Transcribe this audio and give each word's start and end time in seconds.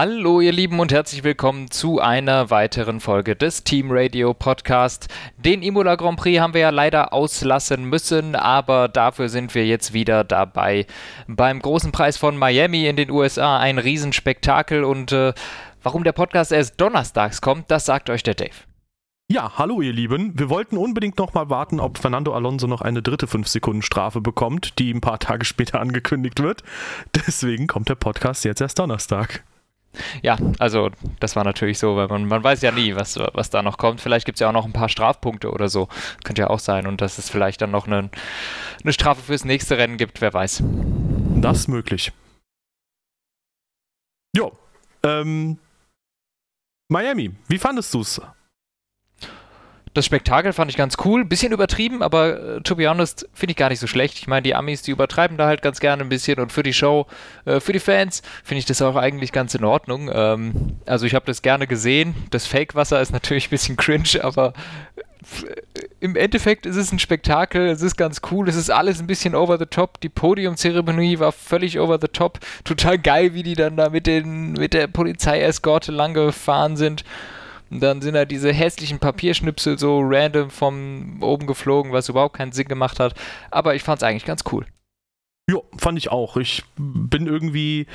Hallo 0.00 0.40
ihr 0.40 0.52
Lieben 0.52 0.78
und 0.78 0.92
herzlich 0.92 1.24
willkommen 1.24 1.72
zu 1.72 1.98
einer 1.98 2.50
weiteren 2.50 3.00
Folge 3.00 3.34
des 3.34 3.64
Team 3.64 3.88
Radio 3.90 4.32
Podcast. 4.32 5.08
Den 5.38 5.60
Imola 5.60 5.96
Grand 5.96 6.20
Prix 6.20 6.38
haben 6.40 6.54
wir 6.54 6.60
ja 6.60 6.70
leider 6.70 7.12
auslassen 7.12 7.82
müssen, 7.82 8.36
aber 8.36 8.86
dafür 8.86 9.28
sind 9.28 9.56
wir 9.56 9.66
jetzt 9.66 9.92
wieder 9.94 10.22
dabei. 10.22 10.86
Beim 11.26 11.58
großen 11.58 11.90
Preis 11.90 12.16
von 12.16 12.36
Miami 12.36 12.86
in 12.86 12.94
den 12.94 13.10
USA 13.10 13.58
ein 13.58 13.78
Riesenspektakel 13.78 14.84
und 14.84 15.10
äh, 15.10 15.32
warum 15.82 16.04
der 16.04 16.12
Podcast 16.12 16.52
erst 16.52 16.80
donnerstags 16.80 17.40
kommt, 17.40 17.68
das 17.68 17.84
sagt 17.84 18.08
euch 18.08 18.22
der 18.22 18.34
Dave. 18.34 18.54
Ja, 19.28 19.58
hallo 19.58 19.80
ihr 19.80 19.92
Lieben. 19.92 20.38
Wir 20.38 20.48
wollten 20.48 20.76
unbedingt 20.76 21.18
noch 21.18 21.34
mal 21.34 21.50
warten, 21.50 21.80
ob 21.80 21.98
Fernando 21.98 22.34
Alonso 22.34 22.68
noch 22.68 22.82
eine 22.82 23.02
dritte 23.02 23.26
5-Sekunden-Strafe 23.26 24.20
bekommt, 24.20 24.78
die 24.78 24.94
ein 24.94 25.00
paar 25.00 25.18
Tage 25.18 25.44
später 25.44 25.80
angekündigt 25.80 26.40
wird. 26.40 26.62
Deswegen 27.16 27.66
kommt 27.66 27.88
der 27.88 27.96
Podcast 27.96 28.44
jetzt 28.44 28.60
erst 28.60 28.78
Donnerstag. 28.78 29.42
Ja, 30.22 30.36
also 30.58 30.90
das 31.20 31.36
war 31.36 31.44
natürlich 31.44 31.78
so, 31.78 31.96
weil 31.96 32.08
man, 32.08 32.26
man 32.26 32.44
weiß 32.44 32.62
ja 32.62 32.72
nie, 32.72 32.94
was, 32.94 33.18
was 33.34 33.50
da 33.50 33.62
noch 33.62 33.78
kommt. 33.78 34.00
Vielleicht 34.00 34.26
gibt 34.26 34.36
es 34.36 34.40
ja 34.40 34.48
auch 34.48 34.52
noch 34.52 34.64
ein 34.64 34.72
paar 34.72 34.88
Strafpunkte 34.88 35.50
oder 35.50 35.68
so. 35.68 35.88
Könnte 36.24 36.42
ja 36.42 36.50
auch 36.50 36.60
sein. 36.60 36.86
Und 36.86 37.00
dass 37.00 37.18
es 37.18 37.30
vielleicht 37.30 37.62
dann 37.62 37.70
noch 37.70 37.86
eine, 37.86 38.10
eine 38.82 38.92
Strafe 38.92 39.22
fürs 39.22 39.44
nächste 39.44 39.78
Rennen 39.78 39.96
gibt, 39.96 40.20
wer 40.20 40.32
weiß. 40.32 40.62
Das 41.36 41.58
ist 41.58 41.68
möglich. 41.68 42.12
Jo. 44.36 44.52
Ähm, 45.02 45.58
Miami, 46.90 47.34
wie 47.48 47.58
fandest 47.58 47.92
du 47.94 48.00
es? 48.00 48.20
Das 49.94 50.04
Spektakel 50.04 50.52
fand 50.52 50.70
ich 50.70 50.76
ganz 50.76 50.96
cool, 51.04 51.24
bisschen 51.24 51.52
übertrieben, 51.52 52.02
aber 52.02 52.56
äh, 52.56 52.60
to 52.62 52.76
be 52.76 52.88
honest 52.88 53.28
finde 53.32 53.52
ich 53.52 53.56
gar 53.56 53.68
nicht 53.68 53.80
so 53.80 53.86
schlecht. 53.86 54.18
Ich 54.18 54.26
meine, 54.26 54.42
die 54.42 54.54
Amis, 54.54 54.82
die 54.82 54.90
übertreiben 54.90 55.36
da 55.36 55.46
halt 55.46 55.62
ganz 55.62 55.80
gerne 55.80 56.02
ein 56.02 56.08
bisschen 56.08 56.38
und 56.38 56.52
für 56.52 56.62
die 56.62 56.72
Show, 56.72 57.06
äh, 57.44 57.60
für 57.60 57.72
die 57.72 57.80
Fans 57.80 58.22
finde 58.44 58.58
ich 58.60 58.66
das 58.66 58.82
auch 58.82 58.96
eigentlich 58.96 59.32
ganz 59.32 59.54
in 59.54 59.64
Ordnung. 59.64 60.10
Ähm, 60.12 60.76
also 60.86 61.06
ich 61.06 61.14
habe 61.14 61.26
das 61.26 61.42
gerne 61.42 61.66
gesehen. 61.66 62.14
Das 62.30 62.46
Fake-Wasser 62.46 63.00
ist 63.00 63.12
natürlich 63.12 63.48
ein 63.48 63.50
bisschen 63.50 63.76
cringe, 63.76 64.22
aber 64.22 64.52
äh, 65.46 65.82
im 66.00 66.14
Endeffekt 66.14 66.66
ist 66.66 66.76
es 66.76 66.92
ein 66.92 66.98
Spektakel, 66.98 67.66
es 67.68 67.82
ist 67.82 67.96
ganz 67.96 68.20
cool, 68.30 68.48
es 68.48 68.56
ist 68.56 68.70
alles 68.70 69.00
ein 69.00 69.06
bisschen 69.06 69.34
over 69.34 69.58
the 69.58 69.66
top. 69.66 70.00
Die 70.00 70.08
Podiumzeremonie 70.08 71.18
war 71.18 71.32
völlig 71.32 71.80
over 71.80 71.98
the 72.00 72.08
top. 72.08 72.38
Total 72.64 72.98
geil, 72.98 73.34
wie 73.34 73.42
die 73.42 73.54
dann 73.54 73.76
da 73.76 73.90
mit, 73.90 74.06
den, 74.06 74.52
mit 74.52 74.74
der 74.74 74.86
Polizeieskorte 74.86 75.90
lang 75.92 76.14
gefahren 76.14 76.76
sind. 76.76 77.04
Und 77.70 77.80
dann 77.80 78.00
sind 78.00 78.14
da 78.14 78.24
diese 78.24 78.52
hässlichen 78.52 78.98
Papierschnipsel 78.98 79.78
so 79.78 80.00
random 80.02 80.50
vom 80.50 81.22
oben 81.22 81.46
geflogen, 81.46 81.92
was 81.92 82.08
überhaupt 82.08 82.36
keinen 82.36 82.52
Sinn 82.52 82.68
gemacht 82.68 83.00
hat. 83.00 83.14
Aber 83.50 83.74
ich 83.74 83.82
fand 83.82 84.02
es 84.02 84.08
eigentlich 84.08 84.24
ganz 84.24 84.42
cool. 84.52 84.66
Ja, 85.50 85.58
fand 85.78 85.98
ich 85.98 86.10
auch. 86.10 86.36
Ich 86.36 86.64
bin 86.76 87.26
irgendwie, 87.26 87.86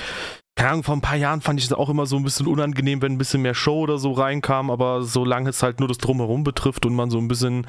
keine 0.56 0.72
Ahnung, 0.72 0.84
vor 0.84 0.96
ein 0.96 1.02
paar 1.02 1.18
Jahren 1.18 1.42
fand 1.42 1.60
ich 1.60 1.66
es 1.66 1.74
auch 1.74 1.90
immer 1.90 2.06
so 2.06 2.18
ein 2.18 2.24
bisschen 2.24 2.48
unangenehm, 2.48 3.02
wenn 3.02 3.14
ein 3.14 3.18
bisschen 3.18 3.42
mehr 3.42 3.54
Show 3.54 3.80
oder 3.82 3.98
so 3.98 4.12
reinkam, 4.12 4.72
aber 4.72 5.04
solange 5.04 5.50
es 5.50 5.62
halt 5.62 5.80
nur 5.80 5.88
das 5.88 6.00
Drumherum 6.00 6.44
betrifft 6.44 6.86
und 6.86 6.96
man 6.96 7.10
so 7.10 7.20
ein 7.20 7.28
bisschen 7.28 7.68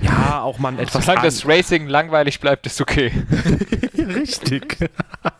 ja, 0.00 0.42
auch 0.42 0.58
mal 0.58 0.78
etwas. 0.78 1.04
Solange 1.04 1.24
das 1.24 1.46
Racing 1.46 1.86
langweilig 1.86 2.40
bleibt, 2.40 2.66
ist 2.66 2.80
okay. 2.80 3.12
Richtig. 3.96 4.90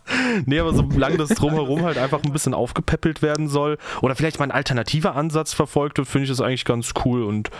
nee, 0.46 0.58
aber 0.58 0.74
solange 0.74 1.16
das 1.16 1.30
drumherum 1.30 1.82
halt 1.82 1.98
einfach 1.98 2.22
ein 2.22 2.32
bisschen 2.32 2.54
aufgepäppelt 2.54 3.22
werden 3.22 3.48
soll 3.48 3.78
oder 4.02 4.14
vielleicht 4.14 4.38
mal 4.38 4.46
ein 4.46 4.50
alternativer 4.50 5.16
Ansatz 5.16 5.52
verfolgt 5.52 5.98
wird, 5.98 6.08
finde 6.08 6.24
ich 6.24 6.30
das 6.30 6.40
eigentlich 6.40 6.64
ganz 6.64 6.92
cool 7.04 7.22
und 7.22 7.50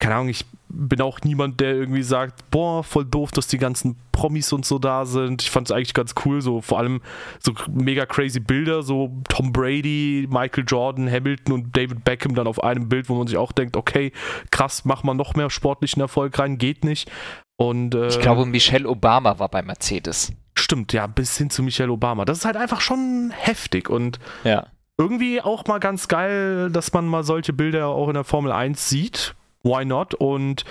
keine 0.00 0.14
Ahnung, 0.14 0.28
ich 0.28 0.44
bin 0.68 1.00
auch 1.00 1.20
niemand, 1.24 1.60
der 1.60 1.74
irgendwie 1.74 2.04
sagt, 2.04 2.50
boah, 2.50 2.84
voll 2.84 3.04
doof, 3.04 3.32
dass 3.32 3.48
die 3.48 3.58
ganzen 3.58 3.96
Promis 4.12 4.52
und 4.52 4.64
so 4.64 4.78
da 4.78 5.04
sind. 5.04 5.42
Ich 5.42 5.50
fand 5.50 5.68
es 5.68 5.72
eigentlich 5.72 5.94
ganz 5.94 6.14
cool, 6.24 6.40
so 6.40 6.60
vor 6.60 6.78
allem 6.78 7.00
so 7.40 7.52
mega 7.68 8.06
crazy 8.06 8.38
Bilder, 8.38 8.82
so 8.82 9.10
Tom 9.28 9.52
Brady, 9.52 10.28
Michael 10.30 10.64
Jordan, 10.68 11.10
Hamilton 11.10 11.52
und 11.52 11.76
David 11.76 12.04
Beckham 12.04 12.36
dann 12.36 12.46
auf 12.46 12.62
einem 12.62 12.88
Bild, 12.88 13.08
wo 13.08 13.14
man 13.16 13.26
sich 13.26 13.36
auch 13.36 13.50
denkt, 13.50 13.76
okay, 13.76 14.12
krass, 14.52 14.84
mach 14.84 15.02
mal 15.02 15.14
noch 15.14 15.34
mehr 15.34 15.50
sportlichen 15.50 16.00
Erfolg 16.00 16.38
rein, 16.38 16.58
geht 16.58 16.84
nicht. 16.84 17.10
Und, 17.56 17.96
äh, 17.96 18.06
ich 18.06 18.20
glaube, 18.20 18.46
Michelle 18.46 18.88
Obama 18.88 19.40
war 19.40 19.48
bei 19.48 19.62
Mercedes. 19.62 20.32
Stimmt, 20.58 20.92
ja, 20.92 21.06
bis 21.06 21.36
hin 21.36 21.50
zu 21.50 21.62
Michelle 21.62 21.92
Obama. 21.92 22.24
Das 22.24 22.38
ist 22.38 22.44
halt 22.44 22.56
einfach 22.56 22.80
schon 22.80 23.32
heftig 23.34 23.88
und 23.88 24.18
ja. 24.44 24.66
irgendwie 24.96 25.40
auch 25.40 25.66
mal 25.66 25.78
ganz 25.78 26.08
geil, 26.08 26.70
dass 26.70 26.92
man 26.92 27.06
mal 27.06 27.24
solche 27.24 27.52
Bilder 27.52 27.88
auch 27.88 28.08
in 28.08 28.14
der 28.14 28.24
Formel 28.24 28.52
1 28.52 28.88
sieht 28.88 29.34
why 29.62 29.84
not? 29.84 30.14
Und 30.14 30.64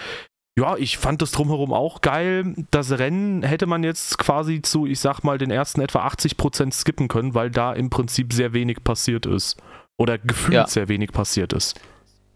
ja, 0.58 0.76
ich 0.76 0.97
fand 0.97 1.22
das 1.22 1.31
drumherum 1.31 1.74
auch 1.74 2.02
geil. 2.02 2.56
Das 2.72 2.92
Rennen 2.92 3.44
hätte 3.44 3.68
man 3.68 3.84
jetzt 3.84 4.18
quasi 4.18 4.62
zu, 4.62 4.86
ich 4.86 5.00
sag 5.00 5.24
mal, 5.24 5.38
den 5.38 5.52
ersten 5.52 5.81
etwa 5.81 6.06
80% 6.08 6.74
skippen 6.74 7.08
können, 7.08 7.34
weil 7.36 7.52
da 7.52 7.74
im 7.74 7.90
Prinzip 7.90 8.34
sehr 8.34 8.53
wenig 8.53 8.84
passiert 8.84 9.26
ist. 9.26 9.58
Oder 9.97 10.18
gefühlt 10.18 10.53
ja. 10.53 10.68
sehr 10.68 10.90
wenig 10.90 11.12
passiert 11.12 11.53
ist. 11.53 11.80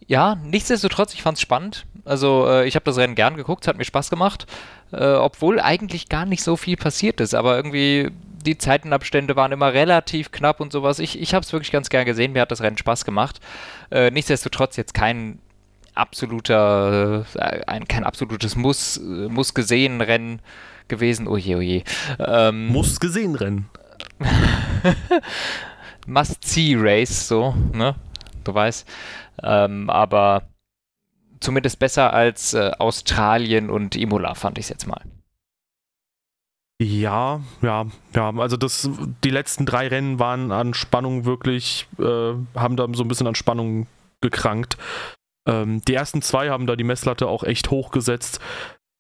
Ja, 0.08 0.36
nichtsdestotrotz, 0.44 1.14
ich 1.14 1.22
fand 1.22 1.38
es 1.38 1.42
spannend. 1.42 1.86
Also 2.06 2.48
äh, 2.48 2.68
ich 2.68 2.76
habe 2.76 2.86
das 2.86 2.98
Rennen 2.98 3.16
gern 3.16 3.36
geguckt, 3.36 3.64
es 3.64 3.68
hat 3.68 3.78
mir 3.78 3.86
Spaß 3.86 4.10
gemacht, 4.10 4.48
äh, 4.92 5.14
obwohl 5.14 5.60
eigentlich 5.60 6.10
gar 6.10 6.26
nicht 6.26 6.44
so 6.44 6.56
viel 6.58 6.78
passiert 6.78 7.20
ist. 7.22 7.36
Aber 7.36 7.56
irgendwie 7.56 8.12
die 8.46 8.58
Zeitenabstände 8.58 9.36
waren 9.36 9.52
immer 9.52 9.74
relativ 9.74 10.32
knapp 10.32 10.60
und 10.60 10.72
sowas. 10.72 11.00
Ich, 11.00 11.20
ich 11.20 11.34
habe 11.34 11.44
es 11.44 11.54
wirklich 11.54 11.72
ganz 11.72 11.90
gern 11.90 12.06
gesehen, 12.06 12.34
mir 12.34 12.42
hat 12.42 12.52
das 12.52 12.62
Rennen 12.62 12.78
Spaß 12.78 13.06
gemacht. 13.06 13.40
Äh, 13.92 14.12
nichtsdestotrotz 14.12 14.78
jetzt 14.78 14.94
kein 14.94 15.40
absoluter, 15.94 17.26
äh, 17.36 17.62
ein, 17.68 17.88
kein 17.88 18.04
absolutes 18.04 18.56
Muss, 18.56 18.98
äh, 18.98 19.02
muss 19.02 19.54
gesehen 19.54 20.02
Rennen 20.02 20.42
gewesen. 20.88 21.28
Oje, 21.28 21.58
oje. 21.58 21.84
Ähm, 22.20 22.68
muss 22.68 23.00
gesehen 23.00 23.36
Rennen. 23.36 23.70
Must-see-Race, 26.08 27.28
so, 27.28 27.56
ne? 27.74 27.96
Du 28.44 28.54
weißt. 28.54 28.88
Ähm, 29.44 29.90
aber 29.90 30.44
zumindest 31.42 31.80
besser 31.80 32.14
als 32.14 32.54
äh, 32.54 32.72
Australien 32.80 33.70
und 33.70 33.96
Imola, 33.96 34.36
fand 34.36 34.58
ich 34.58 34.66
es 34.66 34.70
jetzt 34.70 34.88
mal. 34.88 35.02
Ja, 36.82 37.42
ja, 37.62 37.86
ja. 38.16 38.34
Also 38.38 38.58
das, 38.58 38.90
die 39.24 39.30
letzten 39.30 39.68
drei 39.68 39.88
Rennen 39.88 40.18
waren 40.18 40.52
an 40.52 40.74
Spannung 40.74 41.26
wirklich, 41.26 41.88
äh, 42.00 42.34
haben 42.56 42.76
da 42.76 42.88
so 42.94 43.04
ein 43.04 43.08
bisschen 43.08 43.28
an 43.28 43.36
Spannung 43.36 43.86
gekrankt. 44.22 44.78
Ähm, 45.48 45.82
die 45.88 45.94
ersten 45.94 46.22
zwei 46.22 46.50
haben 46.50 46.66
da 46.66 46.76
die 46.76 46.84
Messlatte 46.84 47.28
auch 47.28 47.44
echt 47.44 47.70
hochgesetzt. 47.70 48.40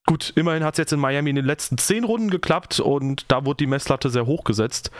Gut, 0.07 0.33
immerhin 0.35 0.63
hat 0.63 0.75
es 0.75 0.79
jetzt 0.79 0.93
in 0.93 0.99
Miami 0.99 1.31
in 1.31 1.35
den 1.35 1.45
letzten 1.45 1.77
zehn 1.77 2.03
Runden 2.03 2.29
geklappt 2.29 2.79
und 2.79 3.25
da 3.31 3.45
wurde 3.45 3.57
die 3.57 3.67
Messlatte 3.67 4.09
sehr 4.09 4.25
hoch 4.25 4.43
gesetzt. 4.43 4.91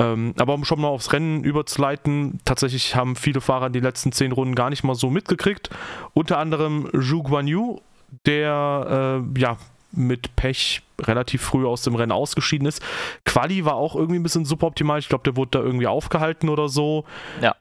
Ähm, 0.00 0.34
aber 0.38 0.54
um 0.54 0.64
schon 0.64 0.80
mal 0.80 0.88
aufs 0.88 1.12
Rennen 1.12 1.44
überzuleiten, 1.44 2.40
tatsächlich 2.46 2.96
haben 2.96 3.16
viele 3.16 3.42
Fahrer 3.42 3.68
die 3.68 3.80
letzten 3.80 4.12
zehn 4.12 4.32
Runden 4.32 4.54
gar 4.54 4.70
nicht 4.70 4.82
mal 4.82 4.94
so 4.94 5.10
mitgekriegt. 5.10 5.68
Unter 6.14 6.38
anderem 6.38 6.88
Zhu 6.98 7.22
Guanyu, 7.22 7.80
der 8.24 9.22
äh, 9.36 9.40
ja 9.40 9.58
mit 9.92 10.34
Pech 10.36 10.82
relativ 11.00 11.42
früh 11.42 11.66
aus 11.66 11.82
dem 11.82 11.94
Rennen 11.96 12.12
ausgeschieden 12.12 12.66
ist. 12.66 12.82
Quali 13.24 13.64
war 13.64 13.74
auch 13.74 13.94
irgendwie 13.94 14.18
ein 14.18 14.22
bisschen 14.22 14.44
suboptimal. 14.44 14.98
Ich 15.00 15.08
glaube, 15.08 15.24
der 15.24 15.36
wurde 15.36 15.58
da 15.58 15.60
irgendwie 15.60 15.86
aufgehalten 15.86 16.48
oder 16.48 16.68
so. 16.68 17.04
Ja. 17.42 17.56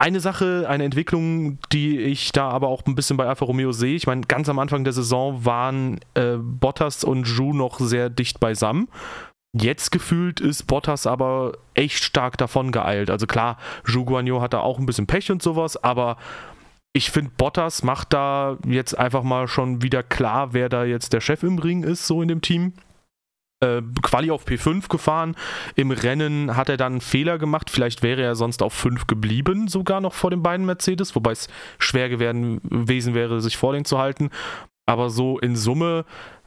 Eine 0.00 0.20
Sache, 0.20 0.66
eine 0.68 0.84
Entwicklung, 0.84 1.58
die 1.72 1.98
ich 1.98 2.30
da 2.32 2.48
aber 2.50 2.68
auch 2.68 2.82
ein 2.86 2.94
bisschen 2.94 3.16
bei 3.16 3.26
Alfa 3.26 3.44
Romeo 3.44 3.72
sehe, 3.72 3.96
ich 3.96 4.06
meine, 4.06 4.20
ganz 4.22 4.48
am 4.48 4.60
Anfang 4.60 4.84
der 4.84 4.92
Saison 4.92 5.44
waren 5.44 5.98
äh, 6.14 6.36
Bottas 6.36 7.02
und 7.02 7.26
Ju 7.26 7.52
noch 7.52 7.80
sehr 7.80 8.08
dicht 8.08 8.38
beisammen. 8.38 8.88
Jetzt 9.60 9.90
gefühlt 9.90 10.40
ist 10.40 10.64
Bottas 10.64 11.06
aber 11.06 11.52
echt 11.74 12.04
stark 12.04 12.36
davon 12.36 12.70
geeilt. 12.72 13.10
Also 13.10 13.26
klar, 13.26 13.58
Ju 13.86 14.04
Guanyu 14.04 14.40
hat 14.40 14.52
da 14.52 14.60
auch 14.60 14.78
ein 14.78 14.86
bisschen 14.86 15.06
Pech 15.06 15.30
und 15.30 15.42
sowas, 15.42 15.82
aber 15.82 16.16
ich 16.92 17.10
finde, 17.10 17.32
Bottas 17.36 17.82
macht 17.82 18.12
da 18.12 18.58
jetzt 18.66 18.98
einfach 18.98 19.22
mal 19.22 19.48
schon 19.48 19.82
wieder 19.82 20.02
klar, 20.02 20.52
wer 20.52 20.68
da 20.68 20.84
jetzt 20.84 21.12
der 21.12 21.20
Chef 21.20 21.42
im 21.42 21.58
Ring 21.58 21.82
ist, 21.82 22.06
so 22.06 22.22
in 22.22 22.28
dem 22.28 22.40
Team 22.40 22.72
äh, 23.60 23.82
Quali 24.02 24.30
auf 24.30 24.46
P5 24.46 24.88
gefahren. 24.88 25.36
Im 25.74 25.90
Rennen 25.90 26.56
hat 26.56 26.68
er 26.68 26.76
dann 26.76 26.92
einen 26.94 27.00
Fehler 27.00 27.38
gemacht. 27.38 27.70
Vielleicht 27.70 28.02
wäre 28.02 28.22
er 28.22 28.34
sonst 28.36 28.62
auf 28.62 28.72
5 28.72 29.06
geblieben, 29.06 29.68
sogar 29.68 30.00
noch 30.00 30.14
vor 30.14 30.30
den 30.30 30.42
beiden 30.42 30.66
Mercedes, 30.66 31.14
wobei 31.14 31.32
es 31.32 31.48
schwer 31.78 32.08
gewesen 32.08 33.14
wäre, 33.14 33.40
sich 33.40 33.56
vor 33.56 33.72
denen 33.72 33.84
zu 33.84 33.98
halten. 33.98 34.30
Aber 34.88 35.10
so 35.10 35.38
in 35.38 35.54
Summe 35.54 36.06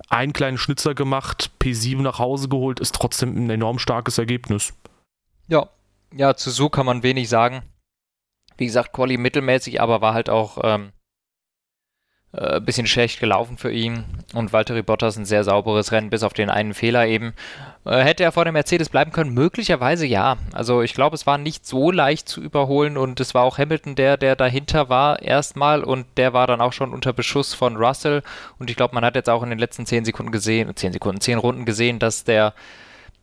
einen 0.10 0.34
kleinen 0.34 0.58
Schnitzer 0.58 0.96
gemacht, 0.96 1.52
P7 1.62 2.02
nach 2.02 2.18
Hause 2.18 2.50
geholt, 2.50 2.80
ist 2.80 2.96
trotzdem 2.96 3.36
ein 3.36 3.52
enorm 3.52 3.78
starkes 3.78 4.18
Ergebnis. 4.18 4.74
Ja, 5.48 5.70
ja, 6.12 6.34
zu 6.34 6.50
so 6.50 6.68
kann 6.68 6.88
man 6.88 7.04
wenig 7.04 7.30
sagen. 7.30 7.62
Wie 8.58 8.66
gesagt, 8.66 8.94
Quali 8.94 9.18
mittelmäßig, 9.18 9.80
aber 9.80 10.02
war 10.02 10.16
halt 10.16 10.32
auch 10.32 10.58
ähm, 10.64 10.92
äh, 12.32 12.60
bisschen 12.60 12.88
schlecht 12.88 13.20
gelaufen 13.20 13.60
für 13.60 13.72
ihn 13.72 14.06
und 14.34 14.52
Valtteri 14.52 14.82
Bottas 14.82 15.18
ein 15.18 15.26
sehr 15.26 15.44
sauberes 15.44 15.92
Rennen, 15.92 16.10
bis 16.10 16.24
auf 16.24 16.34
den 16.34 16.50
einen 16.50 16.74
Fehler 16.74 17.06
eben. 17.06 17.36
Äh, 17.84 18.04
hätte 18.04 18.24
er 18.24 18.32
vor 18.32 18.46
dem 18.46 18.54
Mercedes 18.54 18.90
bleiben 18.90 19.12
können? 19.12 19.34
Möglicherweise 19.34 20.06
ja. 20.06 20.38
Also 20.54 20.82
ich 20.82 20.94
glaube, 20.94 21.16
es 21.16 21.26
war 21.26 21.38
nicht 21.38 21.66
so 21.66 21.92
leicht 21.92 22.30
zu 22.30 22.42
überholen 22.42 22.98
und 22.98 23.20
es 23.20 23.34
war 23.34 23.44
auch 23.44 23.58
Hamilton, 23.58 23.96
der, 23.96 24.18
der 24.18 24.36
dahinter 24.36 24.90
war 24.90 25.22
erstmal 25.22 25.84
und 25.84 26.06
der 26.18 26.34
war 26.34 26.46
dann 26.46 26.62
auch 26.62 26.74
schon 26.74 26.94
unter 26.94 27.14
Beschuss 27.14 27.54
von 27.54 27.78
Russell 27.78 28.22
und 28.60 28.70
ich 28.70 28.76
glaube, 28.76 28.94
man 28.94 29.04
hat 29.04 29.16
jetzt 29.16 29.30
auch 29.30 29.42
in 29.42 29.50
den 29.50 29.60
letzten 29.60 29.86
10 29.86 30.06
Sekunden 30.06 30.32
gesehen, 30.32 30.76
10 30.76 30.94
Sekunden, 30.94 31.22
10 31.22 31.40
Runden 31.40 31.66
gesehen, 31.66 31.98
dass 31.98 32.24
der, 32.24 32.54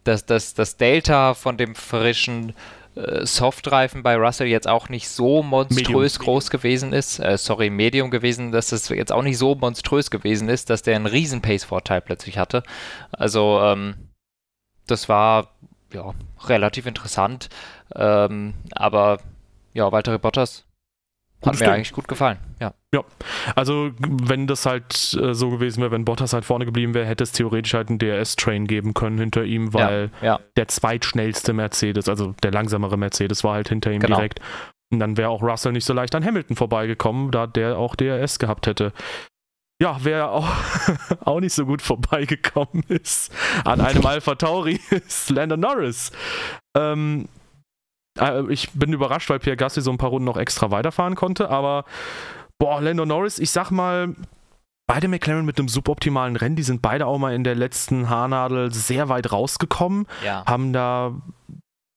dass, 0.03 0.27
dass 0.27 0.55
das 0.55 0.77
Delta 0.77 1.35
von 1.35 1.57
dem 1.57 1.77
frischen 1.77 2.53
äh, 2.97 3.25
Softreifen 3.25 4.03
bei 4.03 4.17
Russell 4.17 4.49
jetzt 4.49 4.67
auch 4.67 4.89
nicht 4.89 5.09
so 5.09 5.45
monströs 5.45 6.15
Medium. 6.19 6.25
groß 6.25 6.51
gewesen 6.51 6.93
ist, 6.93 7.21
äh, 7.21 7.39
sorry, 7.39 7.71
Medium 7.71 8.11
gewesen, 8.11 8.51
dass 8.51 8.71
das 8.71 8.89
jetzt 8.89 9.13
auch 9.13 9.23
nicht 9.23 9.39
so 9.39 9.55
monströs 9.55 10.11
gewesen 10.11 10.49
ist, 10.49 10.69
dass 10.69 10.83
der 10.83 10.97
einen 10.97 11.07
riesen 11.07 11.43
Pace-Vorteil 11.43 12.01
plötzlich 12.01 12.39
hatte. 12.39 12.65
Also 13.13 13.61
ähm, 13.63 13.95
das 14.91 15.09
war 15.09 15.49
ja 15.93 16.15
relativ 16.45 16.87
interessant, 16.87 17.49
ähm, 17.95 18.55
aber 18.73 19.19
ja, 19.75 19.91
Walter 19.93 20.19
Bottas 20.19 20.65
hat 21.45 21.61
mir 21.61 21.71
eigentlich 21.71 21.93
gut 21.93 22.09
gefallen, 22.09 22.39
ja. 22.61 22.75
Ja, 22.93 23.05
also 23.55 23.91
wenn 23.99 24.47
das 24.47 24.67
halt 24.67 25.17
äh, 25.21 25.35
so 25.35 25.51
gewesen 25.51 25.81
wäre, 25.83 25.93
wenn 25.93 26.05
Bottas 26.05 26.33
halt 26.33 26.45
vorne 26.45 26.65
geblieben 26.65 26.95
wäre, 26.95 27.07
hätte 27.07 27.23
es 27.23 27.33
theoretisch 27.33 27.75
halt 27.75 27.91
einen 27.91 27.99
DRS-Train 27.99 28.67
geben 28.67 28.95
können 28.95 29.19
hinter 29.19 29.45
ihm, 29.45 29.73
weil 29.73 30.11
ja, 30.21 30.27
ja. 30.27 30.41
der 30.57 30.69
zweitschnellste 30.69 31.53
Mercedes, 31.53 32.09
also 32.09 32.35
der 32.43 32.51
langsamere 32.51 32.97
Mercedes 32.97 33.45
war 33.45 33.55
halt 33.55 33.69
hinter 33.69 33.93
ihm 33.93 34.01
genau. 34.01 34.17
direkt. 34.17 34.41
Und 34.91 35.01
dann 35.01 35.19
wäre 35.19 35.29
auch 35.29 35.43
Russell 35.43 35.73
nicht 35.73 35.85
so 35.85 35.93
leicht 35.93 36.15
an 36.15 36.25
Hamilton 36.25 36.57
vorbeigekommen, 36.57 37.31
da 37.31 37.47
der 37.47 37.79
auch 37.79 37.95
DRS 37.95 38.39
gehabt 38.39 38.67
hätte. 38.67 38.93
Ja, 39.81 39.99
wer 40.01 40.31
auch, 40.31 40.49
auch 41.25 41.41
nicht 41.41 41.55
so 41.55 41.65
gut 41.65 41.83
vorbeigekommen 41.83 42.83
ist 42.89 43.33
an 43.65 43.81
einem 43.81 44.05
Alpha 44.07 44.35
Tauri 44.35 44.81
ist 44.91 45.31
Landon 45.31 45.61
Norris. 45.61 46.11
Ähm, 46.77 47.29
äh, 48.19 48.43
ich 48.53 48.71
bin 48.73 48.93
überrascht, 48.93 49.31
weil 49.31 49.39
Pierre 49.39 49.57
Gasly 49.57 49.83
so 49.83 49.91
ein 49.91 49.99
paar 49.99 50.11
Runden 50.11 50.27
noch 50.27 50.37
extra 50.37 50.71
weiterfahren 50.71 51.15
konnte, 51.15 51.49
aber 51.51 51.85
boah, 52.59 52.81
Lando 52.81 53.07
Norris, 53.07 53.39
ich 53.39 53.51
sag 53.51 53.71
mal, 53.71 54.15
beide 54.89 55.07
McLaren 55.07 55.45
mit 55.45 55.59
einem 55.59 55.69
suboptimalen 55.69 56.35
Rennen, 56.35 56.57
die 56.57 56.63
sind 56.65 56.83
beide 56.83 57.07
auch 57.07 57.19
mal 57.19 57.35
in 57.35 57.45
der 57.45 57.55
letzten 57.55 58.09
Haarnadel 58.09 58.73
sehr 58.73 59.09
weit 59.09 59.31
rausgekommen, 59.31 60.07
ja. 60.25 60.45
haben 60.47 60.73
da 60.73 61.15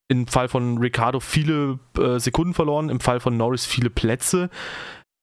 im 0.07 0.27
Fall 0.27 0.49
von 0.49 0.77
Ricardo 0.77 1.19
viele 1.19 1.79
äh, 1.97 2.19
Sekunden 2.19 2.53
verloren, 2.53 2.89
im 2.89 2.99
Fall 2.99 3.21
von 3.21 3.37
Norris 3.37 3.65
viele 3.65 3.89
Plätze. 3.89 4.49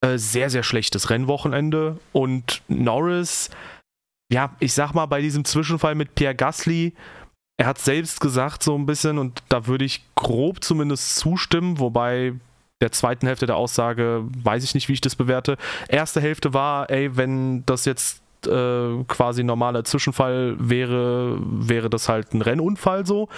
Äh, 0.00 0.18
sehr, 0.18 0.48
sehr 0.48 0.62
schlechtes 0.62 1.10
Rennwochenende 1.10 1.98
und 2.12 2.62
Norris, 2.68 3.50
ja, 4.32 4.54
ich 4.60 4.72
sag 4.72 4.92
mal, 4.92 5.06
bei 5.06 5.20
diesem 5.20 5.44
Zwischenfall 5.44 5.96
mit 5.96 6.14
Pierre 6.14 6.36
Gasly, 6.36 6.94
er 7.60 7.66
hat 7.66 7.78
selbst 7.78 8.20
gesagt, 8.20 8.62
so 8.62 8.76
ein 8.76 8.86
bisschen, 8.86 9.18
und 9.18 9.42
da 9.48 9.66
würde 9.66 9.84
ich 9.84 10.04
grob 10.14 10.62
zumindest 10.62 11.16
zustimmen, 11.16 11.80
wobei 11.80 12.34
der 12.80 12.92
zweiten 12.92 13.26
Hälfte 13.26 13.46
der 13.46 13.56
Aussage 13.56 14.24
weiß 14.44 14.62
ich 14.62 14.74
nicht, 14.74 14.88
wie 14.88 14.92
ich 14.92 15.00
das 15.00 15.16
bewerte. 15.16 15.56
Erste 15.88 16.20
Hälfte 16.20 16.54
war, 16.54 16.88
ey, 16.90 17.16
wenn 17.16 17.66
das 17.66 17.84
jetzt 17.84 18.22
äh, 18.46 19.04
quasi 19.08 19.44
normaler 19.44 19.84
Zwischenfall 19.84 20.56
wäre, 20.58 21.38
wäre 21.40 21.90
das 21.90 22.08
halt 22.08 22.34
ein 22.34 22.42
Rennunfall 22.42 23.06
so. 23.06 23.28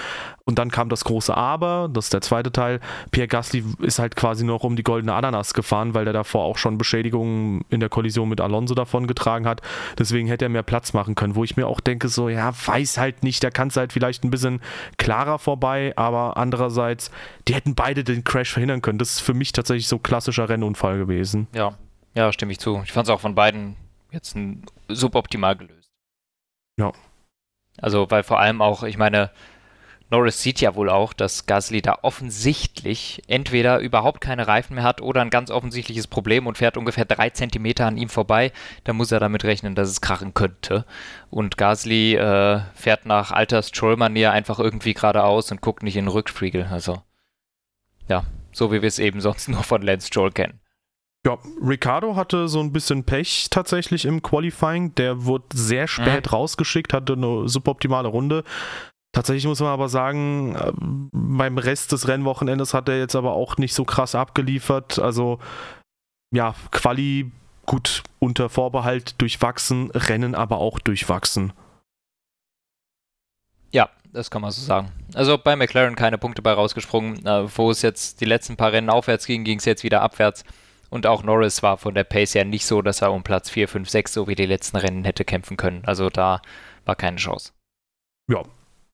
Und 0.44 0.58
dann 0.58 0.70
kam 0.70 0.88
das 0.88 1.04
große 1.04 1.36
Aber, 1.36 1.88
das 1.92 2.06
ist 2.06 2.12
der 2.12 2.20
zweite 2.22 2.50
Teil. 2.50 2.80
Pierre 3.12 3.28
Gasly 3.28 3.64
ist 3.80 3.98
halt 3.98 4.16
quasi 4.16 4.44
noch 4.44 4.64
um 4.64 4.74
die 4.76 4.82
goldene 4.82 5.14
Ananas 5.14 5.54
gefahren, 5.54 5.94
weil 5.94 6.04
der 6.04 6.12
davor 6.12 6.44
auch 6.44 6.58
schon 6.58 6.76
Beschädigungen 6.76 7.64
in 7.70 7.80
der 7.80 7.88
Kollision 7.88 8.28
mit 8.28 8.40
Alonso 8.40 8.74
davon 8.74 9.06
getragen 9.06 9.46
hat. 9.46 9.62
Deswegen 9.98 10.26
hätte 10.26 10.46
er 10.46 10.48
mehr 10.48 10.62
Platz 10.62 10.92
machen 10.92 11.14
können, 11.14 11.36
wo 11.36 11.44
ich 11.44 11.56
mir 11.56 11.66
auch 11.66 11.80
denke, 11.80 12.08
so, 12.08 12.28
ja, 12.28 12.52
weiß 12.66 12.98
halt 12.98 13.22
nicht, 13.22 13.44
da 13.44 13.50
kann 13.50 13.68
es 13.68 13.76
halt 13.76 13.92
vielleicht 13.92 14.24
ein 14.24 14.30
bisschen 14.30 14.60
klarer 14.98 15.38
vorbei, 15.38 15.92
aber 15.96 16.36
andererseits, 16.36 17.10
die 17.46 17.54
hätten 17.54 17.74
beide 17.74 18.02
den 18.02 18.24
Crash 18.24 18.52
verhindern 18.52 18.82
können. 18.82 18.98
Das 18.98 19.12
ist 19.12 19.20
für 19.20 19.34
mich 19.34 19.52
tatsächlich 19.52 19.88
so 19.88 19.98
klassischer 19.98 20.48
Rennunfall 20.48 20.98
gewesen. 20.98 21.46
Ja, 21.54 21.74
ja, 22.14 22.32
stimme 22.32 22.52
ich 22.52 22.58
zu. 22.58 22.80
Ich 22.84 22.92
fand 22.92 23.06
es 23.06 23.10
auch 23.10 23.20
von 23.20 23.34
beiden 23.34 23.76
jetzt 24.10 24.34
ein, 24.34 24.64
suboptimal 24.94 25.56
gelöst. 25.56 25.90
Ja. 26.78 26.92
Also, 27.78 28.10
weil 28.10 28.22
vor 28.22 28.40
allem 28.40 28.62
auch, 28.62 28.82
ich 28.82 28.98
meine, 28.98 29.30
Norris 30.10 30.42
sieht 30.42 30.60
ja 30.60 30.74
wohl 30.74 30.90
auch, 30.90 31.12
dass 31.12 31.46
Gasly 31.46 31.82
da 31.82 31.98
offensichtlich 32.02 33.22
entweder 33.28 33.78
überhaupt 33.78 34.20
keine 34.20 34.48
Reifen 34.48 34.74
mehr 34.74 34.82
hat 34.82 35.00
oder 35.00 35.20
ein 35.20 35.30
ganz 35.30 35.52
offensichtliches 35.52 36.08
Problem 36.08 36.48
und 36.48 36.58
fährt 36.58 36.76
ungefähr 36.76 37.04
drei 37.04 37.30
Zentimeter 37.30 37.86
an 37.86 37.96
ihm 37.96 38.08
vorbei. 38.08 38.52
Da 38.82 38.92
muss 38.92 39.12
er 39.12 39.20
damit 39.20 39.44
rechnen, 39.44 39.76
dass 39.76 39.88
es 39.88 40.00
krachen 40.00 40.34
könnte. 40.34 40.84
Und 41.30 41.56
Gasly 41.56 42.16
äh, 42.16 42.60
fährt 42.74 43.06
nach 43.06 43.30
alter 43.30 43.62
Stroll-Manier 43.62 44.32
einfach 44.32 44.58
irgendwie 44.58 44.94
geradeaus 44.94 45.52
und 45.52 45.60
guckt 45.60 45.84
nicht 45.84 45.96
in 45.96 46.06
den 46.06 46.12
Rückspiegel. 46.12 46.66
Also, 46.72 47.02
ja, 48.08 48.24
so 48.50 48.72
wie 48.72 48.82
wir 48.82 48.88
es 48.88 48.98
eben 48.98 49.20
sonst 49.20 49.48
nur 49.48 49.62
von 49.62 49.80
Lance 49.80 50.08
Stroll 50.08 50.32
kennen. 50.32 50.60
Ja, 51.26 51.36
Ricardo 51.62 52.16
hatte 52.16 52.48
so 52.48 52.60
ein 52.60 52.72
bisschen 52.72 53.04
Pech 53.04 53.48
tatsächlich 53.50 54.06
im 54.06 54.22
Qualifying. 54.22 54.94
Der 54.94 55.24
wurde 55.26 55.44
sehr 55.52 55.86
spät 55.86 56.26
mhm. 56.26 56.30
rausgeschickt, 56.30 56.94
hatte 56.94 57.12
eine 57.12 57.48
suboptimale 57.48 58.08
Runde. 58.08 58.42
Tatsächlich 59.12 59.46
muss 59.46 59.60
man 59.60 59.70
aber 59.70 59.88
sagen, 59.88 60.54
äh, 60.54 60.72
beim 61.12 61.58
Rest 61.58 61.92
des 61.92 62.08
Rennwochenendes 62.08 62.72
hat 62.72 62.88
er 62.88 62.98
jetzt 62.98 63.16
aber 63.16 63.32
auch 63.32 63.56
nicht 63.58 63.74
so 63.74 63.84
krass 63.84 64.14
abgeliefert. 64.14 64.98
Also, 64.98 65.40
ja, 66.32 66.54
Quali 66.70 67.30
gut 67.66 68.02
unter 68.18 68.48
Vorbehalt 68.48 69.20
durchwachsen, 69.20 69.90
Rennen 69.90 70.34
aber 70.34 70.58
auch 70.58 70.78
durchwachsen. 70.78 71.52
Ja, 73.72 73.90
das 74.12 74.30
kann 74.30 74.42
man 74.42 74.52
so 74.52 74.62
sagen. 74.62 74.90
Also 75.14 75.36
bei 75.38 75.54
McLaren 75.54 75.96
keine 75.96 76.18
Punkte 76.18 76.40
bei 76.40 76.52
rausgesprungen. 76.52 77.26
Äh, 77.26 77.58
wo 77.58 77.70
es 77.70 77.82
jetzt 77.82 78.20
die 78.20 78.24
letzten 78.24 78.56
paar 78.56 78.72
Rennen 78.72 78.90
aufwärts 78.90 79.26
ging, 79.26 79.44
ging 79.44 79.58
es 79.58 79.64
jetzt 79.64 79.84
wieder 79.84 80.02
abwärts. 80.02 80.44
Und 80.90 81.06
auch 81.06 81.22
Norris 81.22 81.62
war 81.62 81.78
von 81.78 81.94
der 81.94 82.04
Pace 82.04 82.34
ja 82.34 82.44
nicht 82.44 82.66
so, 82.66 82.82
dass 82.82 83.00
er 83.00 83.12
um 83.12 83.22
Platz 83.22 83.48
4, 83.48 83.68
5, 83.68 83.88
6 83.88 84.12
so 84.12 84.26
wie 84.26 84.34
die 84.34 84.46
letzten 84.46 84.76
Rennen 84.76 85.04
hätte 85.04 85.24
kämpfen 85.24 85.56
können. 85.56 85.82
Also 85.86 86.10
da 86.10 86.42
war 86.84 86.96
keine 86.96 87.16
Chance. 87.16 87.52
Ja. 88.28 88.42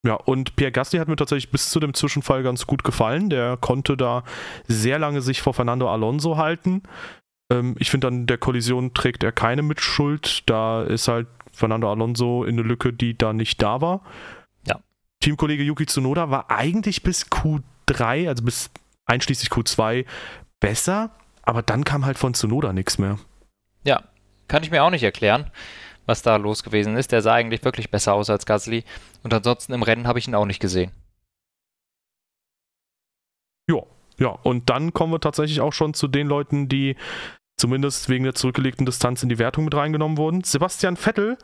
Ja, 0.04 0.14
und 0.14 0.54
Pierre 0.54 0.70
Gasly 0.70 1.00
hat 1.00 1.08
mir 1.08 1.16
tatsächlich 1.16 1.50
bis 1.50 1.70
zu 1.70 1.80
dem 1.80 1.92
Zwischenfall 1.92 2.44
ganz 2.44 2.66
gut 2.66 2.84
gefallen. 2.84 3.28
Der 3.28 3.56
konnte 3.56 3.96
da 3.96 4.22
sehr 4.68 5.00
lange 5.00 5.20
sich 5.20 5.42
vor 5.42 5.52
Fernando 5.52 5.90
Alonso 5.90 6.36
halten. 6.36 6.82
Ähm, 7.50 7.74
ich 7.78 7.90
finde, 7.90 8.08
an 8.08 8.26
der 8.26 8.38
Kollision 8.38 8.94
trägt 8.94 9.24
er 9.24 9.32
keine 9.32 9.62
Mitschuld. 9.62 10.48
Da 10.48 10.82
ist 10.84 11.08
halt 11.08 11.26
Fernando 11.50 11.90
Alonso 11.90 12.44
in 12.44 12.58
eine 12.58 12.68
Lücke, 12.68 12.92
die 12.92 13.18
da 13.18 13.32
nicht 13.32 13.60
da 13.62 13.80
war. 13.80 14.02
Ja. 14.68 14.80
Teamkollege 15.20 15.64
Yuki 15.64 15.86
Tsunoda 15.86 16.30
war 16.30 16.50
eigentlich 16.50 17.02
bis 17.02 17.26
Q3, 17.26 18.28
also 18.28 18.44
bis 18.44 18.70
einschließlich 19.06 19.50
Q2, 19.50 20.04
besser 20.60 21.10
aber 21.46 21.62
dann 21.62 21.84
kam 21.84 22.04
halt 22.04 22.18
von 22.18 22.34
Tsunoda 22.34 22.72
nichts 22.74 22.98
mehr. 22.98 23.18
Ja, 23.84 24.02
kann 24.48 24.62
ich 24.62 24.70
mir 24.70 24.82
auch 24.82 24.90
nicht 24.90 25.04
erklären, 25.04 25.50
was 26.04 26.20
da 26.20 26.36
los 26.36 26.62
gewesen 26.62 26.96
ist. 26.96 27.12
Der 27.12 27.22
sah 27.22 27.34
eigentlich 27.34 27.64
wirklich 27.64 27.90
besser 27.90 28.12
aus 28.12 28.28
als 28.28 28.44
Gasly. 28.44 28.84
Und 29.22 29.32
ansonsten 29.32 29.72
im 29.72 29.82
Rennen 29.82 30.06
habe 30.06 30.18
ich 30.18 30.28
ihn 30.28 30.34
auch 30.34 30.44
nicht 30.44 30.60
gesehen. 30.60 30.90
Ja, 33.70 33.82
ja. 34.18 34.28
Und 34.28 34.68
dann 34.68 34.92
kommen 34.92 35.12
wir 35.12 35.20
tatsächlich 35.20 35.60
auch 35.60 35.72
schon 35.72 35.94
zu 35.94 36.08
den 36.08 36.26
Leuten, 36.26 36.68
die 36.68 36.96
zumindest 37.56 38.08
wegen 38.08 38.24
der 38.24 38.34
zurückgelegten 38.34 38.84
Distanz 38.84 39.22
in 39.22 39.28
die 39.28 39.38
Wertung 39.38 39.64
mit 39.64 39.74
reingenommen 39.74 40.18
wurden. 40.18 40.42
Sebastian 40.42 40.96
Vettel. 40.96 41.38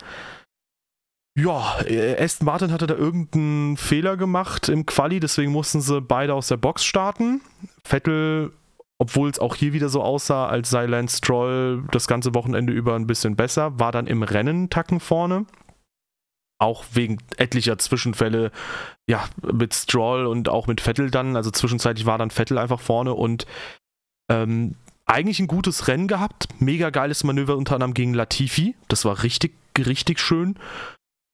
Ja, 1.34 1.80
äh, 1.86 2.22
Aston 2.22 2.44
Martin 2.44 2.72
hatte 2.72 2.86
da 2.86 2.94
irgendeinen 2.94 3.76
Fehler 3.78 4.18
gemacht 4.18 4.68
im 4.68 4.84
Quali, 4.84 5.18
deswegen 5.18 5.50
mussten 5.50 5.80
sie 5.80 6.00
beide 6.02 6.34
aus 6.34 6.48
der 6.48 6.58
Box 6.58 6.84
starten. 6.84 7.40
Vettel 7.84 8.52
obwohl 9.02 9.28
es 9.28 9.40
auch 9.40 9.56
hier 9.56 9.72
wieder 9.72 9.88
so 9.88 10.00
aussah, 10.00 10.46
als 10.46 10.70
sei 10.70 10.86
Lance 10.86 11.16
Stroll 11.16 11.82
das 11.90 12.06
ganze 12.06 12.36
Wochenende 12.36 12.72
über 12.72 12.94
ein 12.94 13.08
bisschen 13.08 13.34
besser, 13.34 13.76
war 13.80 13.90
dann 13.90 14.06
im 14.06 14.22
Rennen 14.22 14.70
Tacken 14.70 15.00
vorne. 15.00 15.44
Auch 16.60 16.84
wegen 16.92 17.18
etlicher 17.36 17.78
Zwischenfälle, 17.78 18.52
ja, 19.10 19.24
mit 19.42 19.74
Stroll 19.74 20.26
und 20.26 20.48
auch 20.48 20.68
mit 20.68 20.80
Vettel 20.80 21.10
dann. 21.10 21.34
Also 21.34 21.50
zwischenzeitlich 21.50 22.06
war 22.06 22.16
dann 22.16 22.30
Vettel 22.30 22.58
einfach 22.58 22.78
vorne 22.78 23.14
und 23.14 23.44
ähm, 24.30 24.76
eigentlich 25.04 25.40
ein 25.40 25.48
gutes 25.48 25.88
Rennen 25.88 26.06
gehabt. 26.06 26.46
Mega 26.60 26.90
geiles 26.90 27.24
Manöver 27.24 27.56
unter 27.56 27.74
anderem 27.74 27.94
gegen 27.94 28.14
Latifi. 28.14 28.76
Das 28.86 29.04
war 29.04 29.24
richtig, 29.24 29.52
richtig 29.76 30.20
schön. 30.20 30.54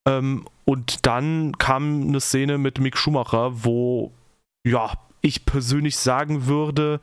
Ähm, 0.08 0.46
und 0.64 1.04
dann 1.04 1.58
kam 1.58 2.00
eine 2.00 2.20
Szene 2.20 2.56
mit 2.56 2.78
Mick 2.78 2.96
Schumacher, 2.96 3.62
wo, 3.62 4.10
ja, 4.66 4.94
ich 5.20 5.44
persönlich 5.44 5.98
sagen 5.98 6.46
würde, 6.46 7.02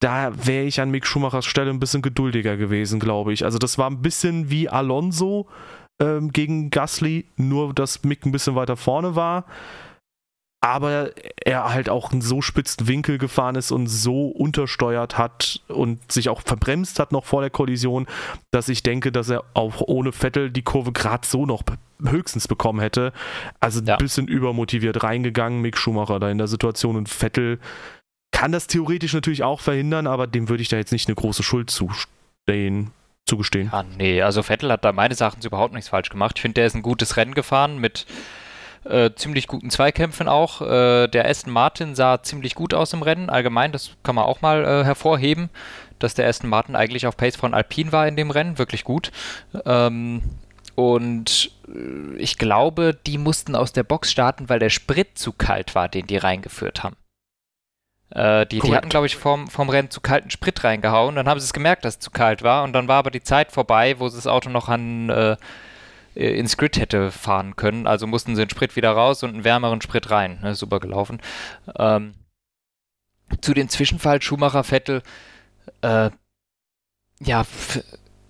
da 0.00 0.32
wäre 0.46 0.64
ich 0.64 0.80
an 0.80 0.90
Mick 0.90 1.06
Schumachers 1.06 1.46
Stelle 1.46 1.70
ein 1.70 1.78
bisschen 1.78 2.02
geduldiger 2.02 2.56
gewesen, 2.56 3.00
glaube 3.00 3.32
ich. 3.32 3.44
Also 3.44 3.58
das 3.58 3.78
war 3.78 3.88
ein 3.88 4.02
bisschen 4.02 4.50
wie 4.50 4.68
Alonso 4.68 5.46
ähm, 6.00 6.32
gegen 6.32 6.70
Gasly, 6.70 7.26
nur 7.36 7.74
dass 7.74 8.02
Mick 8.02 8.24
ein 8.24 8.32
bisschen 8.32 8.54
weiter 8.54 8.76
vorne 8.76 9.14
war. 9.14 9.44
Aber 10.62 11.12
er 11.42 11.72
halt 11.72 11.88
auch 11.88 12.12
einen 12.12 12.20
so 12.20 12.42
spitzen 12.42 12.86
Winkel 12.86 13.16
gefahren 13.16 13.54
ist 13.54 13.72
und 13.72 13.86
so 13.86 14.28
untersteuert 14.28 15.16
hat 15.16 15.62
und 15.68 16.12
sich 16.12 16.28
auch 16.28 16.42
verbremst 16.42 16.98
hat 16.98 17.12
noch 17.12 17.24
vor 17.24 17.40
der 17.40 17.48
Kollision, 17.48 18.06
dass 18.50 18.68
ich 18.68 18.82
denke, 18.82 19.10
dass 19.10 19.30
er 19.30 19.44
auch 19.54 19.80
ohne 19.80 20.12
Vettel 20.12 20.50
die 20.50 20.62
Kurve 20.62 20.92
gerade 20.92 21.26
so 21.26 21.46
noch 21.46 21.62
höchstens 22.04 22.46
bekommen 22.46 22.80
hätte. 22.80 23.14
Also 23.58 23.80
ja. 23.82 23.94
ein 23.94 23.98
bisschen 23.98 24.28
übermotiviert 24.28 25.02
reingegangen, 25.02 25.62
Mick 25.62 25.78
Schumacher 25.78 26.20
da 26.20 26.30
in 26.30 26.38
der 26.38 26.48
Situation 26.48 26.96
und 26.96 27.08
Vettel 27.08 27.58
kann 28.40 28.52
das 28.52 28.66
theoretisch 28.66 29.12
natürlich 29.12 29.42
auch 29.42 29.60
verhindern, 29.60 30.06
aber 30.06 30.26
dem 30.26 30.48
würde 30.48 30.62
ich 30.62 30.70
da 30.70 30.78
jetzt 30.78 30.92
nicht 30.92 31.08
eine 31.08 31.14
große 31.14 31.42
Schuld 31.42 31.68
zustehen, 31.68 32.90
zugestehen. 33.26 33.68
Ja, 33.70 33.82
nee, 33.98 34.22
also 34.22 34.42
Vettel 34.42 34.72
hat 34.72 34.82
da 34.82 34.92
meines 34.92 35.20
Erachtens 35.20 35.44
überhaupt 35.44 35.74
nichts 35.74 35.90
falsch 35.90 36.08
gemacht. 36.08 36.36
Ich 36.36 36.40
finde, 36.40 36.54
der 36.54 36.64
ist 36.64 36.74
ein 36.74 36.80
gutes 36.80 37.18
Rennen 37.18 37.34
gefahren 37.34 37.76
mit 37.76 38.06
äh, 38.84 39.10
ziemlich 39.14 39.46
guten 39.46 39.68
Zweikämpfen 39.68 40.26
auch. 40.26 40.62
Äh, 40.62 41.08
der 41.08 41.28
Aston 41.28 41.52
Martin 41.52 41.94
sah 41.94 42.22
ziemlich 42.22 42.54
gut 42.54 42.72
aus 42.72 42.94
im 42.94 43.02
Rennen. 43.02 43.28
Allgemein, 43.28 43.72
das 43.72 43.90
kann 44.02 44.14
man 44.14 44.24
auch 44.24 44.40
mal 44.40 44.64
äh, 44.64 44.84
hervorheben, 44.84 45.50
dass 45.98 46.14
der 46.14 46.26
Aston 46.26 46.48
Martin 46.48 46.76
eigentlich 46.76 47.06
auf 47.06 47.18
Pace 47.18 47.36
von 47.36 47.52
Alpine 47.52 47.92
war 47.92 48.08
in 48.08 48.16
dem 48.16 48.30
Rennen. 48.30 48.56
Wirklich 48.56 48.84
gut. 48.84 49.12
Ähm, 49.66 50.22
und 50.76 51.50
äh, 51.68 52.16
ich 52.16 52.38
glaube, 52.38 52.98
die 53.06 53.18
mussten 53.18 53.54
aus 53.54 53.74
der 53.74 53.82
Box 53.82 54.10
starten, 54.10 54.48
weil 54.48 54.60
der 54.60 54.70
Sprit 54.70 55.18
zu 55.18 55.32
kalt 55.34 55.74
war, 55.74 55.90
den 55.90 56.06
die 56.06 56.16
reingeführt 56.16 56.82
haben. 56.82 56.96
Äh, 58.10 58.46
die, 58.46 58.60
die, 58.60 58.74
hatten, 58.74 58.88
glaube 58.88 59.06
ich, 59.06 59.16
vom, 59.16 59.48
vom 59.48 59.68
Rennen 59.68 59.90
zu 59.90 60.00
kalten 60.00 60.30
Sprit 60.30 60.64
reingehauen. 60.64 61.14
Dann 61.14 61.28
haben 61.28 61.38
sie 61.38 61.44
es 61.44 61.52
gemerkt, 61.52 61.84
dass 61.84 61.94
es 61.94 62.00
zu 62.00 62.10
kalt 62.10 62.42
war. 62.42 62.64
Und 62.64 62.72
dann 62.72 62.88
war 62.88 62.96
aber 62.96 63.10
die 63.10 63.22
Zeit 63.22 63.52
vorbei, 63.52 63.98
wo 63.98 64.08
sie 64.08 64.16
das 64.16 64.26
Auto 64.26 64.50
noch 64.50 64.68
an, 64.68 65.08
äh, 65.10 65.36
ins 66.14 66.56
Grid 66.56 66.78
hätte 66.78 67.10
fahren 67.10 67.56
können. 67.56 67.86
Also 67.86 68.06
mussten 68.06 68.34
sie 68.34 68.42
den 68.42 68.50
Sprit 68.50 68.74
wieder 68.76 68.90
raus 68.90 69.22
und 69.22 69.30
einen 69.30 69.44
wärmeren 69.44 69.80
Sprit 69.80 70.10
rein. 70.10 70.40
Ne, 70.42 70.54
super 70.54 70.80
gelaufen. 70.80 71.20
Ähm, 71.78 72.14
zu 73.40 73.54
den 73.54 73.68
Zwischenfall 73.68 74.20
Schumacher-Vettel. 74.20 75.02
Äh, 75.82 76.10
ja, 77.20 77.46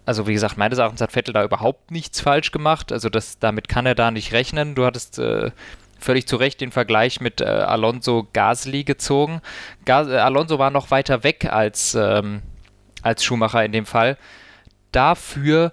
also 0.05 0.27
wie 0.27 0.35
gesagt, 0.35 0.59
meines 0.59 0.79
Erachtens 0.79 1.01
hat 1.01 1.13
Vettel 1.13 1.33
da 1.33 1.43
überhaupt 1.43 1.91
nichts 1.91 2.21
falsch 2.21 2.51
gemacht. 2.51 2.93
Also 2.93 3.09
das, 3.09 3.39
damit 3.39 3.69
kann 3.69 3.87
er 3.87 3.95
da 3.95 4.11
nicht 4.11 4.33
rechnen. 4.33 4.75
Du 4.75 4.85
hattest 4.85 5.19
äh, 5.19 5.53
völlig 6.01 6.27
zu 6.27 6.37
Recht 6.37 6.61
den 6.61 6.73
Vergleich 6.73 7.21
mit 7.21 7.41
äh, 7.41 7.45
Alonso 7.45 8.29
Gasly 8.33 8.85
gezogen. 8.85 9.41
Gas 9.85 10.09
äh, 10.09 10.17
Alonso 10.17 10.59
war 10.59 10.71
noch 10.71 10.91
weiter 10.91 11.23
weg 11.23 11.47
als, 11.47 11.95
ähm, 11.95 12.43
als 13.03 13.25
Schumacher 13.25 13.65
in 13.65 13.73
dem 13.73 13.87
Fall. 13.87 14.17
Dafür 14.93 15.73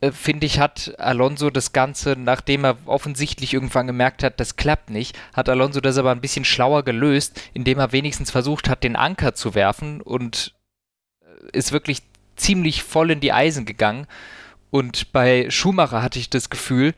äh, 0.00 0.12
finde 0.12 0.46
ich, 0.46 0.58
hat 0.58 0.94
Alonso 0.98 1.50
das 1.50 1.72
Ganze, 1.72 2.16
nachdem 2.18 2.64
er 2.64 2.76
offensichtlich 2.86 3.54
irgendwann 3.54 3.86
gemerkt 3.86 4.22
hat, 4.22 4.40
das 4.40 4.56
klappt 4.56 4.90
nicht, 4.90 5.18
hat 5.32 5.48
Alonso 5.48 5.80
das 5.80 5.96
aber 5.96 6.10
ein 6.10 6.20
bisschen 6.20 6.44
schlauer 6.44 6.82
gelöst, 6.82 7.40
indem 7.54 7.78
er 7.78 7.92
wenigstens 7.92 8.30
versucht 8.30 8.68
hat, 8.68 8.84
den 8.84 8.96
Anker 8.96 9.34
zu 9.34 9.54
werfen 9.54 10.00
und 10.00 10.54
äh, 11.20 11.56
ist 11.56 11.72
wirklich 11.72 12.02
ziemlich 12.36 12.82
voll 12.82 13.10
in 13.10 13.20
die 13.20 13.32
Eisen 13.32 13.64
gegangen. 13.64 14.06
Und 14.70 15.12
bei 15.12 15.48
Schumacher 15.50 16.02
hatte 16.02 16.18
ich 16.18 16.30
das 16.30 16.50
Gefühl, 16.50 16.94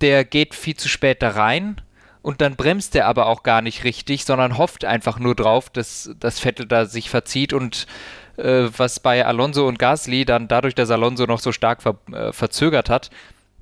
der 0.00 0.24
geht 0.24 0.54
viel 0.54 0.76
zu 0.76 0.88
spät 0.88 1.22
da 1.22 1.30
rein 1.30 1.80
und 2.22 2.40
dann 2.40 2.56
bremst 2.56 2.94
er 2.94 3.06
aber 3.06 3.26
auch 3.26 3.42
gar 3.42 3.62
nicht 3.62 3.84
richtig, 3.84 4.24
sondern 4.24 4.58
hofft 4.58 4.84
einfach 4.84 5.18
nur 5.18 5.34
drauf, 5.34 5.70
dass 5.70 6.10
das 6.18 6.40
Vettel 6.40 6.66
da 6.66 6.84
sich 6.84 7.10
verzieht 7.10 7.52
und 7.52 7.86
äh, 8.36 8.68
was 8.76 9.00
bei 9.00 9.24
Alonso 9.24 9.66
und 9.66 9.78
Gasly 9.78 10.24
dann 10.24 10.48
dadurch, 10.48 10.74
dass 10.74 10.90
Alonso 10.90 11.26
noch 11.26 11.40
so 11.40 11.52
stark 11.52 11.82
ver 11.82 11.96
äh, 12.12 12.32
verzögert 12.32 12.90
hat, 12.90 13.10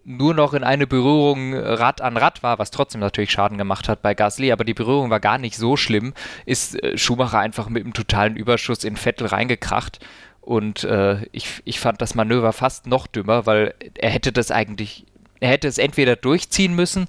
nur 0.05 0.35
noch 0.35 0.55
in 0.55 0.63
eine 0.63 0.87
Berührung 0.87 1.53
Rad 1.55 2.01
an 2.01 2.17
Rad 2.17 2.43
war, 2.43 2.59
was 2.59 2.71
trotzdem 2.71 3.01
natürlich 3.01 3.33
Schaden 3.33 3.59
gemacht 3.59 3.89
hat 3.89 4.03
bei 4.03 4.15
Gasly, 4.15 4.53
aber 4.53 4.65
die 4.65 4.75
Berührung 4.75 5.11
war 5.11 5.21
gar 5.21 5.39
nicht 5.39 5.57
so 5.57 5.77
schlimm, 5.77 6.15
ist 6.45 6.81
äh, 6.83 6.97
Schumacher 6.97 7.41
einfach 7.41 7.69
mit 7.69 7.85
einem 7.85 7.93
totalen 7.93 8.37
Überschuss 8.37 8.85
in 8.85 8.97
Vettel 8.97 9.27
reingekracht 9.27 9.99
und 10.41 10.85
äh, 10.85 11.25
ich, 11.33 11.61
ich 11.65 11.81
fand 11.81 12.01
das 12.01 12.15
Manöver 12.15 12.53
fast 12.53 12.87
noch 12.87 13.09
dümmer, 13.09 13.47
weil 13.47 13.75
er 13.95 14.11
hätte 14.11 14.31
das 14.31 14.53
eigentlich 14.53 15.05
er 15.41 15.51
hätte 15.51 15.69
es 15.69 15.79
entweder 15.79 16.17
durchziehen 16.17 16.75
müssen 16.75 17.09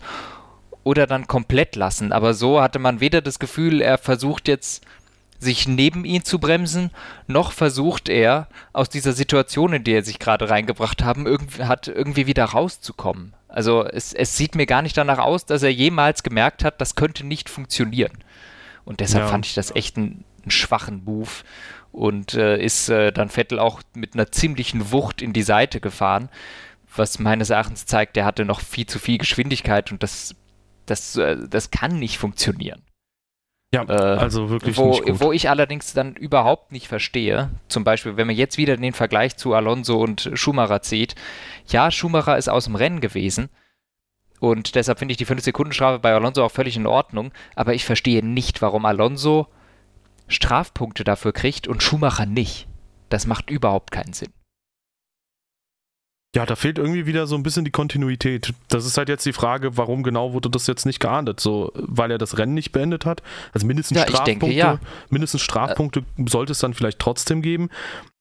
oder 0.83 1.07
dann 1.07 1.27
komplett 1.27 1.75
lassen. 1.75 2.11
Aber 2.11 2.33
so 2.33 2.61
hatte 2.61 2.79
man 2.79 2.99
weder 2.99 3.21
das 3.21 3.39
Gefühl, 3.39 3.81
er 3.81 3.97
versucht 3.97 4.47
jetzt 4.47 4.85
sich 5.39 5.67
neben 5.67 6.05
ihn 6.05 6.23
zu 6.23 6.39
bremsen, 6.39 6.91
noch 7.27 7.51
versucht 7.51 8.09
er 8.09 8.47
aus 8.73 8.89
dieser 8.89 9.13
Situation, 9.13 9.73
in 9.73 9.83
die 9.83 9.91
er 9.91 10.03
sich 10.03 10.17
gerade 10.17 10.49
reingebracht 10.49 11.03
haben, 11.03 11.27
irgendwie, 11.27 11.63
hat 11.63 11.87
irgendwie 11.87 12.25
wieder 12.25 12.45
rauszukommen. 12.45 13.33
Also 13.47 13.83
es, 13.85 14.13
es 14.13 14.35
sieht 14.35 14.55
mir 14.55 14.65
gar 14.65 14.81
nicht 14.81 14.97
danach 14.97 15.19
aus, 15.19 15.45
dass 15.45 15.63
er 15.63 15.71
jemals 15.71 16.23
gemerkt 16.23 16.63
hat, 16.63 16.81
das 16.81 16.95
könnte 16.95 17.25
nicht 17.25 17.49
funktionieren. 17.49 18.23
Und 18.83 18.99
deshalb 18.99 19.25
ja. 19.25 19.29
fand 19.29 19.45
ich 19.45 19.53
das 19.53 19.75
echt 19.75 19.97
einen, 19.97 20.23
einen 20.41 20.51
schwachen 20.51 21.03
Move 21.03 21.29
und 21.91 22.33
äh, 22.33 22.57
ist 22.63 22.89
äh, 22.89 23.11
dann 23.11 23.29
Vettel 23.29 23.59
auch 23.59 23.81
mit 23.93 24.13
einer 24.13 24.31
ziemlichen 24.31 24.91
Wucht 24.91 25.21
in 25.21 25.33
die 25.33 25.43
Seite 25.43 25.79
gefahren 25.79 26.29
was 26.97 27.19
meines 27.19 27.49
Erachtens 27.49 27.85
zeigt, 27.85 28.15
der 28.15 28.25
hatte 28.25 28.45
noch 28.45 28.61
viel 28.61 28.85
zu 28.85 28.99
viel 28.99 29.17
Geschwindigkeit 29.17 29.91
und 29.91 30.03
das, 30.03 30.35
das, 30.85 31.15
äh, 31.15 31.37
das 31.49 31.71
kann 31.71 31.99
nicht 31.99 32.17
funktionieren. 32.17 32.83
Ja, 33.73 33.83
äh, 33.83 34.17
also 34.17 34.49
wirklich 34.49 34.77
wo. 34.77 35.01
Wo 35.05 35.33
ich 35.33 35.49
allerdings 35.49 35.93
dann 35.93 36.15
überhaupt 36.15 36.71
nicht 36.71 36.87
verstehe, 36.87 37.49
zum 37.67 37.83
Beispiel, 37.83 38.15
wenn 38.15 38.27
man 38.27 38.35
jetzt 38.35 38.57
wieder 38.57 38.77
den 38.77 38.93
Vergleich 38.93 39.35
zu 39.35 39.53
Alonso 39.53 39.99
und 40.01 40.31
Schumacher 40.33 40.81
zieht, 40.81 41.15
ja, 41.67 41.91
Schumacher 41.91 42.37
ist 42.37 42.49
aus 42.49 42.65
dem 42.65 42.75
Rennen 42.75 43.01
gewesen 43.01 43.49
und 44.39 44.75
deshalb 44.75 44.99
finde 44.99 45.11
ich 45.11 45.17
die 45.17 45.25
5-Sekunden-Strafe 45.25 45.99
bei 45.99 46.13
Alonso 46.13 46.45
auch 46.45 46.51
völlig 46.51 46.77
in 46.77 46.87
Ordnung, 46.87 47.31
aber 47.55 47.73
ich 47.73 47.85
verstehe 47.85 48.25
nicht, 48.25 48.61
warum 48.61 48.85
Alonso 48.85 49.47
Strafpunkte 50.27 51.03
dafür 51.03 51.33
kriegt 51.33 51.67
und 51.67 51.83
Schumacher 51.83 52.25
nicht. 52.25 52.67
Das 53.09 53.27
macht 53.27 53.49
überhaupt 53.49 53.91
keinen 53.91 54.13
Sinn. 54.13 54.31
Ja, 56.37 56.45
da 56.45 56.55
fehlt 56.55 56.77
irgendwie 56.77 57.07
wieder 57.07 57.25
so 57.25 57.35
ein 57.35 57.41
bisschen 57.41 57.65
die 57.65 57.71
Kontinuität. 57.71 58.53
Das 58.69 58.85
ist 58.85 58.95
halt 58.95 59.09
jetzt 59.09 59.25
die 59.25 59.33
Frage, 59.33 59.75
warum 59.75 60.03
genau 60.03 60.33
wurde 60.33 60.51
das 60.51 60.67
jetzt 60.67 60.85
nicht 60.85 60.99
geahndet? 60.99 61.39
So, 61.39 61.71
weil 61.73 62.11
er 62.11 62.19
das 62.19 62.37
Rennen 62.37 62.53
nicht 62.53 62.71
beendet 62.71 63.07
hat? 63.07 63.23
Also 63.53 63.65
mindestens 63.65 63.97
ja, 63.97 64.03
Strafpunkte, 64.03 64.45
denke, 64.45 64.55
ja. 64.55 64.79
mindestens 65.09 65.41
Strafpunkte 65.41 66.01
äh, 66.01 66.29
sollte 66.29 66.51
es 66.51 66.59
dann 66.59 66.75
vielleicht 66.75 66.99
trotzdem 66.99 67.41
geben. 67.41 67.69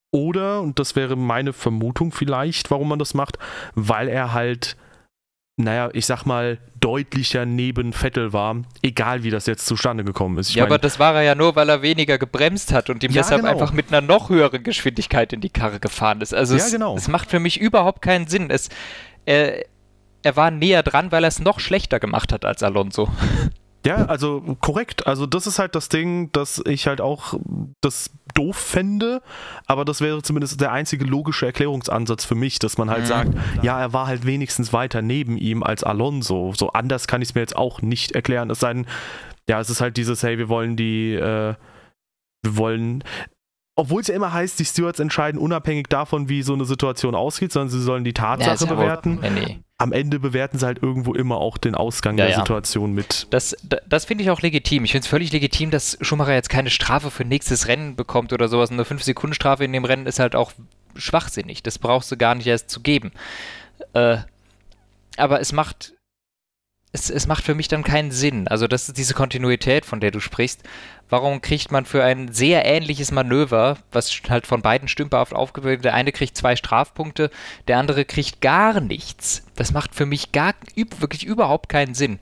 Oder, 0.09 0.61
und 0.61 0.79
das 0.79 0.95
wäre 0.95 1.15
meine 1.15 1.53
Vermutung 1.53 2.11
vielleicht, 2.11 2.71
warum 2.71 2.89
man 2.89 2.97
das 2.97 3.13
macht, 3.13 3.37
weil 3.75 4.07
er 4.07 4.33
halt 4.33 4.77
naja, 5.57 5.89
ich 5.93 6.05
sag 6.05 6.25
mal, 6.25 6.59
deutlicher 6.79 7.45
neben 7.45 7.91
Vettel 7.91 8.31
war, 8.31 8.57
egal 8.83 9.23
wie 9.23 9.31
das 9.31 9.47
jetzt 9.47 9.65
zustande 9.65 10.03
gekommen 10.03 10.37
ist. 10.37 10.49
Ich 10.49 10.55
ja, 10.55 10.63
mein, 10.63 10.71
aber 10.71 10.77
das 10.77 10.99
war 10.99 11.15
er 11.15 11.23
ja 11.23 11.33
nur, 11.33 11.55
weil 11.55 11.67
er 11.67 11.81
weniger 11.81 12.19
gebremst 12.19 12.71
hat 12.71 12.91
und 12.91 13.03
ihm 13.03 13.11
ja, 13.11 13.23
deshalb 13.23 13.41
genau. 13.41 13.53
einfach 13.53 13.73
mit 13.73 13.87
einer 13.87 14.05
noch 14.05 14.29
höheren 14.29 14.63
Geschwindigkeit 14.63 15.33
in 15.33 15.41
die 15.41 15.49
Karre 15.49 15.79
gefahren 15.79 16.21
ist. 16.21 16.33
Also 16.33 16.55
ja, 16.55 16.63
es, 16.63 16.71
genau. 16.71 16.95
es 16.95 17.07
macht 17.07 17.31
für 17.31 17.39
mich 17.39 17.59
überhaupt 17.59 18.03
keinen 18.03 18.27
Sinn. 18.27 18.51
Es, 18.51 18.69
äh, 19.25 19.63
er 20.21 20.35
war 20.35 20.51
näher 20.51 20.83
dran, 20.83 21.11
weil 21.11 21.23
er 21.23 21.29
es 21.29 21.39
noch 21.39 21.59
schlechter 21.59 21.99
gemacht 21.99 22.31
hat 22.31 22.45
als 22.45 22.61
Alonso. 22.61 23.09
Ja, 23.87 24.05
also 24.07 24.57
korrekt. 24.59 25.07
Also 25.07 25.25
das 25.25 25.47
ist 25.47 25.59
halt 25.59 25.73
das 25.73 25.87
Ding, 25.87 26.29
dass 26.33 26.61
ich 26.65 26.87
halt 26.87 26.99
auch 26.99 27.35
das 27.79 28.11
doof 28.33 28.57
fände, 28.57 29.21
aber 29.65 29.85
das 29.85 30.01
wäre 30.01 30.21
zumindest 30.21 30.59
der 30.59 30.73
einzige 30.73 31.05
logische 31.05 31.45
Erklärungsansatz 31.45 32.25
für 32.25 32.35
mich, 32.35 32.59
dass 32.59 32.77
man 32.77 32.89
halt 32.89 33.03
mhm. 33.03 33.07
sagt, 33.07 33.33
ja, 33.61 33.79
er 33.79 33.93
war 33.93 34.07
halt 34.07 34.25
wenigstens 34.25 34.73
weiter 34.73 35.01
neben 35.01 35.37
ihm 35.37 35.63
als 35.63 35.85
Alonso. 35.85 36.53
So 36.53 36.73
anders 36.73 37.07
kann 37.07 37.21
ich 37.21 37.29
es 37.29 37.35
mir 37.35 37.41
jetzt 37.41 37.55
auch 37.55 37.81
nicht 37.81 38.11
erklären. 38.11 38.49
Es 38.49 38.59
sei 38.59 38.73
denn, 38.73 38.87
ja, 39.47 39.61
es 39.61 39.69
ist 39.69 39.79
halt 39.79 39.95
dieses, 39.95 40.21
hey, 40.21 40.37
wir 40.37 40.49
wollen 40.49 40.75
die, 40.75 41.13
äh, 41.13 41.55
wir 42.43 42.57
wollen, 42.57 43.05
obwohl 43.77 44.01
es 44.01 44.07
ja 44.07 44.15
immer 44.15 44.33
heißt, 44.33 44.59
die 44.59 44.65
Stewards 44.65 44.99
entscheiden 44.99 45.39
unabhängig 45.39 45.87
davon, 45.87 46.27
wie 46.27 46.43
so 46.43 46.53
eine 46.53 46.65
Situation 46.65 47.15
ausgeht, 47.15 47.53
sondern 47.53 47.69
sie 47.69 47.81
sollen 47.81 48.03
die 48.03 48.13
Tatsache 48.13 48.65
ja, 48.65 48.73
bewerten. 48.73 49.19
Nee, 49.21 49.29
nee. 49.29 49.63
Am 49.79 49.91
Ende 49.91 50.19
bewerten 50.19 50.57
sie 50.57 50.65
halt 50.65 50.81
irgendwo 50.81 51.13
immer 51.13 51.37
auch 51.37 51.57
den 51.57 51.75
Ausgang 51.75 52.17
ja, 52.17 52.25
der 52.25 52.31
ja. 52.33 52.39
Situation 52.39 52.93
mit. 52.93 53.27
Das, 53.29 53.55
das 53.87 54.05
finde 54.05 54.23
ich 54.23 54.31
auch 54.31 54.41
legitim. 54.41 54.83
Ich 54.85 54.91
finde 54.91 55.05
es 55.05 55.07
völlig 55.07 55.31
legitim, 55.31 55.69
dass 55.69 55.97
Schumacher 56.01 56.33
jetzt 56.33 56.49
keine 56.49 56.71
Strafe 56.71 57.11
für 57.11 57.25
nächstes 57.25 57.67
Rennen 57.67 57.95
bekommt 57.95 58.33
oder 58.33 58.47
sowas. 58.47 58.71
Eine 58.71 58.83
5-Sekunden-Strafe 58.83 59.65
in 59.65 59.73
dem 59.73 59.85
Rennen 59.85 60.07
ist 60.07 60.19
halt 60.19 60.35
auch 60.35 60.51
schwachsinnig. 60.95 61.61
Das 61.61 61.77
brauchst 61.77 62.11
du 62.11 62.17
gar 62.17 62.33
nicht 62.33 62.47
erst 62.47 62.71
zu 62.71 62.79
geben. 62.79 63.11
Äh, 63.93 64.17
aber 65.15 65.41
es 65.41 65.51
macht 65.51 65.93
es, 66.91 67.09
es 67.09 67.27
macht 67.27 67.43
für 67.43 67.55
mich 67.55 67.67
dann 67.67 67.83
keinen 67.83 68.11
Sinn. 68.11 68.47
Also 68.47 68.67
das 68.67 68.87
ist 68.87 68.97
diese 68.97 69.13
Kontinuität, 69.13 69.85
von 69.85 69.99
der 69.99 70.11
du 70.11 70.19
sprichst. 70.19 70.63
Warum 71.09 71.41
kriegt 71.41 71.71
man 71.71 71.85
für 71.85 72.03
ein 72.03 72.33
sehr 72.33 72.65
ähnliches 72.65 73.11
Manöver, 73.11 73.77
was 73.91 74.21
halt 74.29 74.47
von 74.47 74.61
beiden 74.61 74.87
stümperhaft 74.87 75.33
aufgebildet, 75.33 75.85
der 75.85 75.93
eine 75.93 76.11
kriegt 76.11 76.35
zwei 76.35 76.55
Strafpunkte, 76.55 77.29
der 77.67 77.77
andere 77.77 78.05
kriegt 78.05 78.41
gar 78.41 78.79
nichts. 78.79 79.43
Das 79.55 79.71
macht 79.71 79.95
für 79.95 80.05
mich 80.05 80.31
gar 80.31 80.53
wirklich 80.75 81.25
überhaupt 81.25 81.69
keinen 81.69 81.93
Sinn. 81.93 82.19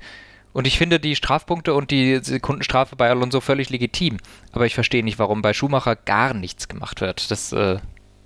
Und 0.53 0.67
ich 0.67 0.77
finde 0.77 0.99
die 0.99 1.15
Strafpunkte 1.15 1.73
und 1.73 1.91
die 1.91 2.19
Sekundenstrafe 2.21 2.95
bei 2.95 3.09
Alonso 3.09 3.41
völlig 3.41 3.69
legitim. 3.69 4.17
Aber 4.51 4.65
ich 4.65 4.73
verstehe 4.73 5.03
nicht, 5.03 5.19
warum 5.19 5.41
bei 5.41 5.53
Schumacher 5.53 5.95
gar 5.95 6.33
nichts 6.33 6.69
gemacht 6.69 7.01
wird. 7.01 7.29
Das, 7.29 7.51
äh, 7.51 7.79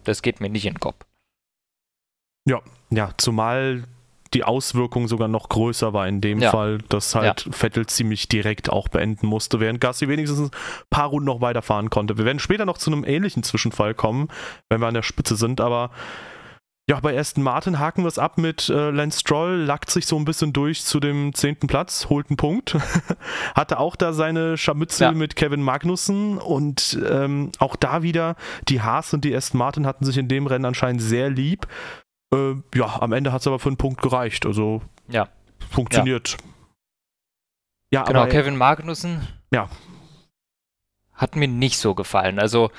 das 0.03 0.22
geht 0.22 0.39
mir 0.39 0.50
nicht 0.50 0.65
in 0.65 0.75
den 0.75 0.79
Kopf. 0.79 1.05
Ja, 2.46 2.62
ja, 2.91 3.13
zumal 3.17 3.86
die 4.33 4.43
Auswirkung 4.43 5.07
sogar 5.07 5.27
noch 5.27 5.50
größer 5.50 5.93
war 5.93 6.07
in 6.07 6.21
dem 6.21 6.39
ja. 6.39 6.51
Fall, 6.51 6.79
dass 6.89 7.15
halt 7.15 7.45
ja. 7.45 7.51
Vettel 7.51 7.88
ziemlich 7.88 8.27
direkt 8.27 8.69
auch 8.69 8.88
beenden 8.88 9.27
musste, 9.27 9.59
während 9.59 9.81
Gasly 9.81 10.07
wenigstens 10.07 10.39
ein 10.39 10.51
paar 10.89 11.07
Runden 11.07 11.25
noch 11.25 11.41
weiterfahren 11.41 11.89
konnte. 11.89 12.17
Wir 12.17 12.25
werden 12.25 12.39
später 12.39 12.65
noch 12.65 12.77
zu 12.77 12.91
einem 12.91 13.03
ähnlichen 13.03 13.43
Zwischenfall 13.43 13.93
kommen, 13.93 14.27
wenn 14.69 14.81
wir 14.81 14.88
an 14.88 14.93
der 14.93 15.03
Spitze 15.03 15.36
sind, 15.36 15.62
aber 15.62 15.91
ja, 16.89 17.00
bei 17.00 17.15
Aston 17.19 17.43
Martin 17.43 17.77
haken 17.77 18.01
wir 18.01 18.07
es 18.07 18.17
ab 18.17 18.39
mit 18.39 18.67
äh, 18.67 18.89
Lance 18.89 19.19
Stroll, 19.19 19.57
lackt 19.57 19.91
sich 19.91 20.07
so 20.07 20.15
ein 20.15 20.25
bisschen 20.25 20.53
durch 20.53 20.83
zu 20.83 21.00
dem 21.00 21.36
zehnten 21.36 21.67
Platz, 21.67 22.07
holt 22.09 22.31
einen 22.31 22.38
Punkt. 22.38 22.75
Hatte 23.55 23.77
auch 23.77 23.95
da 23.95 24.12
seine 24.12 24.57
Scharmützel 24.57 25.03
ja. 25.03 25.12
mit 25.12 25.36
Kevin 25.36 25.62
Magnussen 25.62 26.39
und 26.39 27.00
ähm, 27.07 27.51
auch 27.59 27.75
da 27.75 28.01
wieder, 28.01 28.36
die 28.69 28.81
Haas 28.81 29.13
und 29.13 29.24
die 29.24 29.36
Aston 29.36 29.59
Martin 29.59 29.86
hatten 29.86 30.03
sich 30.03 30.17
in 30.17 30.27
dem 30.27 30.48
Rennen 30.48 30.65
anscheinend 30.65 31.03
sehr 31.03 31.29
lieb. 31.29 31.67
Äh, 32.33 32.55
ja, 32.75 33.01
am 33.01 33.13
Ende 33.13 33.31
hat 33.31 33.41
es 33.41 33.48
aber 33.48 33.59
für 33.59 33.69
einen 33.69 33.77
Punkt 33.77 34.01
gereicht. 34.01 34.45
Also 34.45 34.81
ja. 35.07 35.27
funktioniert. 35.69 36.31
Ja. 36.31 36.38
Ja, 37.91 38.03
genau, 38.03 38.21
aber, 38.21 38.29
Kevin 38.29 38.55
Magnussen. 38.55 39.27
Ja. 39.51 39.69
Hat 41.13 41.36
mir 41.36 41.48
nicht 41.48 41.79
so 41.79 41.95
gefallen. 41.95 42.39
Also, 42.39 42.71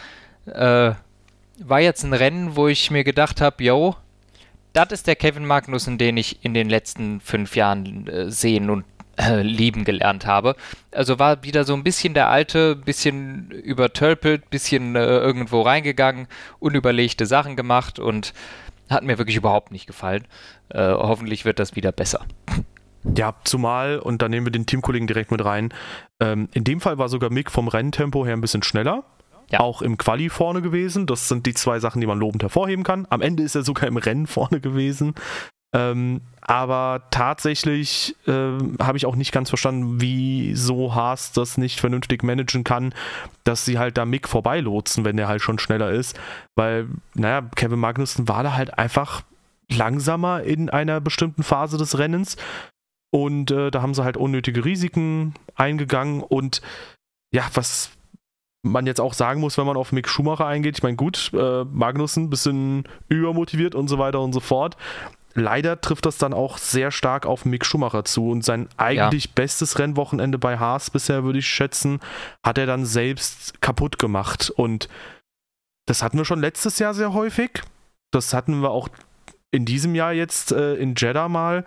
äh, 0.47 0.93
war 1.63 1.81
jetzt 1.81 2.05
ein 2.05 2.13
Rennen, 2.13 2.57
wo 2.57 2.69
ich 2.69 2.91
mir 2.91 3.05
gedacht 3.05 3.41
habe, 3.41 3.63
yo, 3.63 3.97
das 4.73 4.93
ist 4.93 5.07
der 5.07 5.17
Kevin 5.17 5.47
Magnussen, 5.47 5.99
den 5.99 6.17
ich 6.17 6.45
in 6.45 6.55
den 6.55 6.71
letzten 6.71 7.21
fünf 7.21 7.57
Jahren 7.57 8.07
äh, 8.07 8.31
sehen 8.31 8.71
und 8.71 8.85
äh, 9.17 9.43
lieben 9.43 9.85
gelernt 9.85 10.27
habe. 10.27 10.57
Also 10.93 11.19
war 11.19 11.43
wieder 11.43 11.65
so 11.65 11.75
ein 11.75 11.83
bisschen 11.83 12.15
der 12.15 12.29
alte, 12.29 12.77
bisschen 12.77 13.51
übertölpelt, 13.51 14.49
bisschen 14.49 14.97
äh, 14.97 15.05
irgendwo 15.05 15.63
reingegangen, 15.63 16.29
unüberlegte 16.61 17.27
Sachen 17.27 17.57
gemacht 17.57 17.99
und 17.99 18.33
hat 18.91 19.05
mir 19.05 19.19
wirklich 19.19 19.37
überhaupt 19.37 19.73
nicht 19.73 19.87
gefallen. 19.87 20.27
Äh, 20.69 20.93
hoffentlich 20.93 21.45
wird 21.45 21.59
das 21.59 21.77
wieder 21.77 21.93
besser. 21.93 22.25
Ja, 23.17 23.35
zumal, 23.45 23.99
und 23.99 24.21
da 24.21 24.29
nehmen 24.29 24.47
wir 24.47 24.53
den 24.53 24.67
Teamkollegen 24.67 25.07
direkt 25.07 25.31
mit 25.31 25.45
rein, 25.45 25.73
ähm, 26.21 26.49
in 26.53 26.65
dem 26.65 26.81
Fall 26.81 26.99
war 26.99 27.09
sogar 27.09 27.31
Mick 27.31 27.51
vom 27.51 27.69
Renntempo 27.69 28.27
her 28.27 28.35
ein 28.35 28.43
bisschen 28.43 28.63
schneller. 28.63 29.05
Ja. 29.51 29.61
Auch 29.61 29.83
im 29.83 29.97
Quali 29.97 30.29
vorne 30.29 30.63
gewesen. 30.63 31.07
Das 31.07 31.29
sind 31.29 31.45
die 31.45 31.55
zwei 31.55 31.81
Sachen, 31.81 32.01
die 32.01 32.07
man 32.07 32.19
lobend 32.19 32.43
hervorheben 32.43 32.85
kann. 32.85 33.07
Am 33.11 33.21
Ende 33.21 33.43
ist 33.43 33.57
er 33.57 33.63
sogar 33.63 33.89
im 33.89 33.97
Rennen 33.97 34.27
vorne 34.27 34.61
gewesen. 34.61 35.15
Ähm, 35.73 36.21
aber 36.43 37.03
tatsächlich 37.11 38.17
äh, 38.27 38.59
habe 38.83 38.97
ich 38.97 39.07
auch 39.07 39.15
nicht 39.15 39.31
ganz 39.31 39.51
verstanden, 39.51 40.01
wieso 40.01 40.95
Haas 40.95 41.33
das 41.33 41.59
nicht 41.59 41.79
vernünftig 41.79 42.25
managen 42.25 42.65
kann, 42.65 42.93
dass 43.45 43.65
sie 43.65 43.79
halt 43.79 43.97
da 43.97 44.05
Mick 44.05 44.29
vorbeilotsen, 44.29 45.05
wenn 45.05 45.17
der 45.17 45.29
halt 45.29 45.43
schon 45.43 45.61
schneller 45.61 45.91
ist. 45.91 46.19
Weil, 46.57 46.89
naja, 47.15 47.43
Kevin 47.55 47.79
Magnussen 47.79 48.27
war 48.27 48.43
da 48.43 48.55
halt 48.55 48.79
einfach 48.79 49.23
langsamer 49.71 50.43
in 50.43 50.71
einer 50.71 51.01
bestimmten 51.01 51.45
Phase 51.45 51.79
des 51.79 51.99
Rennens. 51.99 52.37
Und 53.13 53.51
äh, 53.51 53.71
da 53.71 53.83
haben 53.83 53.95
sie 53.95 54.05
halt 54.05 54.17
unnötige 54.17 54.65
Risiken 54.65 55.35
eingegangen. 55.55 56.23
Und 56.23 56.63
ja, 57.33 57.45
was 57.55 57.91
man 58.63 58.87
jetzt 58.87 59.01
auch 59.01 59.15
sagen 59.15 59.41
muss, 59.41 59.57
wenn 59.57 59.67
man 59.67 59.77
auf 59.77 59.93
Mick 59.93 60.09
Schumacher 60.09 60.47
eingeht, 60.47 60.79
ich 60.79 60.83
meine, 60.83 60.97
gut, 60.97 61.31
äh, 61.33 61.65
Magnussen 61.65 62.29
bisschen 62.29 62.85
übermotiviert 63.09 63.75
und 63.75 63.89
so 63.89 63.99
weiter 63.99 64.21
und 64.21 64.33
so 64.33 64.41
fort. 64.41 64.77
Leider 65.35 65.81
trifft 65.81 66.07
das 66.07 66.19
dann 66.19 66.35
auch 66.35 66.59
sehr 66.59 66.91
stark 66.91 67.25
auf 67.25 67.45
Mick 67.45 67.65
Schumacher 67.65 68.05
zu 68.05 68.31
und 68.31 68.45
sein 68.45 68.69
eigentlich 68.77 69.27
ja. 69.27 69.31
bestes 69.35 69.79
Rennwochenende 69.79 70.39
bei 70.39 70.59
Haas 70.59 70.91
bisher, 70.91 71.25
würde 71.25 71.39
ich 71.39 71.47
schätzen, 71.47 72.01
hat 72.45 72.59
er 72.59 72.67
dann 72.67 72.85
selbst 72.85 73.61
kaputt 73.61 73.99
gemacht. 73.99 74.51
Und 74.51 74.89
das 75.87 76.03
hatten 76.03 76.19
wir 76.19 76.25
schon 76.25 76.41
letztes 76.41 76.79
Jahr 76.79 76.95
sehr 76.95 77.13
häufig. 77.13 77.63
Das 78.13 78.35
hatten 78.35 78.61
wir 78.61 78.71
auch 78.71 78.89
in 79.53 79.65
diesem 79.65 79.95
Jahr 79.95 80.13
jetzt 80.13 80.53
äh, 80.53 80.75
in 80.75 80.95
Jeddah 80.97 81.29
mal. 81.29 81.65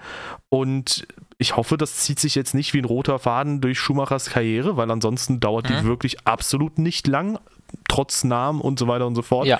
Und 0.49 1.07
ich 1.37 1.55
hoffe, 1.55 1.77
das 1.77 1.97
zieht 1.97 2.19
sich 2.19 2.35
jetzt 2.35 2.53
nicht 2.53 2.73
wie 2.73 2.79
ein 2.79 2.85
roter 2.85 3.19
Faden 3.19 3.61
durch 3.61 3.79
Schumachers 3.79 4.29
Karriere, 4.29 4.77
weil 4.77 4.89
ansonsten 4.91 5.39
dauert 5.39 5.69
mhm. 5.69 5.73
die 5.73 5.83
wirklich 5.85 6.25
absolut 6.25 6.79
nicht 6.79 7.07
lang, 7.07 7.39
trotz 7.87 8.23
Namen 8.23 8.61
und 8.61 8.79
so 8.79 8.87
weiter 8.87 9.07
und 9.07 9.15
so 9.15 9.21
fort. 9.21 9.47
Ja. 9.47 9.59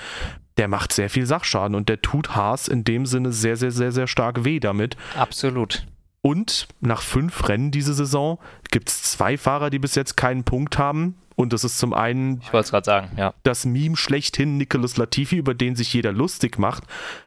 Der 0.56 0.68
macht 0.68 0.92
sehr 0.92 1.10
viel 1.10 1.26
Sachschaden 1.26 1.74
und 1.74 1.88
der 1.88 2.00
tut 2.00 2.36
Haas 2.36 2.68
in 2.68 2.84
dem 2.84 3.06
Sinne 3.06 3.32
sehr, 3.32 3.56
sehr, 3.56 3.70
sehr, 3.70 3.92
sehr 3.92 4.06
stark 4.06 4.44
weh 4.44 4.60
damit. 4.60 4.96
Absolut. 5.16 5.86
Und 6.22 6.68
nach 6.80 7.02
fünf 7.02 7.48
Rennen 7.48 7.70
diese 7.70 7.92
Saison 7.92 8.38
gibt 8.70 8.88
es 8.88 9.02
zwei 9.02 9.36
Fahrer, 9.36 9.68
die 9.68 9.78
bis 9.78 9.94
jetzt 9.94 10.16
keinen 10.16 10.44
Punkt 10.44 10.78
haben. 10.78 11.16
Und 11.36 11.52
das 11.52 11.64
ist 11.64 11.78
zum 11.78 11.92
einen 11.92 12.40
ich 12.40 12.52
wollte 12.52 12.70
gerade 12.70 12.84
sagen, 12.84 13.10
ja. 13.16 13.34
das 13.42 13.64
Meme 13.66 13.96
schlechthin 13.96 14.56
Nicholas 14.56 14.96
Latifi, 14.96 15.36
über 15.36 15.52
den 15.52 15.74
sich 15.74 15.92
jeder 15.92 16.12
lustig 16.12 16.58
macht. 16.58 16.84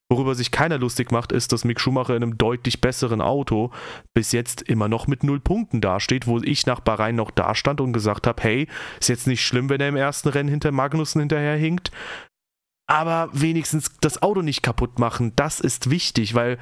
Worüber 0.09 0.33
sich 0.33 0.51
keiner 0.51 0.77
lustig 0.77 1.11
macht, 1.11 1.33
ist, 1.33 1.51
dass 1.51 1.65
Mick 1.65 1.81
Schumacher 1.81 2.15
in 2.15 2.23
einem 2.23 2.37
deutlich 2.37 2.79
besseren 2.79 3.19
Auto 3.19 3.71
bis 4.13 4.31
jetzt 4.31 4.61
immer 4.61 4.87
noch 4.87 5.07
mit 5.07 5.23
null 5.23 5.41
Punkten 5.41 5.81
dasteht, 5.81 6.25
wo 6.25 6.39
ich 6.39 6.65
nach 6.65 6.79
Bahrain 6.79 7.15
noch 7.15 7.31
dastand 7.31 7.81
und 7.81 7.91
gesagt 7.91 8.25
habe, 8.25 8.41
hey, 8.41 8.67
ist 8.99 9.09
jetzt 9.09 9.27
nicht 9.27 9.45
schlimm, 9.45 9.69
wenn 9.69 9.81
er 9.81 9.89
im 9.89 9.97
ersten 9.97 10.29
Rennen 10.29 10.49
hinter 10.49 10.71
Magnussen 10.71 11.19
hinterherhinkt. 11.19 11.91
Aber 12.87 13.29
wenigstens 13.33 13.91
das 13.99 14.21
Auto 14.21 14.41
nicht 14.41 14.63
kaputt 14.63 14.97
machen, 14.97 15.33
das 15.35 15.59
ist 15.59 15.89
wichtig, 15.89 16.33
weil, 16.35 16.57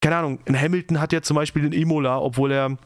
keine 0.00 0.16
Ahnung, 0.16 0.38
Hamilton 0.48 1.00
hat 1.00 1.12
ja 1.12 1.20
zum 1.20 1.34
Beispiel 1.34 1.62
den 1.62 1.72
Imola, 1.72 2.18
obwohl 2.18 2.52
er 2.52 2.78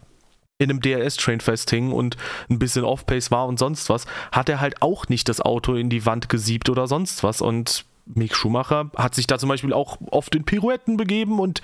in 0.58 0.70
einem 0.70 0.80
DRS-Train 0.80 1.40
festhing 1.40 1.92
und 1.92 2.16
ein 2.48 2.58
bisschen 2.58 2.85
Off-Pace 2.85 3.30
war 3.30 3.46
und 3.46 3.58
sonst 3.58 3.90
was, 3.90 4.06
hat 4.30 4.48
er 4.48 4.61
halt 4.61 4.80
auch 4.80 5.08
nicht 5.08 5.28
das 5.28 5.40
Auto 5.40 5.74
in 5.74 5.90
die 5.90 6.06
Wand 6.06 6.28
gesiebt 6.28 6.70
oder 6.70 6.87
sonst 6.87 7.22
was. 7.22 7.42
Und 7.42 7.85
Mick 8.06 8.35
Schumacher 8.35 8.90
hat 8.96 9.14
sich 9.14 9.26
da 9.26 9.38
zum 9.38 9.48
Beispiel 9.48 9.72
auch 9.72 9.98
oft 10.11 10.35
in 10.35 10.44
Pirouetten 10.44 10.96
begeben 10.96 11.40
und 11.40 11.61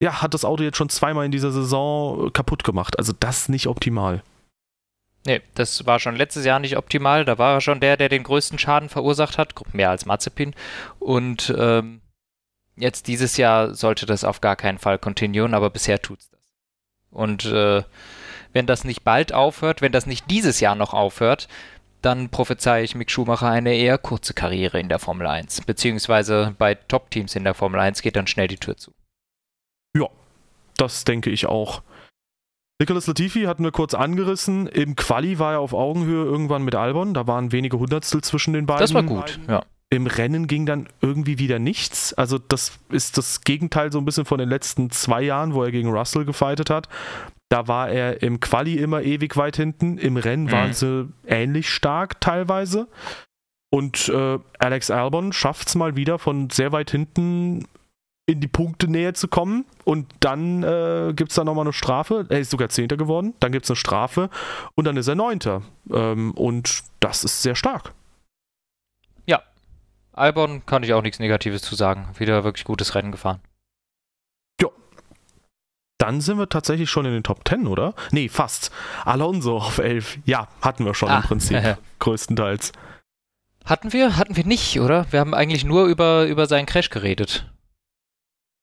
ja, 0.00 0.22
hat 0.22 0.34
das 0.34 0.44
Auto 0.44 0.62
jetzt 0.62 0.76
schon 0.76 0.88
zweimal 0.88 1.24
in 1.24 1.30
dieser 1.32 1.50
Saison 1.50 2.32
kaputt 2.32 2.64
gemacht. 2.64 2.98
Also 2.98 3.12
das 3.18 3.48
nicht 3.48 3.66
optimal. 3.66 4.22
Nee, 5.26 5.40
das 5.54 5.86
war 5.86 6.00
schon 6.00 6.16
letztes 6.16 6.44
Jahr 6.44 6.58
nicht 6.58 6.76
optimal. 6.76 7.24
Da 7.24 7.38
war 7.38 7.54
er 7.54 7.60
schon 7.60 7.80
der, 7.80 7.96
der 7.96 8.08
den 8.08 8.24
größten 8.24 8.58
Schaden 8.58 8.88
verursacht 8.90 9.38
hat, 9.38 9.54
mehr 9.72 9.90
als 9.90 10.04
Mazepin. 10.04 10.54
Und 10.98 11.54
ähm, 11.56 12.02
jetzt 12.76 13.06
dieses 13.06 13.36
Jahr 13.36 13.74
sollte 13.74 14.04
das 14.04 14.24
auf 14.24 14.40
gar 14.40 14.56
keinen 14.56 14.78
Fall 14.78 14.98
kontinuieren, 14.98 15.54
aber 15.54 15.70
bisher 15.70 16.00
tut 16.02 16.20
es 16.20 16.30
das. 16.30 16.40
Und 17.10 17.46
äh, 17.46 17.82
wenn 18.52 18.66
das 18.66 18.84
nicht 18.84 19.02
bald 19.02 19.32
aufhört, 19.32 19.80
wenn 19.80 19.92
das 19.92 20.06
nicht 20.06 20.30
dieses 20.30 20.60
Jahr 20.60 20.74
noch 20.74 20.92
aufhört, 20.92 21.48
dann 22.02 22.28
prophezeie 22.28 22.84
ich 22.84 22.94
Mick 22.94 23.10
Schumacher 23.10 23.48
eine 23.48 23.74
eher 23.74 23.96
kurze 23.96 24.34
Karriere 24.34 24.78
in 24.78 24.90
der 24.90 24.98
Formel 24.98 25.26
1. 25.26 25.62
Beziehungsweise 25.62 26.54
bei 26.58 26.74
Top-Teams 26.74 27.34
in 27.34 27.44
der 27.44 27.54
Formel 27.54 27.80
1 27.80 28.02
geht 28.02 28.16
dann 28.16 28.26
schnell 28.26 28.48
die 28.48 28.58
Tür 28.58 28.76
zu. 28.76 28.92
Ja, 29.96 30.08
das 30.76 31.04
denke 31.04 31.30
ich 31.30 31.46
auch. 31.46 31.82
Nicholas 32.80 33.06
Latifi 33.06 33.42
hatten 33.42 33.62
wir 33.62 33.70
kurz 33.70 33.94
angerissen. 33.94 34.66
Im 34.66 34.96
Quali 34.96 35.38
war 35.38 35.52
er 35.52 35.60
auf 35.60 35.74
Augenhöhe 35.74 36.24
irgendwann 36.24 36.62
mit 36.62 36.74
Albon. 36.74 37.14
Da 37.14 37.26
waren 37.26 37.52
wenige 37.52 37.78
Hundertstel 37.78 38.22
zwischen 38.22 38.52
den 38.52 38.66
beiden. 38.66 38.80
Das 38.80 38.94
war 38.94 39.04
gut, 39.04 39.38
ja. 39.48 39.64
Im 39.90 40.08
Rennen 40.08 40.48
ging 40.48 40.66
dann 40.66 40.88
irgendwie 41.00 41.38
wieder 41.38 41.60
nichts. 41.60 42.14
Also, 42.14 42.38
das 42.38 42.72
ist 42.90 43.16
das 43.16 43.42
Gegenteil 43.42 43.92
so 43.92 43.98
ein 43.98 44.04
bisschen 44.04 44.24
von 44.24 44.38
den 44.38 44.48
letzten 44.48 44.90
zwei 44.90 45.22
Jahren, 45.22 45.54
wo 45.54 45.62
er 45.62 45.70
gegen 45.70 45.90
Russell 45.90 46.24
gefightet 46.24 46.68
hat. 46.68 46.88
Da 47.48 47.68
war 47.68 47.90
er 47.90 48.22
im 48.22 48.40
Quali 48.40 48.76
immer 48.76 49.02
ewig 49.02 49.36
weit 49.36 49.56
hinten. 49.56 49.98
Im 49.98 50.16
Rennen 50.16 50.46
mhm. 50.46 50.52
waren 50.52 50.72
sie 50.72 51.12
ähnlich 51.28 51.68
stark 51.68 52.20
teilweise. 52.20 52.88
Und 53.70 54.08
äh, 54.08 54.38
Alex 54.58 54.90
Albon 54.90 55.32
schafft 55.32 55.68
es 55.68 55.74
mal 55.76 55.94
wieder 55.94 56.18
von 56.18 56.50
sehr 56.50 56.72
weit 56.72 56.90
hinten 56.90 57.66
in 58.26 58.40
die 58.40 58.48
Punkte 58.48 58.88
näher 58.88 59.14
zu 59.14 59.28
kommen. 59.28 59.64
Und 59.84 60.06
dann 60.20 60.62
äh, 60.62 61.12
gibt 61.14 61.30
es 61.30 61.36
da 61.36 61.44
nochmal 61.44 61.64
eine 61.64 61.72
Strafe. 61.72 62.26
Er 62.28 62.40
ist 62.40 62.50
sogar 62.50 62.68
Zehnter 62.68 62.96
geworden. 62.96 63.34
Dann 63.40 63.52
gibt 63.52 63.64
es 63.64 63.70
eine 63.70 63.76
Strafe. 63.76 64.30
Und 64.74 64.86
dann 64.86 64.96
ist 64.96 65.08
er 65.08 65.14
Neunter. 65.14 65.62
Ähm, 65.92 66.32
und 66.32 66.82
das 67.00 67.24
ist 67.24 67.42
sehr 67.42 67.54
stark. 67.54 67.92
Ja. 69.26 69.42
Albon 70.12 70.64
kann 70.66 70.82
ich 70.82 70.94
auch 70.94 71.02
nichts 71.02 71.18
Negatives 71.18 71.62
zu 71.62 71.74
sagen. 71.74 72.08
Wieder 72.18 72.44
wirklich 72.44 72.64
gutes 72.64 72.94
Rennen 72.94 73.12
gefahren 73.12 73.40
dann 76.04 76.20
sind 76.20 76.38
wir 76.38 76.48
tatsächlich 76.50 76.90
schon 76.90 77.06
in 77.06 77.12
den 77.12 77.22
Top 77.22 77.48
10, 77.48 77.66
oder? 77.66 77.94
Nee, 78.10 78.28
fast. 78.28 78.70
Alonso 79.06 79.56
auf 79.56 79.78
11. 79.78 80.18
Ja, 80.26 80.48
hatten 80.60 80.84
wir 80.84 80.94
schon 80.94 81.08
ah, 81.08 81.16
im 81.16 81.22
Prinzip. 81.22 81.56
Äh. 81.56 81.76
Größtenteils. 81.98 82.72
Hatten 83.64 83.92
wir? 83.94 84.18
Hatten 84.18 84.36
wir 84.36 84.44
nicht, 84.44 84.80
oder? 84.80 85.06
Wir 85.10 85.20
haben 85.20 85.32
eigentlich 85.32 85.64
nur 85.64 85.86
über, 85.86 86.26
über 86.26 86.46
seinen 86.46 86.66
Crash 86.66 86.90
geredet. 86.90 87.50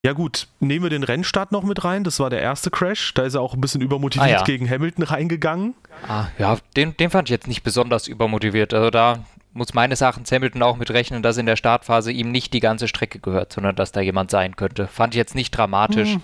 Ja 0.03 0.13
gut, 0.13 0.47
nehmen 0.59 0.83
wir 0.83 0.89
den 0.89 1.03
Rennstart 1.03 1.51
noch 1.51 1.63
mit 1.63 1.83
rein. 1.83 2.03
Das 2.03 2.19
war 2.19 2.31
der 2.31 2.41
erste 2.41 2.71
Crash. 2.71 3.13
Da 3.13 3.21
ist 3.21 3.35
er 3.35 3.41
auch 3.41 3.53
ein 3.53 3.61
bisschen 3.61 3.81
übermotiviert 3.81 4.29
ah, 4.29 4.39
ja. 4.39 4.43
gegen 4.43 4.67
Hamilton 4.67 5.03
reingegangen. 5.03 5.75
Ah, 6.07 6.27
ja, 6.39 6.57
den, 6.75 6.97
den 6.97 7.11
fand 7.11 7.29
ich 7.29 7.31
jetzt 7.31 7.47
nicht 7.47 7.61
besonders 7.61 8.07
übermotiviert. 8.07 8.73
Also 8.73 8.89
da 8.89 9.23
muss 9.53 9.75
meines 9.75 10.01
Erachtens 10.01 10.31
Hamilton 10.31 10.63
auch 10.63 10.75
mit 10.77 10.89
rechnen, 10.89 11.21
dass 11.21 11.37
in 11.37 11.45
der 11.45 11.55
Startphase 11.55 12.11
ihm 12.11 12.31
nicht 12.31 12.53
die 12.53 12.61
ganze 12.61 12.87
Strecke 12.87 13.19
gehört, 13.19 13.53
sondern 13.53 13.75
dass 13.75 13.91
da 13.91 14.01
jemand 14.01 14.31
sein 14.31 14.55
könnte. 14.55 14.87
Fand 14.87 15.13
ich 15.13 15.19
jetzt 15.19 15.35
nicht 15.35 15.51
dramatisch. 15.51 16.13
Hm. 16.13 16.21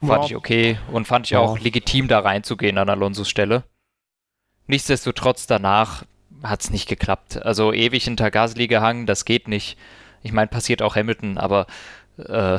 Fand 0.00 0.24
ja. 0.24 0.26
ich 0.30 0.36
okay 0.36 0.78
und 0.90 1.06
fand 1.06 1.26
ich 1.26 1.30
ja. 1.30 1.38
auch 1.38 1.58
legitim, 1.60 2.08
da 2.08 2.18
reinzugehen 2.18 2.78
an 2.78 2.88
Alonsos 2.88 3.28
Stelle. 3.28 3.62
Nichtsdestotrotz 4.66 5.46
danach 5.46 6.04
hat 6.42 6.62
es 6.62 6.70
nicht 6.70 6.88
geklappt. 6.88 7.40
Also 7.40 7.72
ewig 7.72 8.04
hinter 8.04 8.32
Gasly 8.32 8.66
gehangen, 8.66 9.06
das 9.06 9.24
geht 9.24 9.46
nicht. 9.46 9.78
Ich 10.22 10.32
meine, 10.32 10.48
passiert 10.48 10.82
auch 10.82 10.96
Hamilton, 10.96 11.38
aber 11.38 11.66
äh, 12.18 12.58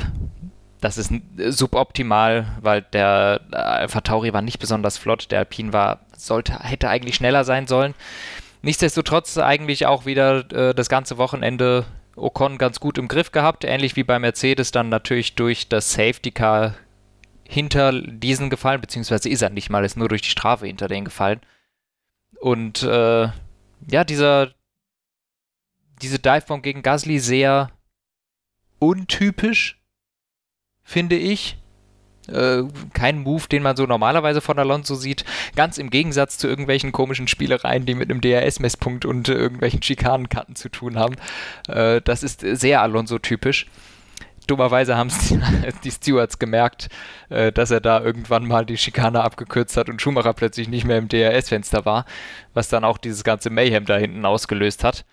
das 0.82 0.98
ist 0.98 1.12
suboptimal, 1.48 2.46
weil 2.62 2.82
der 2.82 3.42
Alpha 3.52 4.02
Tauri 4.02 4.34
war 4.34 4.42
nicht 4.42 4.60
besonders 4.60 4.98
flott. 4.98 5.32
Der 5.32 5.40
Alpine 5.40 5.74
war, 5.74 6.02
sollte, 6.16 6.60
hätte 6.60 6.90
eigentlich 6.90 7.16
schneller 7.16 7.44
sein 7.44 7.66
sollen. 7.68 7.96
Nichtsdestotrotz 8.62 9.38
eigentlich 9.38 9.86
auch 9.86 10.06
wieder 10.06 10.52
äh, 10.52 10.74
das 10.74 10.90
ganze 10.90 11.18
Wochenende 11.18 11.86
Ocon 12.16 12.58
ganz 12.58 12.80
gut 12.80 12.98
im 12.98 13.08
Griff 13.08 13.32
gehabt, 13.32 13.64
ähnlich 13.64 13.96
wie 13.96 14.04
bei 14.04 14.20
Mercedes 14.20 14.72
dann 14.72 14.90
natürlich 14.90 15.36
durch 15.36 15.68
das 15.68 15.92
Safety 15.94 16.32
Car 16.32 16.76
hinter 17.48 17.92
diesen 17.92 18.50
gefallen, 18.50 18.82
beziehungsweise 18.82 19.30
ist 19.30 19.42
er 19.42 19.50
nicht 19.50 19.70
mal, 19.70 19.86
ist 19.86 19.98
nur 19.98 20.10
durch 20.10 20.22
die 20.22 20.30
Strafe 20.30 20.68
hinter 20.68 20.88
denen 20.88 21.06
gefallen. 21.06 21.42
Und 22.40 22.84
äh, 22.84 23.30
ja, 23.88 24.04
dieser 24.04 24.52
diese 26.02 26.20
Divebomb 26.20 26.64
gegen 26.64 26.82
Gasly 26.82 27.20
sehr 27.20 27.72
untypisch, 28.80 29.82
finde 30.84 31.16
ich. 31.16 31.58
Äh, 32.28 32.64
kein 32.94 33.20
Move, 33.20 33.48
den 33.48 33.62
man 33.62 33.76
so 33.76 33.86
normalerweise 33.86 34.42
von 34.42 34.58
Alonso 34.58 34.96
sieht. 34.96 35.26
Ganz 35.56 35.78
im 35.78 35.90
Gegensatz 35.90 36.38
zu 36.38 36.48
irgendwelchen 36.48 36.92
komischen 36.92 37.28
Spielereien, 37.28 37.86
die 37.86 37.94
mit 37.94 38.10
einem 38.10 38.22
DRS-Messpunkt 38.22 39.06
und 39.06 39.30
äh, 39.30 39.34
irgendwelchen 39.34 39.84
Schikanenkarten 39.84 40.56
zu 40.56 40.70
tun 40.70 40.98
haben. 40.98 41.16
Äh, 41.68 42.02
das 42.02 42.24
ist 42.24 42.42
sehr 42.42 42.82
Alonso-typisch. 42.82 43.68
Dummerweise 44.48 44.96
haben 44.96 45.12
die 45.84 45.92
Stewards 45.92 46.38
gemerkt, 46.38 46.90
dass 47.30 47.72
er 47.72 47.82
da 47.82 48.00
irgendwann 48.00 48.48
mal 48.48 48.64
die 48.64 48.78
Schikane 48.78 49.24
abgekürzt 49.24 49.76
hat 49.76 49.90
und 49.90 50.04
Schumacher 50.04 50.34
plötzlich 50.34 50.68
nicht 50.68 50.86
mehr 50.86 51.00
im 51.00 51.08
DRS-Fenster 51.08 51.84
war, 51.86 52.06
was 52.54 52.70
dann 52.70 52.84
auch 52.84 53.00
dieses 53.00 53.24
ganze 53.24 53.50
Mayhem 53.50 53.86
da 53.86 53.98
hinten 53.98 54.24
ausgelöst 54.24 54.84
hat. 54.84 55.04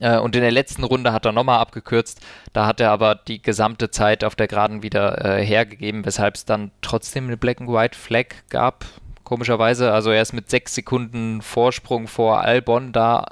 Äh, 0.00 0.18
und 0.18 0.34
in 0.34 0.42
der 0.42 0.50
letzten 0.50 0.84
Runde 0.84 1.12
hat 1.12 1.24
er 1.24 1.32
nochmal 1.32 1.58
abgekürzt. 1.58 2.20
Da 2.52 2.66
hat 2.66 2.80
er 2.80 2.90
aber 2.90 3.14
die 3.14 3.42
gesamte 3.42 3.90
Zeit 3.90 4.24
auf 4.24 4.34
der 4.34 4.48
Geraden 4.48 4.82
wieder 4.82 5.24
äh, 5.24 5.44
hergegeben, 5.44 6.04
weshalb 6.04 6.34
es 6.34 6.44
dann 6.44 6.70
trotzdem 6.82 7.26
eine 7.26 7.36
Black 7.36 7.60
and 7.60 7.70
White 7.70 7.98
Flag 7.98 8.26
gab. 8.48 8.84
Komischerweise, 9.24 9.92
also 9.92 10.10
er 10.10 10.20
ist 10.20 10.34
mit 10.34 10.50
sechs 10.50 10.74
Sekunden 10.74 11.40
Vorsprung 11.40 12.08
vor 12.08 12.42
Albon 12.42 12.92
da 12.92 13.24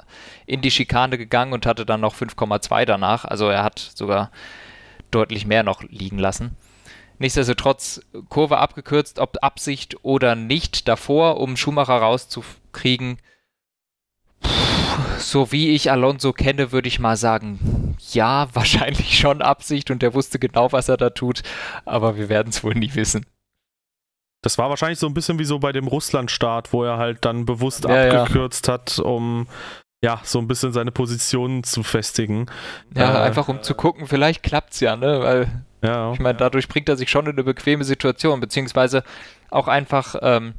in 0.47 0.61
die 0.61 0.71
Schikane 0.71 1.19
gegangen 1.19 1.53
und 1.53 1.67
hatte 1.67 1.85
dann 1.85 2.01
noch 2.01 2.15
5,2 2.15 2.85
danach. 2.85 3.25
Also 3.25 3.47
er 3.47 3.63
hat 3.63 3.77
sogar 3.77 4.31
deutlich 5.11 5.45
mehr 5.45 5.61
noch 5.61 5.83
liegen 5.83 6.17
lassen. 6.17 6.57
Nichtsdestotrotz 7.19 8.01
Kurve 8.29 8.57
abgekürzt, 8.57 9.19
ob 9.19 9.37
Absicht 9.43 10.03
oder 10.03 10.35
nicht 10.35 10.87
davor, 10.87 11.39
um 11.39 11.55
Schumacher 11.55 11.97
rauszukriegen 11.97 13.19
so 15.29 15.51
wie 15.51 15.71
ich 15.71 15.91
Alonso 15.91 16.33
kenne, 16.33 16.71
würde 16.71 16.87
ich 16.87 16.99
mal 16.99 17.17
sagen, 17.17 17.95
ja, 18.11 18.47
wahrscheinlich 18.53 19.17
schon 19.17 19.41
Absicht 19.41 19.91
und 19.91 20.03
er 20.03 20.13
wusste 20.13 20.39
genau, 20.39 20.71
was 20.71 20.89
er 20.89 20.97
da 20.97 21.09
tut, 21.09 21.43
aber 21.85 22.17
wir 22.17 22.29
werden 22.29 22.49
es 22.49 22.63
wohl 22.63 22.75
nie 22.75 22.93
wissen. 22.95 23.25
Das 24.41 24.57
war 24.57 24.69
wahrscheinlich 24.69 24.99
so 24.99 25.07
ein 25.07 25.13
bisschen 25.13 25.39
wie 25.39 25.45
so 25.45 25.59
bei 25.59 25.71
dem 25.71 25.87
Russland-Start, 25.87 26.73
wo 26.73 26.83
er 26.83 26.97
halt 26.97 27.23
dann 27.23 27.45
bewusst 27.45 27.85
ja, 27.85 28.21
abgekürzt 28.21 28.67
ja. 28.67 28.73
hat, 28.73 28.99
um 28.99 29.47
ja, 30.03 30.19
so 30.23 30.37
ein 30.39 30.47
bisschen 30.47 30.73
seine 30.73 30.91
Position 30.91 31.63
zu 31.63 31.81
festigen. 31.81 32.47
Ja, 32.93 33.15
äh, 33.15 33.21
einfach 33.21 33.47
um 33.47 33.63
zu 33.63 33.73
gucken, 33.73 34.05
vielleicht 34.05 34.43
klappt 34.43 34.73
es 34.73 34.81
ja, 34.81 34.97
ne? 34.97 35.21
Weil 35.21 35.63
ja, 35.81 36.11
ich 36.11 36.19
meine, 36.19 36.37
dadurch 36.37 36.67
bringt 36.67 36.89
er 36.89 36.97
sich 36.97 37.09
schon 37.09 37.25
in 37.25 37.31
eine 37.31 37.43
bequeme 37.43 37.85
Situation, 37.85 38.41
beziehungsweise 38.41 39.03
auch 39.49 39.69
einfach 39.69 40.15
ähm, 40.21 40.55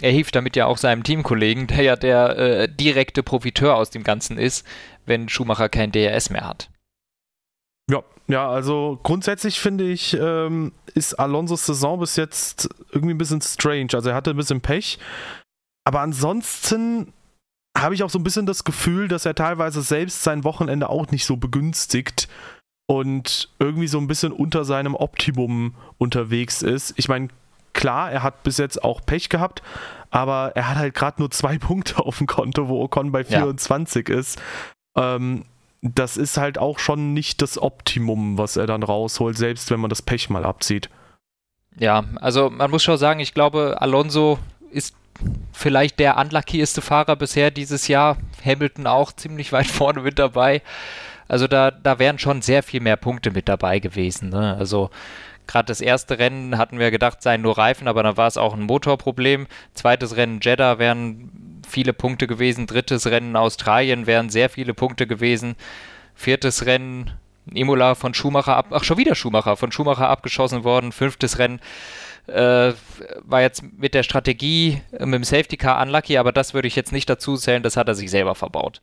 er 0.00 0.10
hilft 0.10 0.34
damit 0.34 0.56
ja 0.56 0.66
auch 0.66 0.78
seinem 0.78 1.02
Teamkollegen, 1.02 1.66
der 1.66 1.82
ja 1.82 1.96
der 1.96 2.38
äh, 2.38 2.68
direkte 2.68 3.22
Profiteur 3.22 3.76
aus 3.76 3.90
dem 3.90 4.02
Ganzen 4.02 4.38
ist, 4.38 4.66
wenn 5.06 5.28
Schumacher 5.28 5.68
kein 5.68 5.92
DRS 5.92 6.30
mehr 6.30 6.46
hat. 6.46 6.70
Ja, 7.90 8.02
ja, 8.28 8.48
also 8.48 8.98
grundsätzlich 9.02 9.58
finde 9.58 9.84
ich, 9.90 10.14
ähm, 10.14 10.72
ist 10.94 11.14
Alonsos 11.14 11.66
Saison 11.66 11.98
bis 11.98 12.16
jetzt 12.16 12.68
irgendwie 12.92 13.14
ein 13.14 13.18
bisschen 13.18 13.42
strange. 13.42 13.88
Also 13.92 14.10
er 14.10 14.14
hatte 14.14 14.30
ein 14.30 14.36
bisschen 14.36 14.60
Pech. 14.60 14.98
Aber 15.84 16.00
ansonsten 16.00 17.12
habe 17.76 17.94
ich 17.94 18.02
auch 18.02 18.10
so 18.10 18.18
ein 18.18 18.24
bisschen 18.24 18.46
das 18.46 18.64
Gefühl, 18.64 19.08
dass 19.08 19.26
er 19.26 19.34
teilweise 19.34 19.82
selbst 19.82 20.22
sein 20.22 20.44
Wochenende 20.44 20.88
auch 20.88 21.10
nicht 21.10 21.24
so 21.24 21.36
begünstigt 21.36 22.28
und 22.88 23.48
irgendwie 23.58 23.86
so 23.86 23.98
ein 23.98 24.08
bisschen 24.08 24.32
unter 24.32 24.64
seinem 24.64 24.94
Optimum 24.94 25.74
unterwegs 25.98 26.62
ist. 26.62 26.94
Ich 26.96 27.08
meine, 27.08 27.28
klar, 27.72 28.10
er 28.10 28.22
hat 28.22 28.42
bis 28.42 28.58
jetzt 28.58 28.82
auch 28.82 29.00
Pech 29.04 29.28
gehabt, 29.28 29.62
aber 30.10 30.52
er 30.54 30.68
hat 30.68 30.76
halt 30.76 30.94
gerade 30.94 31.20
nur 31.20 31.30
zwei 31.30 31.58
Punkte 31.58 31.98
auf 31.98 32.18
dem 32.18 32.26
Konto, 32.26 32.68
wo 32.68 32.82
Ocon 32.82 33.12
bei 33.12 33.24
24 33.24 34.08
ja. 34.08 34.16
ist. 34.16 34.40
Ähm, 34.96 35.44
das 35.82 36.16
ist 36.16 36.36
halt 36.36 36.58
auch 36.58 36.78
schon 36.78 37.14
nicht 37.14 37.40
das 37.40 37.60
Optimum, 37.60 38.36
was 38.36 38.56
er 38.56 38.66
dann 38.66 38.82
rausholt, 38.82 39.38
selbst 39.38 39.70
wenn 39.70 39.80
man 39.80 39.88
das 39.88 40.02
Pech 40.02 40.28
mal 40.28 40.44
abzieht. 40.44 40.90
Ja, 41.78 42.04
also 42.16 42.50
man 42.50 42.70
muss 42.70 42.82
schon 42.82 42.98
sagen, 42.98 43.20
ich 43.20 43.32
glaube, 43.32 43.76
Alonso 43.80 44.38
ist 44.70 44.94
vielleicht 45.52 45.98
der 45.98 46.18
unluckyeste 46.18 46.82
Fahrer 46.82 47.16
bisher 47.16 47.50
dieses 47.50 47.88
Jahr. 47.88 48.18
Hamilton 48.44 48.86
auch 48.86 49.12
ziemlich 49.12 49.52
weit 49.52 49.66
vorne 49.68 50.00
mit 50.02 50.18
dabei. 50.18 50.62
Also 51.30 51.46
da, 51.46 51.70
da 51.70 52.00
wären 52.00 52.18
schon 52.18 52.42
sehr 52.42 52.64
viel 52.64 52.80
mehr 52.80 52.96
Punkte 52.96 53.30
mit 53.30 53.48
dabei 53.48 53.78
gewesen. 53.78 54.30
Ne? 54.30 54.56
Also 54.58 54.90
Gerade 55.46 55.66
das 55.66 55.80
erste 55.80 56.20
Rennen 56.20 56.58
hatten 56.58 56.78
wir 56.78 56.92
gedacht, 56.92 57.22
seien 57.22 57.42
nur 57.42 57.58
Reifen, 57.58 57.88
aber 57.88 58.04
dann 58.04 58.16
war 58.16 58.28
es 58.28 58.36
auch 58.36 58.54
ein 58.54 58.62
Motorproblem. 58.62 59.48
Zweites 59.74 60.14
Rennen 60.14 60.38
Jeddah 60.40 60.78
wären 60.78 61.60
viele 61.68 61.92
Punkte 61.92 62.28
gewesen. 62.28 62.68
Drittes 62.68 63.08
Rennen 63.08 63.34
Australien 63.34 64.06
wären 64.06 64.30
sehr 64.30 64.48
viele 64.48 64.74
Punkte 64.74 65.08
gewesen. 65.08 65.56
Viertes 66.14 66.66
Rennen 66.66 67.10
Imola 67.52 67.96
von 67.96 68.14
Schumacher 68.14 68.56
ab, 68.56 68.66
ach 68.70 68.84
schon 68.84 68.98
wieder 68.98 69.16
Schumacher, 69.16 69.56
von 69.56 69.72
Schumacher 69.72 70.08
abgeschossen 70.08 70.62
worden. 70.62 70.92
Fünftes 70.92 71.40
Rennen 71.40 71.58
äh, 72.28 72.72
war 73.22 73.40
jetzt 73.40 73.64
mit 73.76 73.94
der 73.94 74.04
Strategie 74.04 74.82
mit 74.92 75.14
dem 75.14 75.24
Safety 75.24 75.56
Car 75.56 75.82
unlucky, 75.82 76.16
aber 76.18 76.30
das 76.30 76.54
würde 76.54 76.68
ich 76.68 76.76
jetzt 76.76 76.92
nicht 76.92 77.10
dazu 77.10 77.36
zählen, 77.36 77.64
das 77.64 77.76
hat 77.76 77.88
er 77.88 77.96
sich 77.96 78.10
selber 78.10 78.36
verbaut. 78.36 78.82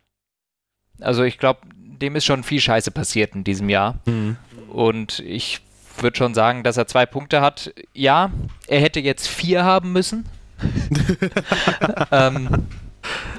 Also 1.00 1.24
ich 1.24 1.38
glaube, 1.38 1.62
dem 2.02 2.16
ist 2.16 2.26
schon 2.26 2.44
viel 2.44 2.62
Scheiße 2.62 2.92
passiert 2.92 3.36
in 3.36 3.44
diesem 3.44 3.70
Jahr. 3.70 4.00
Mhm. 4.06 4.38
Und 4.70 5.20
ich 5.20 5.62
würde 5.98 6.18
schon 6.18 6.34
sagen, 6.34 6.64
dass 6.64 6.78
er 6.78 6.88
zwei 6.88 7.06
Punkte 7.06 7.42
hat. 7.42 7.74
Ja, 7.94 8.32
er 8.68 8.82
hätte 8.82 9.00
jetzt 9.00 9.28
vier 9.28 9.64
haben 9.64 9.92
müssen. 9.92 10.26
ähm, 12.12 12.68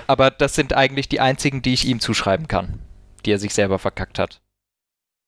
aber 0.06 0.30
das 0.30 0.54
sind 0.54 0.72
eigentlich 0.72 1.08
die 1.08 1.20
einzigen, 1.20 1.62
die 1.62 1.74
ich 1.74 1.86
ihm 1.86 2.00
zuschreiben 2.00 2.48
kann, 2.48 2.80
die 3.24 3.32
er 3.32 3.38
sich 3.38 3.54
selber 3.54 3.78
verkackt 3.78 4.18
hat. 4.18 4.40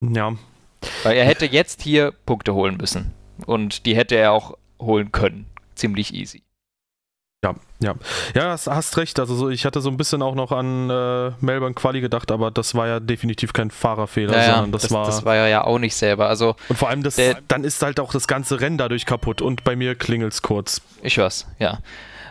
Ja. 0.00 0.34
Weil 1.02 1.16
er 1.16 1.26
hätte 1.26 1.46
jetzt 1.46 1.82
hier 1.82 2.12
Punkte 2.24 2.54
holen 2.54 2.76
müssen. 2.76 3.12
Und 3.46 3.86
die 3.86 3.96
hätte 3.96 4.16
er 4.16 4.32
auch 4.32 4.56
holen 4.80 5.12
können. 5.12 5.46
Ziemlich 5.74 6.14
easy. 6.14 6.42
Ja, 7.42 7.54
ja. 7.82 7.94
Ja, 8.34 8.50
hast, 8.50 8.66
hast 8.66 8.98
recht. 8.98 9.18
Also 9.18 9.34
so, 9.34 9.48
ich 9.48 9.64
hatte 9.64 9.80
so 9.80 9.88
ein 9.88 9.96
bisschen 9.96 10.20
auch 10.20 10.34
noch 10.34 10.52
an 10.52 10.90
äh, 10.90 11.32
Melbourne 11.40 11.74
Quali 11.74 12.02
gedacht, 12.02 12.30
aber 12.30 12.50
das 12.50 12.74
war 12.74 12.86
ja 12.86 13.00
definitiv 13.00 13.54
kein 13.54 13.70
Fahrerfehler, 13.70 14.36
ja, 14.36 14.44
sondern 14.46 14.72
das, 14.72 14.82
das, 14.82 14.90
war. 14.90 15.06
Das 15.06 15.24
war 15.24 15.48
ja 15.48 15.64
auch 15.64 15.78
nicht 15.78 15.94
selber. 15.94 16.28
Also 16.28 16.54
und 16.68 16.76
vor 16.76 16.90
allem 16.90 17.02
das, 17.02 17.16
der, 17.16 17.38
dann 17.48 17.64
ist 17.64 17.82
halt 17.82 17.98
auch 17.98 18.12
das 18.12 18.28
ganze 18.28 18.60
Rennen 18.60 18.76
dadurch 18.76 19.06
kaputt 19.06 19.40
und 19.40 19.64
bei 19.64 19.74
mir 19.74 19.94
klingelt 19.94 20.34
es 20.34 20.42
kurz. 20.42 20.82
Ich 21.02 21.16
hör's, 21.16 21.46
ja. 21.58 21.78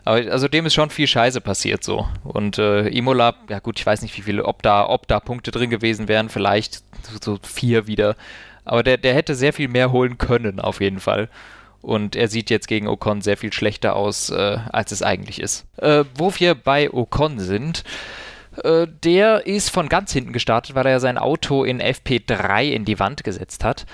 Aber 0.06 0.18
also 0.32 0.48
dem 0.48 0.68
ist 0.68 0.76
schon 0.76 0.92
viel 0.92 1.08
Scheiße 1.08 1.42
passiert 1.42 1.84
so. 1.84 2.08
Und 2.24 2.60
äh, 2.60 2.88
Imola, 2.90 3.34
ja 3.50 3.60
gut, 3.60 3.80
ich 3.80 3.86
weiß 3.86 4.04
nicht, 4.04 4.16
wie 4.16 4.22
viele, 4.22 4.46
ob 4.46 4.62
da, 4.62 4.88
ob 4.88 5.08
da 5.08 5.20
Punkte 5.20 5.50
drin 5.50 5.72
gewesen 5.72 6.08
wären, 6.08 6.30
vielleicht 6.30 6.84
so, 7.02 7.36
so 7.36 7.40
vier 7.42 7.88
wieder. 7.88 8.16
Aber 8.64 8.84
der, 8.84 8.98
der 8.98 9.16
hätte 9.16 9.34
sehr 9.34 9.54
viel 9.54 9.70
mehr 9.70 9.92
holen 9.92 10.20
können, 10.20 10.60
auf 10.60 10.82
jeden 10.82 11.00
Fall. 11.00 11.30
Und 11.82 12.16
er 12.16 12.28
sieht 12.28 12.50
jetzt 12.50 12.68
gegen 12.68 12.88
Ocon 12.88 13.22
sehr 13.22 13.38
viel 13.38 13.54
schlechter 13.54 13.96
aus, 13.96 14.30
äh, 14.30 14.58
als 14.70 14.92
es 14.92 15.02
eigentlich 15.02 15.40
ist. 15.40 15.66
Äh, 15.78 16.04
wo 16.16 16.34
wir 16.36 16.56
bei 16.56 16.92
Ocon 16.92 17.40
sind, 17.40 17.84
äh, 18.64 18.88
der 19.04 19.48
ist 19.48 19.70
von 19.70 19.90
ganz 19.90 20.12
hinten 20.12 20.34
gestartet, 20.34 20.76
weil 20.76 20.86
er 20.86 21.00
sein 21.00 21.18
Auto 21.18 21.64
in 21.64 21.82
FP3 21.82 22.70
in 22.70 22.86
die 22.86 23.00
Wand 23.00 23.24
gesetzt 23.24 23.64
hat. 23.64 23.86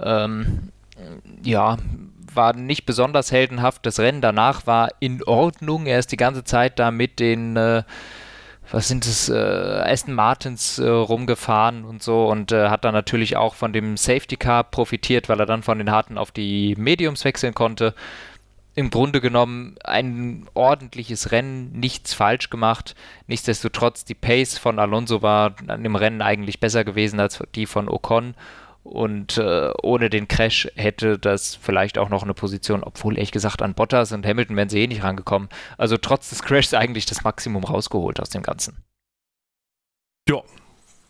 Ähm, 0.00 0.70
ja, 1.44 1.76
war 2.34 2.54
nicht 2.54 2.86
besonders 2.86 3.32
heldenhaft. 3.32 3.86
Das 3.86 4.00
Rennen 4.00 4.20
danach 4.20 4.66
war 4.66 4.88
in 5.00 5.22
Ordnung. 5.22 5.86
Er 5.86 5.98
ist 5.98 6.12
die 6.12 6.16
ganze 6.16 6.44
Zeit 6.44 6.78
da 6.78 6.90
mit 6.90 7.20
den 7.20 7.56
äh, 7.56 7.82
was 8.70 8.88
sind 8.88 9.06
es, 9.06 9.28
äh, 9.28 9.34
Aston 9.34 10.14
Martins 10.14 10.78
äh, 10.78 10.88
rumgefahren 10.88 11.84
und 11.84 12.02
so 12.02 12.28
und 12.28 12.52
äh, 12.52 12.68
hat 12.68 12.84
dann 12.84 12.94
natürlich 12.94 13.36
auch 13.36 13.54
von 13.54 13.72
dem 13.72 13.96
Safety 13.96 14.36
Car 14.36 14.64
profitiert, 14.64 15.28
weil 15.28 15.40
er 15.40 15.46
dann 15.46 15.62
von 15.62 15.78
den 15.78 15.90
harten 15.90 16.18
auf 16.18 16.30
die 16.30 16.74
Mediums 16.76 17.24
wechseln 17.24 17.54
konnte. 17.54 17.94
Im 18.74 18.90
Grunde 18.90 19.20
genommen 19.20 19.76
ein 19.82 20.46
ordentliches 20.54 21.32
Rennen, 21.32 21.72
nichts 21.72 22.14
falsch 22.14 22.48
gemacht. 22.48 22.94
Nichtsdestotrotz, 23.26 24.04
die 24.04 24.14
Pace 24.14 24.56
von 24.56 24.78
Alonso 24.78 25.20
war 25.20 25.54
an 25.66 25.82
dem 25.82 25.96
Rennen 25.96 26.22
eigentlich 26.22 26.60
besser 26.60 26.84
gewesen 26.84 27.18
als 27.18 27.42
die 27.56 27.66
von 27.66 27.88
Ocon 27.88 28.34
und 28.88 29.38
äh, 29.38 29.70
ohne 29.82 30.10
den 30.10 30.28
Crash 30.28 30.68
hätte 30.74 31.18
das 31.18 31.54
vielleicht 31.54 31.98
auch 31.98 32.08
noch 32.08 32.22
eine 32.22 32.34
Position, 32.34 32.82
obwohl 32.82 33.16
ehrlich 33.16 33.32
gesagt 33.32 33.62
an 33.62 33.74
Bottas 33.74 34.12
und 34.12 34.26
Hamilton 34.26 34.56
wären 34.56 34.68
sie 34.68 34.82
eh 34.82 34.86
nicht 34.86 35.02
rangekommen. 35.02 35.48
Also 35.76 35.96
trotz 35.96 36.30
des 36.30 36.42
Crashs 36.42 36.74
eigentlich 36.74 37.06
das 37.06 37.22
Maximum 37.22 37.64
rausgeholt 37.64 38.20
aus 38.20 38.30
dem 38.30 38.42
Ganzen. 38.42 38.82
Ja, 40.28 40.42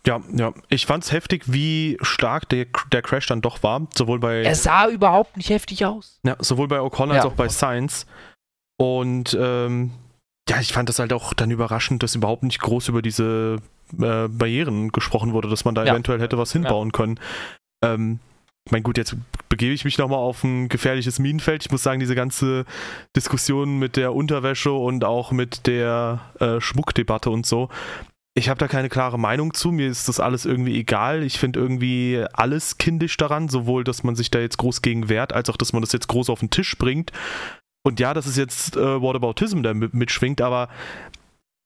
ja, 0.06 0.20
ja. 0.32 0.52
Ich 0.68 0.86
fand's 0.86 1.12
heftig, 1.12 1.44
wie 1.46 1.98
stark 2.00 2.48
der, 2.48 2.66
der 2.92 3.02
Crash 3.02 3.26
dann 3.26 3.42
doch 3.42 3.62
war. 3.62 3.86
Sowohl 3.94 4.18
bei. 4.18 4.42
Er 4.42 4.54
sah 4.54 4.88
überhaupt 4.88 5.36
nicht 5.36 5.50
heftig 5.50 5.84
aus. 5.84 6.18
Ja, 6.24 6.36
sowohl 6.38 6.68
bei 6.68 6.80
Ocon 6.80 7.10
als 7.10 7.24
auch 7.24 7.34
bei 7.34 7.48
Sainz. 7.48 8.06
Und 8.80 9.36
ähm, 9.38 9.90
ja, 10.48 10.60
ich 10.60 10.72
fand 10.72 10.88
das 10.88 10.98
halt 10.98 11.12
auch 11.12 11.34
dann 11.34 11.50
überraschend, 11.50 12.02
dass 12.02 12.14
überhaupt 12.14 12.42
nicht 12.42 12.60
groß 12.60 12.88
über 12.88 13.02
diese 13.02 13.56
äh, 14.00 14.28
Barrieren 14.28 14.92
gesprochen 14.92 15.32
wurde, 15.32 15.48
dass 15.48 15.64
man 15.64 15.74
da 15.74 15.84
ja. 15.84 15.92
eventuell 15.92 16.20
hätte 16.20 16.38
was 16.38 16.52
hinbauen 16.52 16.88
ja. 16.88 16.92
können. 16.96 17.20
Ähm, 17.84 18.20
ich 18.66 18.72
meine, 18.72 18.82
gut, 18.82 18.98
jetzt 18.98 19.16
begebe 19.48 19.72
ich 19.72 19.84
mich 19.84 19.96
nochmal 19.96 20.18
auf 20.18 20.44
ein 20.44 20.68
gefährliches 20.68 21.18
Minenfeld. 21.18 21.64
Ich 21.64 21.70
muss 21.70 21.82
sagen, 21.82 22.00
diese 22.00 22.14
ganze 22.14 22.66
Diskussion 23.16 23.78
mit 23.78 23.96
der 23.96 24.14
Unterwäsche 24.14 24.72
und 24.72 25.04
auch 25.04 25.32
mit 25.32 25.66
der 25.66 26.20
äh, 26.38 26.60
Schmuckdebatte 26.60 27.30
und 27.30 27.46
so 27.46 27.70
ich 28.38 28.48
habe 28.48 28.58
da 28.58 28.68
keine 28.68 28.88
klare 28.88 29.18
Meinung 29.18 29.52
zu. 29.52 29.72
Mir 29.72 29.88
ist 29.88 30.08
das 30.08 30.20
alles 30.20 30.46
irgendwie 30.46 30.78
egal. 30.78 31.22
Ich 31.22 31.38
finde 31.38 31.60
irgendwie 31.60 32.24
alles 32.32 32.78
kindisch 32.78 33.16
daran, 33.16 33.48
sowohl, 33.48 33.84
dass 33.84 34.04
man 34.04 34.16
sich 34.16 34.30
da 34.30 34.38
jetzt 34.38 34.58
groß 34.58 34.80
gegen 34.80 35.08
wehrt, 35.08 35.32
als 35.32 35.50
auch, 35.50 35.56
dass 35.56 35.72
man 35.72 35.82
das 35.82 35.92
jetzt 35.92 36.08
groß 36.08 36.30
auf 36.30 36.40
den 36.40 36.50
Tisch 36.50 36.78
bringt. 36.78 37.12
Und 37.82 38.00
ja, 38.00 38.14
das 38.14 38.26
ist 38.26 38.36
jetzt 38.36 38.76
äh, 38.76 39.02
Whataboutism, 39.02 39.62
der 39.62 39.74
mitschwingt, 39.74 40.40
aber 40.40 40.68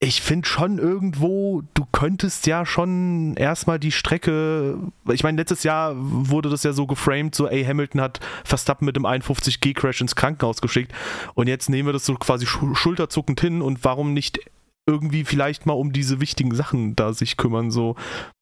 ich 0.02 0.20
finde 0.20 0.48
schon 0.48 0.78
irgendwo, 0.78 1.62
du 1.74 1.86
könntest 1.92 2.48
ja 2.48 2.66
schon 2.66 3.36
erstmal 3.36 3.78
die 3.78 3.92
Strecke, 3.92 4.76
ich 5.08 5.22
meine, 5.22 5.36
letztes 5.36 5.62
Jahr 5.62 5.94
wurde 5.96 6.50
das 6.50 6.64
ja 6.64 6.72
so 6.72 6.88
geframed, 6.88 7.36
so, 7.36 7.46
ey, 7.46 7.64
Hamilton 7.64 8.00
hat 8.00 8.18
Verstappen 8.42 8.84
mit 8.84 8.96
dem 8.96 9.06
51G-Crash 9.06 10.00
ins 10.00 10.16
Krankenhaus 10.16 10.60
geschickt 10.60 10.92
und 11.34 11.46
jetzt 11.46 11.70
nehmen 11.70 11.86
wir 11.86 11.92
das 11.92 12.04
so 12.04 12.14
quasi 12.14 12.46
schulterzuckend 12.46 13.40
hin 13.40 13.62
und 13.62 13.84
warum 13.84 14.12
nicht 14.12 14.40
irgendwie 14.88 15.22
vielleicht 15.22 15.66
mal 15.66 15.74
um 15.74 15.92
diese 15.92 16.20
wichtigen 16.20 16.52
Sachen 16.52 16.96
da 16.96 17.12
sich 17.12 17.36
kümmern, 17.36 17.70
so, 17.70 17.94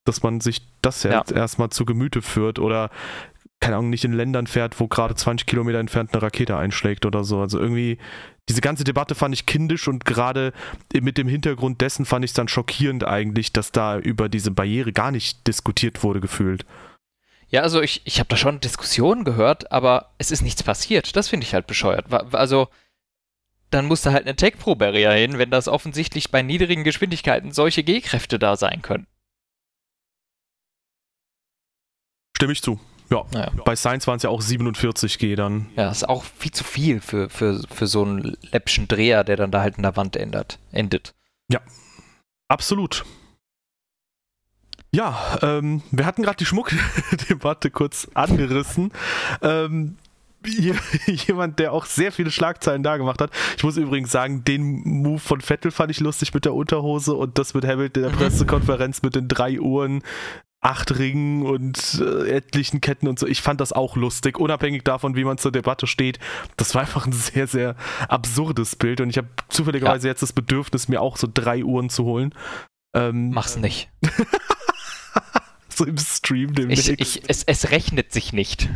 dass 0.07 0.23
man 0.23 0.41
sich 0.41 0.63
das 0.81 1.03
ja. 1.03 1.19
jetzt 1.19 1.31
erstmal 1.31 1.69
zu 1.69 1.85
Gemüte 1.85 2.23
führt 2.23 2.59
oder 2.59 2.89
keine 3.61 3.77
Ahnung, 3.77 3.91
nicht 3.91 4.05
in 4.05 4.15
Ländern 4.15 4.47
fährt, 4.47 4.81
wo 4.81 4.89
gerade 4.89 5.15
20 5.15 5.47
Kilometer 5.47 5.79
entfernt 5.79 6.13
eine 6.13 6.23
Rakete 6.23 6.57
einschlägt 6.57 7.05
oder 7.05 7.25
so. 7.25 7.41
Also 7.41 7.59
irgendwie, 7.61 7.99
diese 8.49 8.63
ganze 8.63 8.85
Debatte 8.85 9.15
fand 9.15 9.35
ich 9.35 9.45
kindisch 9.45 9.87
und 9.87 10.07
gerade 10.07 10.53
mit 10.93 11.19
dem 11.19 11.29
Hintergrund 11.29 11.81
dessen 11.83 12.07
fand 12.07 12.25
ich 12.25 12.31
es 12.31 12.35
dann 12.35 12.49
schockierend 12.49 13.05
eigentlich, 13.05 13.53
dass 13.53 13.71
da 13.71 13.99
über 13.99 14.31
diese 14.31 14.51
Barriere 14.51 14.93
gar 14.93 15.11
nicht 15.11 15.47
diskutiert 15.47 16.03
wurde, 16.03 16.21
gefühlt. 16.21 16.65
Ja, 17.49 17.61
also 17.63 17.83
ich, 17.83 18.01
ich 18.05 18.19
habe 18.19 18.29
da 18.29 18.37
schon 18.37 18.61
Diskussionen 18.61 19.25
gehört, 19.25 19.71
aber 19.73 20.15
es 20.19 20.31
ist 20.31 20.41
nichts 20.41 20.63
passiert. 20.63 21.15
Das 21.17 21.29
finde 21.29 21.45
ich 21.45 21.53
halt 21.53 21.67
bescheuert. 21.67 22.07
Also, 22.33 22.69
dann 23.71 23.87
muss 23.87 24.03
da 24.03 24.13
halt 24.13 24.25
eine 24.25 24.37
Tech-Pro-Barrier 24.37 25.13
hin, 25.13 25.37
wenn 25.37 25.51
das 25.51 25.69
offensichtlich 25.69 26.31
bei 26.31 26.43
niedrigen 26.43 26.85
Geschwindigkeiten 26.85 27.53
solche 27.53 27.83
G-Kräfte 27.83 28.39
da 28.39 28.57
sein 28.57 28.83
können. 28.83 29.07
Stimme 32.37 32.53
ich 32.53 32.63
zu. 32.63 32.81
Ja, 33.11 33.25
naja. 33.33 33.51
bei 33.65 33.75
Science 33.75 34.07
waren 34.07 34.17
es 34.19 34.23
ja 34.23 34.31
auch 34.31 34.41
47 34.41 35.19
G 35.19 35.35
dann. 35.35 35.67
Ja, 35.77 35.91
ist 35.91 36.09
auch 36.09 36.23
viel 36.25 36.53
zu 36.53 36.63
viel 36.63 37.01
für, 37.01 37.29
für, 37.29 37.61
für 37.69 37.87
so 37.87 38.05
einen 38.05 38.37
läppischen 38.53 38.87
Dreher, 38.87 39.25
der 39.25 39.37
dann 39.37 39.51
da 39.51 39.61
halt 39.61 39.77
in 39.77 39.83
der 39.83 39.97
Wand 39.97 40.17
ändert, 40.17 40.59
endet. 40.71 41.15
Ja, 41.49 41.61
absolut. 42.49 43.05
Ja, 44.93 45.39
ähm, 45.43 45.83
wir 45.91 46.07
hatten 46.07 46.23
gerade 46.23 46.39
die 46.39 46.47
Schmuckdebatte 46.47 47.71
kurz 47.71 48.09
angerissen. 48.15 48.93
Ähm, 49.43 49.97
jemand, 51.07 51.59
der 51.59 51.73
auch 51.73 51.85
sehr 51.85 52.13
viele 52.13 52.31
Schlagzeilen 52.31 52.83
da 52.83 52.97
gemacht 52.97 53.21
hat. 53.21 53.31
Ich 53.57 53.63
muss 53.63 53.77
übrigens 53.77 54.11
sagen, 54.11 54.43
den 54.43 54.83
Move 55.03 55.19
von 55.19 55.41
Vettel 55.41 55.71
fand 55.71 55.91
ich 55.91 56.01
lustig 56.01 56.33
mit 56.33 56.45
der 56.45 56.55
Unterhose 56.55 57.15
und 57.15 57.39
das 57.39 57.55
mit 57.55 57.67
Hamilton 57.67 58.05
in 58.05 58.09
der 58.09 58.17
mhm. 58.17 58.23
Pressekonferenz 58.23 59.03
mit 59.03 59.15
den 59.15 59.29
drei 59.29 59.61
Uhren 59.61 60.03
acht 60.61 60.99
Ringen 60.99 61.47
und 61.47 62.01
äh, 62.01 62.29
etlichen 62.31 62.81
Ketten 62.81 63.09
und 63.09 63.19
so. 63.19 63.27
Ich 63.27 63.41
fand 63.41 63.61
das 63.61 63.73
auch 63.73 63.97
lustig, 63.97 64.39
unabhängig 64.39 64.85
davon, 64.85 65.17
wie 65.17 65.25
man 65.25 65.39
zur 65.39 65.53
Debatte 65.53 65.87
steht. 65.87 66.19
Das 66.57 66.75
war 66.75 66.83
einfach 66.83 67.07
ein 67.07 67.13
sehr, 67.13 67.47
sehr 67.47 67.77
absurdes 68.09 68.77
Bild 68.77 69.01
und 69.01 69.11
ich 69.11 69.17
habe 69.17 69.29
zufälligerweise 69.49 70.07
ja. 70.07 70.13
jetzt 70.13 70.23
das 70.23 70.33
Bedürfnis, 70.33 70.89
mir 70.89 71.01
auch 71.01 71.17
so 71.17 71.29
drei 71.33 71.65
Uhren 71.65 71.89
zu 71.89 72.05
holen. 72.05 72.35
Ähm, 72.95 73.31
Mach's 73.31 73.57
nicht. 73.57 73.89
so 75.69 75.87
im 75.87 75.97
Stream 75.97 76.55
demnächst. 76.55 76.89
Ich, 76.89 77.01
ich, 77.01 77.23
es, 77.27 77.45
es 77.45 77.71
rechnet 77.71 78.13
sich 78.13 78.33
nicht. 78.33 78.69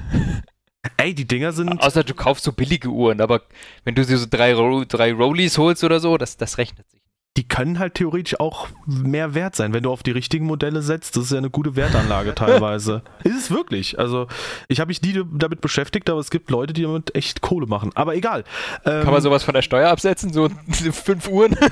Ey, 0.97 1.15
die 1.15 1.27
Dinger 1.27 1.53
sind. 1.53 1.81
Außer 1.81 2.05
du 2.05 2.15
kaufst 2.15 2.45
so 2.45 2.53
billige 2.53 2.89
Uhren, 2.89 3.21
aber 3.21 3.43
wenn 3.85 3.95
du 3.95 4.05
dir 4.05 4.17
so 4.17 4.27
drei, 4.29 4.53
drei 4.87 5.13
Rollies 5.13 5.59
holst 5.59 5.85
oder 5.85 6.01
so, 6.01 6.17
das, 6.17 6.37
das 6.37 6.57
rechnet 6.57 6.91
sich 6.91 7.04
die 7.37 7.47
können 7.49 7.81
halt 7.81 7.95
theoretisch 7.95 8.39
auch 8.39 8.69
mehr 8.87 9.35
wert 9.35 9.57
sein, 9.57 9.73
wenn 9.73 9.83
du 9.83 9.91
auf 9.91 10.05
die 10.05 10.13
richtigen 10.13 10.47
Modelle 10.47 10.83
setzt. 10.83 11.17
Das 11.17 11.25
ist 11.25 11.33
ja 11.33 11.39
eine 11.39 11.51
gute 11.51 11.75
Wertanlage 11.75 12.35
teilweise. 12.37 13.03
ist 13.25 13.37
es 13.37 13.51
wirklich. 13.51 13.99
Also, 13.99 14.29
ich 14.69 14.79
habe 14.79 14.89
mich 14.89 15.03
nie 15.03 15.21
damit 15.33 15.61
beschäftigt, 15.61 16.09
aber 16.09 16.21
es 16.21 16.31
gibt 16.31 16.51
Leute, 16.51 16.73
die 16.73 16.83
damit 16.83 17.15
echt 17.17 17.41
Kohle 17.41 17.67
machen. 17.67 17.91
Aber 17.95 18.15
egal. 18.15 18.45
Ähm, 18.85 19.03
Kann 19.03 19.13
man 19.13 19.23
sowas 19.23 19.43
von 19.43 19.55
der 19.55 19.63
Steuer 19.63 19.91
absetzen? 19.91 20.33
So 20.33 20.49
fünf 20.93 21.29
Uhren? 21.29 21.57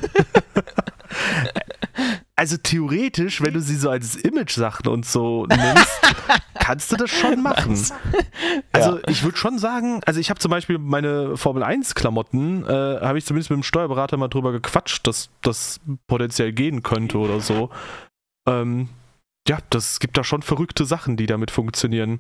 also 2.43 2.57
theoretisch, 2.57 3.41
wenn 3.41 3.55
du 3.55 3.61
sie 3.61 3.77
so 3.77 3.89
als 3.89 4.17
Image-Sachen 4.17 4.89
und 4.89 5.07
so 5.07 5.47
nimmst, 5.47 6.01
kannst 6.59 6.91
du 6.91 6.97
das 6.97 7.09
schon 7.09 7.41
machen. 7.41 7.81
Also 8.73 8.97
ja. 8.97 9.03
ich 9.07 9.23
würde 9.23 9.37
schon 9.37 9.61
sagen, 9.61 10.01
also 10.07 10.19
ich 10.19 10.29
habe 10.29 10.41
zum 10.41 10.51
Beispiel 10.51 10.79
meine 10.79 11.37
Formel 11.37 11.63
1-Klamotten, 11.63 12.67
äh, 12.67 13.01
habe 13.01 13.17
ich 13.17 13.25
zumindest 13.27 13.51
mit 13.51 13.59
dem 13.59 13.63
Steuerberater 13.63 14.17
mal 14.17 14.27
drüber 14.27 14.51
gequatscht, 14.51 15.07
dass 15.07 15.31
das 15.43 15.79
potenziell 16.09 16.53
gehen 16.53 16.83
könnte 16.83 17.19
oder 17.19 17.39
so. 17.39 17.71
Ähm, 18.49 18.89
ja, 19.47 19.59
das 19.71 20.01
gibt 20.01 20.19
da 20.19 20.25
schon 20.25 20.43
verrückte 20.43 20.85
Sachen, 20.85 21.17
die 21.17 21.27
damit 21.27 21.53
funktionieren. 21.53 22.19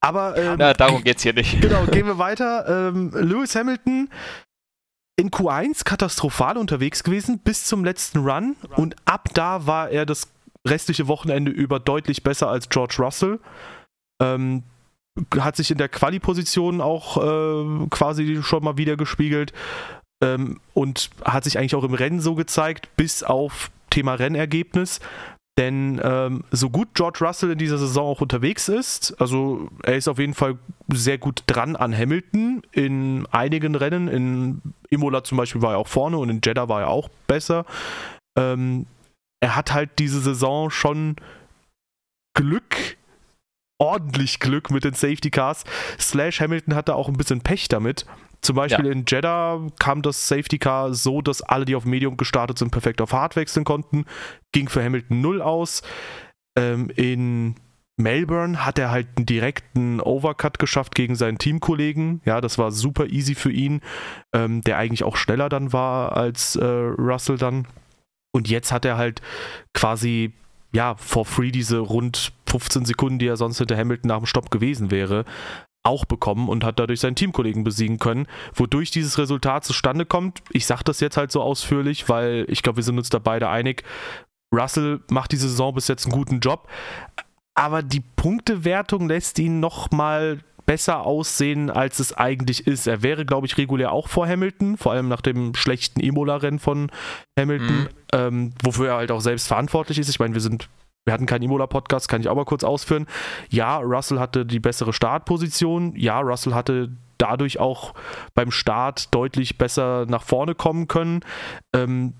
Aber 0.00 0.36
ähm, 0.36 0.56
Na, 0.58 0.74
darum 0.74 1.04
geht's 1.04 1.22
hier 1.22 1.32
nicht. 1.32 1.60
Genau, 1.60 1.84
gehen 1.84 2.06
wir 2.06 2.18
weiter. 2.18 2.88
Ähm, 2.88 3.12
Lewis 3.14 3.54
Hamilton 3.54 4.08
in 5.16 5.30
Q1 5.30 5.84
katastrophal 5.84 6.58
unterwegs 6.58 7.02
gewesen 7.02 7.38
bis 7.38 7.64
zum 7.64 7.84
letzten 7.84 8.18
Run 8.18 8.56
und 8.76 8.96
ab 9.06 9.28
da 9.34 9.66
war 9.66 9.90
er 9.90 10.04
das 10.06 10.28
restliche 10.66 11.08
Wochenende 11.08 11.50
über 11.50 11.80
deutlich 11.80 12.22
besser 12.22 12.48
als 12.48 12.68
George 12.68 12.96
Russell. 12.98 13.40
Ähm, 14.20 14.62
hat 15.38 15.56
sich 15.56 15.70
in 15.70 15.78
der 15.78 15.88
Quali-Position 15.88 16.80
auch 16.80 17.16
äh, 17.16 17.86
quasi 17.88 18.42
schon 18.42 18.62
mal 18.62 18.76
wieder 18.76 18.96
gespiegelt 18.96 19.54
ähm, 20.22 20.60
und 20.74 21.10
hat 21.24 21.44
sich 21.44 21.58
eigentlich 21.58 21.74
auch 21.74 21.84
im 21.84 21.94
Rennen 21.94 22.20
so 22.20 22.34
gezeigt, 22.34 22.94
bis 22.96 23.22
auf 23.22 23.70
Thema 23.88 24.14
Rennergebnis. 24.14 25.00
Denn 25.58 26.00
ähm, 26.04 26.44
so 26.50 26.68
gut 26.68 26.88
George 26.92 27.20
Russell 27.22 27.50
in 27.50 27.58
dieser 27.58 27.78
Saison 27.78 28.06
auch 28.06 28.20
unterwegs 28.20 28.68
ist, 28.68 29.18
also 29.18 29.70
er 29.82 29.96
ist 29.96 30.06
auf 30.06 30.18
jeden 30.18 30.34
Fall 30.34 30.58
sehr 30.92 31.16
gut 31.16 31.44
dran 31.46 31.76
an 31.76 31.96
Hamilton 31.96 32.62
in 32.72 33.26
einigen 33.30 33.74
Rennen. 33.74 34.08
In 34.08 34.60
Imola 34.90 35.24
zum 35.24 35.38
Beispiel 35.38 35.62
war 35.62 35.72
er 35.72 35.78
auch 35.78 35.88
vorne 35.88 36.18
und 36.18 36.28
in 36.28 36.40
Jeddah 36.44 36.68
war 36.68 36.82
er 36.82 36.88
auch 36.88 37.08
besser. 37.26 37.64
Ähm, 38.38 38.86
er 39.40 39.56
hat 39.56 39.72
halt 39.72 39.98
diese 39.98 40.20
Saison 40.20 40.70
schon 40.70 41.16
Glück, 42.34 42.98
ordentlich 43.78 44.40
Glück 44.40 44.70
mit 44.70 44.84
den 44.84 44.92
Safety 44.92 45.30
Cars. 45.30 45.64
Slash 45.98 46.40
Hamilton 46.40 46.74
hatte 46.74 46.94
auch 46.94 47.08
ein 47.08 47.16
bisschen 47.16 47.40
Pech 47.40 47.68
damit. 47.68 48.04
Zum 48.46 48.54
Beispiel 48.54 48.86
ja. 48.86 48.92
in 48.92 49.04
Jeddah 49.08 49.66
kam 49.80 50.02
das 50.02 50.28
Safety 50.28 50.58
Car 50.58 50.94
so, 50.94 51.20
dass 51.20 51.42
alle, 51.42 51.64
die 51.64 51.74
auf 51.74 51.84
Medium 51.84 52.16
gestartet 52.16 52.58
sind, 52.58 52.70
perfekt 52.70 53.00
auf 53.00 53.12
Hard 53.12 53.34
wechseln 53.34 53.64
konnten. 53.64 54.04
Ging 54.52 54.68
für 54.68 54.84
Hamilton 54.84 55.20
0 55.20 55.42
aus. 55.42 55.82
Ähm, 56.56 56.88
in 56.94 57.56
Melbourne 57.96 58.64
hat 58.64 58.78
er 58.78 58.92
halt 58.92 59.08
einen 59.16 59.26
direkten 59.26 60.00
Overcut 60.00 60.60
geschafft 60.60 60.94
gegen 60.94 61.16
seinen 61.16 61.38
Teamkollegen. 61.38 62.20
Ja, 62.24 62.40
das 62.40 62.56
war 62.56 62.70
super 62.70 63.06
easy 63.06 63.34
für 63.34 63.50
ihn, 63.50 63.80
ähm, 64.32 64.60
der 64.60 64.78
eigentlich 64.78 65.02
auch 65.02 65.16
schneller 65.16 65.48
dann 65.48 65.72
war 65.72 66.16
als 66.16 66.54
äh, 66.54 66.64
Russell 66.64 67.38
dann. 67.38 67.66
Und 68.32 68.48
jetzt 68.48 68.70
hat 68.70 68.84
er 68.84 68.96
halt 68.96 69.22
quasi 69.74 70.32
ja, 70.72 70.94
for 70.96 71.24
free 71.24 71.50
diese 71.50 71.78
rund 71.78 72.32
15 72.48 72.84
Sekunden, 72.84 73.18
die 73.18 73.26
er 73.26 73.36
sonst 73.36 73.58
hinter 73.58 73.76
Hamilton 73.76 74.08
nach 74.08 74.18
dem 74.18 74.26
Stopp 74.26 74.50
gewesen 74.50 74.90
wäre, 74.90 75.24
auch 75.86 76.04
bekommen 76.04 76.48
und 76.48 76.64
hat 76.64 76.78
dadurch 76.78 77.00
seinen 77.00 77.16
Teamkollegen 77.16 77.64
besiegen 77.64 77.98
können, 77.98 78.26
wodurch 78.54 78.90
dieses 78.90 79.18
Resultat 79.18 79.64
zustande 79.64 80.04
kommt. 80.04 80.42
Ich 80.50 80.66
sage 80.66 80.84
das 80.84 81.00
jetzt 81.00 81.16
halt 81.16 81.32
so 81.32 81.40
ausführlich, 81.40 82.08
weil 82.08 82.44
ich 82.48 82.62
glaube, 82.62 82.76
wir 82.76 82.82
sind 82.82 82.98
uns 82.98 83.08
da 83.08 83.18
beide 83.18 83.48
einig. 83.48 83.84
Russell 84.54 85.00
macht 85.10 85.32
diese 85.32 85.48
Saison 85.48 85.74
bis 85.74 85.88
jetzt 85.88 86.04
einen 86.06 86.12
guten 86.12 86.40
Job, 86.40 86.68
aber 87.54 87.82
die 87.82 88.00
Punktewertung 88.00 89.08
lässt 89.08 89.38
ihn 89.38 89.60
nochmal 89.60 90.40
besser 90.66 91.06
aussehen, 91.06 91.70
als 91.70 92.00
es 92.00 92.12
eigentlich 92.12 92.66
ist. 92.66 92.86
Er 92.86 93.02
wäre, 93.02 93.24
glaube 93.24 93.46
ich, 93.46 93.56
regulär 93.56 93.92
auch 93.92 94.08
vor 94.08 94.26
Hamilton, 94.26 94.76
vor 94.76 94.92
allem 94.92 95.08
nach 95.08 95.20
dem 95.20 95.54
schlechten 95.54 96.00
Imola-Rennen 96.00 96.58
von 96.58 96.90
Hamilton, 97.38 97.82
mhm. 97.82 97.88
ähm, 98.12 98.52
wofür 98.62 98.88
er 98.88 98.96
halt 98.96 99.12
auch 99.12 99.20
selbst 99.20 99.46
verantwortlich 99.46 99.98
ist. 99.98 100.08
Ich 100.08 100.18
meine, 100.18 100.34
wir 100.34 100.40
sind 100.40 100.68
wir 101.06 101.14
hatten 101.14 101.26
keinen 101.26 101.42
Imola-Podcast, 101.42 102.08
kann 102.08 102.20
ich 102.20 102.28
auch 102.28 102.34
mal 102.34 102.44
kurz 102.44 102.64
ausführen. 102.64 103.06
Ja, 103.48 103.78
Russell 103.78 104.18
hatte 104.18 104.44
die 104.44 104.60
bessere 104.60 104.92
Startposition. 104.92 105.94
Ja, 105.96 106.20
Russell 106.20 106.52
hatte 106.52 106.90
dadurch 107.16 107.58
auch 107.58 107.94
beim 108.34 108.50
Start 108.50 109.14
deutlich 109.14 109.56
besser 109.56 110.04
nach 110.06 110.22
vorne 110.22 110.54
kommen 110.54 110.88
können. 110.88 111.20
Ähm, 111.74 112.14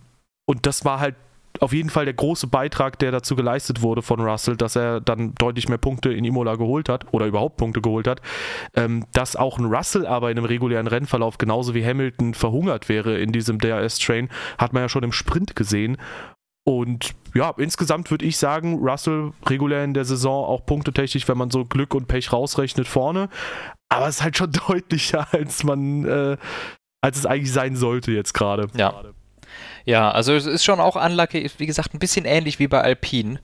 und 0.46 0.66
das 0.66 0.84
war 0.84 1.00
halt 1.00 1.16
auf 1.60 1.72
jeden 1.72 1.90
Fall 1.90 2.04
der 2.04 2.14
große 2.14 2.46
Beitrag, 2.46 2.98
der 2.98 3.10
dazu 3.10 3.34
geleistet 3.34 3.82
wurde 3.82 4.02
von 4.02 4.20
Russell, 4.20 4.56
dass 4.56 4.76
er 4.76 5.00
dann 5.00 5.34
deutlich 5.34 5.68
mehr 5.68 5.78
Punkte 5.78 6.12
in 6.12 6.24
Imola 6.24 6.56
geholt 6.56 6.88
hat 6.88 7.12
oder 7.12 7.26
überhaupt 7.26 7.56
Punkte 7.56 7.80
geholt 7.80 8.06
hat. 8.06 8.20
Ähm, 8.74 9.06
dass 9.12 9.36
auch 9.36 9.58
ein 9.58 9.64
Russell 9.64 10.06
aber 10.06 10.30
in 10.30 10.38
einem 10.38 10.46
regulären 10.46 10.86
Rennverlauf 10.86 11.38
genauso 11.38 11.74
wie 11.74 11.84
Hamilton 11.84 12.34
verhungert 12.34 12.88
wäre 12.88 13.18
in 13.18 13.32
diesem 13.32 13.58
DRS-Train, 13.58 14.28
hat 14.58 14.72
man 14.72 14.82
ja 14.82 14.88
schon 14.88 15.02
im 15.02 15.12
Sprint 15.12 15.56
gesehen. 15.56 15.96
Und 16.68 17.14
ja, 17.32 17.54
insgesamt 17.58 18.10
würde 18.10 18.24
ich 18.24 18.38
sagen, 18.38 18.80
Russell 18.80 19.32
regulär 19.46 19.84
in 19.84 19.94
der 19.94 20.04
Saison 20.04 20.44
auch 20.44 20.66
punktetechnisch, 20.66 21.28
wenn 21.28 21.38
man 21.38 21.48
so 21.48 21.64
Glück 21.64 21.94
und 21.94 22.08
Pech 22.08 22.32
rausrechnet, 22.32 22.88
vorne. 22.88 23.28
Aber 23.88 24.08
es 24.08 24.16
ist 24.16 24.24
halt 24.24 24.36
schon 24.36 24.50
deutlicher, 24.68 25.28
als 25.32 25.62
man, 25.62 26.04
äh, 26.04 26.36
als 27.00 27.18
es 27.18 27.26
eigentlich 27.26 27.52
sein 27.52 27.76
sollte 27.76 28.10
jetzt 28.10 28.34
gerade. 28.34 28.66
Ja. 28.76 29.00
Ja, 29.84 30.10
also 30.10 30.34
es 30.34 30.44
ist 30.46 30.64
schon 30.64 30.80
auch 30.80 30.96
unlucky, 30.96 31.48
wie 31.58 31.66
gesagt, 31.66 31.94
ein 31.94 32.00
bisschen 32.00 32.24
ähnlich 32.24 32.58
wie 32.58 32.66
bei 32.66 32.80
Alpine, 32.80 33.38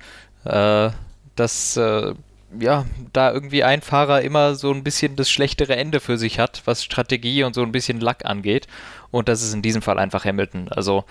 äh, 0.45 0.91
dass 1.37 1.77
äh, 1.77 2.15
ja, 2.59 2.85
da 3.13 3.33
irgendwie 3.33 3.63
ein 3.63 3.83
Fahrer 3.83 4.23
immer 4.23 4.57
so 4.57 4.73
ein 4.73 4.83
bisschen 4.83 5.15
das 5.15 5.31
schlechtere 5.31 5.77
Ende 5.77 6.01
für 6.01 6.19
sich 6.19 6.41
hat, 6.41 6.63
was 6.65 6.83
Strategie 6.83 7.45
und 7.45 7.55
so 7.55 7.63
ein 7.63 7.71
bisschen 7.71 8.01
Luck 8.01 8.25
angeht. 8.25 8.67
Und 9.13 9.29
das 9.29 9.43
ist 9.43 9.55
in 9.55 9.63
diesem 9.63 9.81
Fall 9.81 10.01
einfach 10.01 10.25
Hamilton. 10.25 10.69
Also 10.71 11.05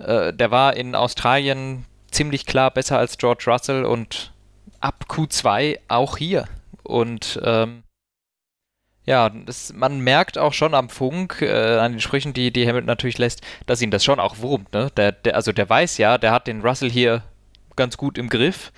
äh, 0.00 0.32
der 0.32 0.50
war 0.50 0.76
in 0.76 0.94
Australien 0.94 1.86
ziemlich 2.10 2.46
klar 2.46 2.70
besser 2.70 2.98
als 2.98 3.18
George 3.18 3.44
Russell 3.46 3.84
und 3.84 4.32
ab 4.80 5.04
Q2 5.08 5.78
auch 5.88 6.16
hier. 6.16 6.46
Und 6.82 7.40
ähm, 7.44 7.82
ja, 9.04 9.28
das, 9.28 9.72
man 9.72 10.00
merkt 10.00 10.38
auch 10.38 10.52
schon 10.52 10.74
am 10.74 10.88
Funk, 10.88 11.42
äh, 11.42 11.78
an 11.78 11.92
den 11.92 12.00
Sprüchen, 12.00 12.32
die, 12.32 12.52
die 12.52 12.66
Hamilton 12.66 12.86
natürlich 12.86 13.18
lässt, 13.18 13.42
dass 13.66 13.82
ihn 13.82 13.90
das 13.90 14.04
schon 14.04 14.20
auch 14.20 14.38
wurmt. 14.38 14.72
Ne? 14.72 14.90
Der, 14.96 15.12
der, 15.12 15.36
also 15.36 15.52
der 15.52 15.68
weiß 15.68 15.98
ja, 15.98 16.18
der 16.18 16.32
hat 16.32 16.46
den 16.46 16.60
Russell 16.60 16.90
hier 16.90 17.22
ganz 17.76 17.96
gut 17.96 18.18
im 18.18 18.28
Griff. 18.28 18.72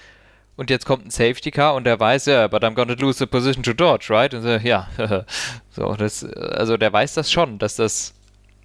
Und 0.55 0.71
jetzt 0.71 0.85
kommt 0.85 1.07
ein 1.07 1.11
Safety 1.11 1.51
Car 1.51 1.75
und 1.75 1.85
der 1.85 1.99
weiß, 1.99 2.27
ja, 2.27 2.47
but 2.47 2.63
I'm 2.63 2.75
gonna 2.75 2.95
lose 2.95 3.19
the 3.19 3.27
position 3.27 3.63
to 3.63 3.75
George, 3.75 4.07
right? 4.11 4.33
Und 4.35 4.43
so, 4.43 4.49
ja, 4.49 4.89
so, 5.71 5.95
das, 5.95 6.25
also 6.25 6.77
der 6.77 6.93
weiß 6.93 7.15
das 7.15 7.33
schon, 7.33 7.59
dass 7.59 7.77
das 7.77 8.15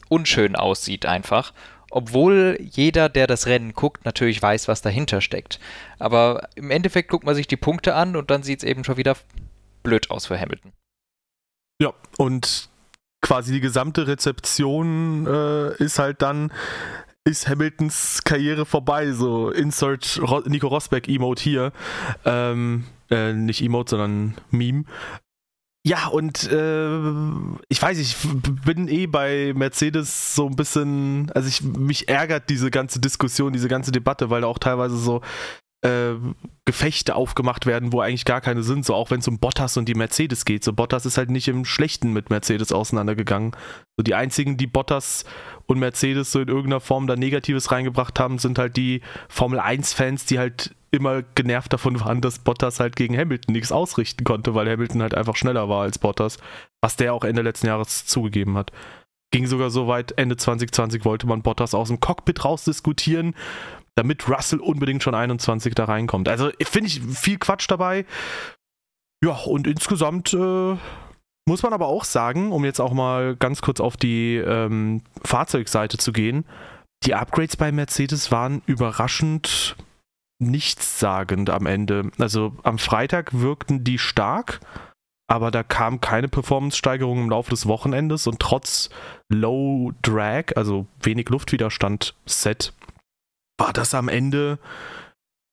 unschön 0.10 0.56
aussieht 0.56 1.06
einfach. 1.06 1.54
Obwohl 1.90 2.58
jeder, 2.60 3.10
der 3.10 3.28
das 3.28 3.48
Rennen 3.48 3.74
guckt, 3.74 4.06
natürlich 4.06 4.42
weiß, 4.42 4.68
was 4.68 4.82
dahinter 4.82 5.22
steckt. 5.22 5.60
Aber 6.00 6.50
im 6.56 6.70
Endeffekt 6.70 7.10
guckt 7.10 7.26
man 7.26 7.36
sich 7.36 7.48
die 7.48 7.58
Punkte 7.58 7.96
an 7.96 8.16
und 8.16 8.30
dann 8.30 8.44
sieht 8.44 8.60
es 8.60 8.70
eben 8.70 8.84
schon 8.84 8.98
wieder 8.98 9.16
blöd 9.84 10.12
aus 10.12 10.26
für 10.26 10.40
Hamilton. 10.40 10.74
Ja, 11.82 11.94
und 12.18 12.70
quasi 13.22 13.54
die 13.54 13.62
gesamte 13.62 14.08
Rezeption 14.08 15.28
äh, 15.28 15.76
ist 15.84 16.00
halt 16.00 16.22
dann, 16.22 16.52
ist 17.24 17.48
Hamiltons 17.48 18.22
Karriere 18.24 18.66
vorbei. 18.66 19.12
So, 19.12 19.52
insert 19.52 20.20
Ro 20.22 20.42
Nico 20.46 20.68
Rosberg 20.68 21.08
Emote 21.08 21.44
hier. 21.44 21.72
Ähm, 22.26 22.86
äh, 23.10 23.34
nicht 23.34 23.62
Emote, 23.62 23.92
sondern 23.92 24.36
Meme. 24.50 24.86
Ja, 25.88 26.08
und 26.08 26.52
äh, 26.52 27.00
ich 27.70 27.82
weiß, 27.82 27.98
ich 27.98 28.18
bin 28.66 28.90
eh 28.90 29.08
bei 29.08 29.54
Mercedes 29.56 30.36
so 30.36 30.48
ein 30.48 30.58
bisschen, 30.58 31.32
also 31.34 31.48
ich 31.48 31.64
mich 31.64 32.10
ärgert 32.10 32.50
diese 32.50 32.72
ganze 32.72 33.00
Diskussion, 33.00 33.54
diese 33.54 33.70
ganze 33.70 33.94
Debatte, 33.94 34.30
weil 34.30 34.42
da 34.42 34.48
auch 34.48 34.60
teilweise 34.60 34.98
so 34.98 35.22
äh, 35.82 36.14
Gefechte 36.66 37.16
aufgemacht 37.16 37.66
werden, 37.66 37.94
wo 37.94 38.02
eigentlich 38.02 38.26
gar 38.26 38.42
keine 38.42 38.64
sind, 38.64 38.86
so 38.86 38.94
auch 38.94 39.12
wenn 39.12 39.20
es 39.20 39.28
um 39.28 39.40
Bottas 39.40 39.78
und 39.78 39.88
die 39.88 39.94
Mercedes 39.94 40.44
geht. 40.44 40.64
So 40.64 40.74
Bottas 40.74 41.06
ist 41.06 41.18
halt 41.18 41.30
nicht 41.30 41.48
im 41.48 41.66
Schlechten 41.66 42.14
mit 42.14 42.30
Mercedes 42.30 42.72
auseinandergegangen. 42.72 43.56
So 43.96 44.04
die 44.04 44.16
einzigen, 44.16 44.58
die 44.58 44.68
Bottas 44.68 45.24
und 45.66 45.80
Mercedes 45.80 46.32
so 46.32 46.42
in 46.42 46.48
irgendeiner 46.48 46.80
Form 46.80 47.08
da 47.08 47.16
Negatives 47.16 47.72
reingebracht 47.72 48.20
haben, 48.20 48.40
sind 48.40 48.60
halt 48.60 48.76
die 48.76 49.02
Formel 49.30 49.60
1-Fans, 49.60 50.26
die 50.26 50.40
halt 50.40 50.76
immer 50.92 51.22
genervt 51.22 51.74
davon 51.74 52.00
waren, 52.00 52.22
dass 52.22 52.40
Bottas 52.40 52.80
halt 52.80 52.96
gegen 52.96 53.18
Hamilton 53.18 53.54
nichts 53.54 53.72
ausrichten 53.72 54.24
konnte, 54.24 54.56
weil 54.56 54.70
Hamilton 54.70 55.02
halt 55.02 55.14
einfach 55.14 55.36
schneller 55.36 55.70
war 55.70 55.84
als 55.84 56.00
Bottas, 56.00 56.38
was 56.82 56.96
der 56.96 57.14
auch 57.14 57.24
Ende 57.24 57.42
letzten 57.42 57.68
Jahres 57.68 58.06
zugegeben 58.06 58.58
hat. 58.58 58.72
Ging 59.32 59.46
sogar 59.46 59.70
so 59.70 59.88
weit, 59.88 60.18
Ende 60.18 60.38
2020 60.38 61.04
wollte 61.04 61.28
man 61.28 61.42
Bottas 61.42 61.74
aus 61.74 61.90
dem 61.90 62.00
Cockpit 62.00 62.46
rausdiskutieren, 62.46 63.36
damit 63.98 64.30
Russell 64.30 64.60
unbedingt 64.60 65.02
schon 65.02 65.16
21 65.16 65.74
da 65.74 65.86
reinkommt. 65.86 66.30
Also 66.30 66.52
finde 66.62 66.88
ich 66.88 67.02
viel 67.02 67.38
Quatsch 67.40 67.70
dabei. 67.70 68.06
Ja, 69.24 69.32
und 69.32 69.66
insgesamt 69.66 70.34
äh, 70.34 70.78
muss 71.48 71.64
man 71.64 71.74
aber 71.74 71.88
auch 71.88 72.04
sagen, 72.04 72.52
um 72.52 72.64
jetzt 72.64 72.80
auch 72.80 72.94
mal 72.94 73.36
ganz 73.36 73.62
kurz 73.62 73.80
auf 73.80 73.98
die 73.98 74.36
ähm, 74.36 75.02
Fahrzeugseite 75.24 75.98
zu 75.98 76.14
gehen, 76.14 76.46
die 77.04 77.16
Upgrades 77.16 77.58
bei 77.58 77.72
Mercedes 77.72 78.32
waren 78.32 78.62
überraschend 78.68 79.76
nichtssagend 80.40 81.50
am 81.50 81.66
Ende. 81.66 82.12
Also 82.20 82.54
am 82.62 82.78
Freitag 82.78 83.40
wirkten 83.40 83.84
die 83.84 83.98
stark, 83.98 84.60
aber 85.28 85.50
da 85.50 85.64
kam 85.64 86.02
keine 86.02 86.28
Performance-Steigerung 86.28 87.24
im 87.24 87.30
Laufe 87.32 87.50
des 87.50 87.66
Wochenendes 87.66 88.28
und 88.28 88.40
trotz 88.40 88.90
Low 89.30 89.94
Drag, 90.04 90.56
also 90.56 90.86
wenig 91.02 91.30
Luftwiderstand 91.30 92.14
Set, 92.28 92.74
war 93.58 93.74
das 93.74 93.94
am 93.94 94.10
Ende 94.10 94.60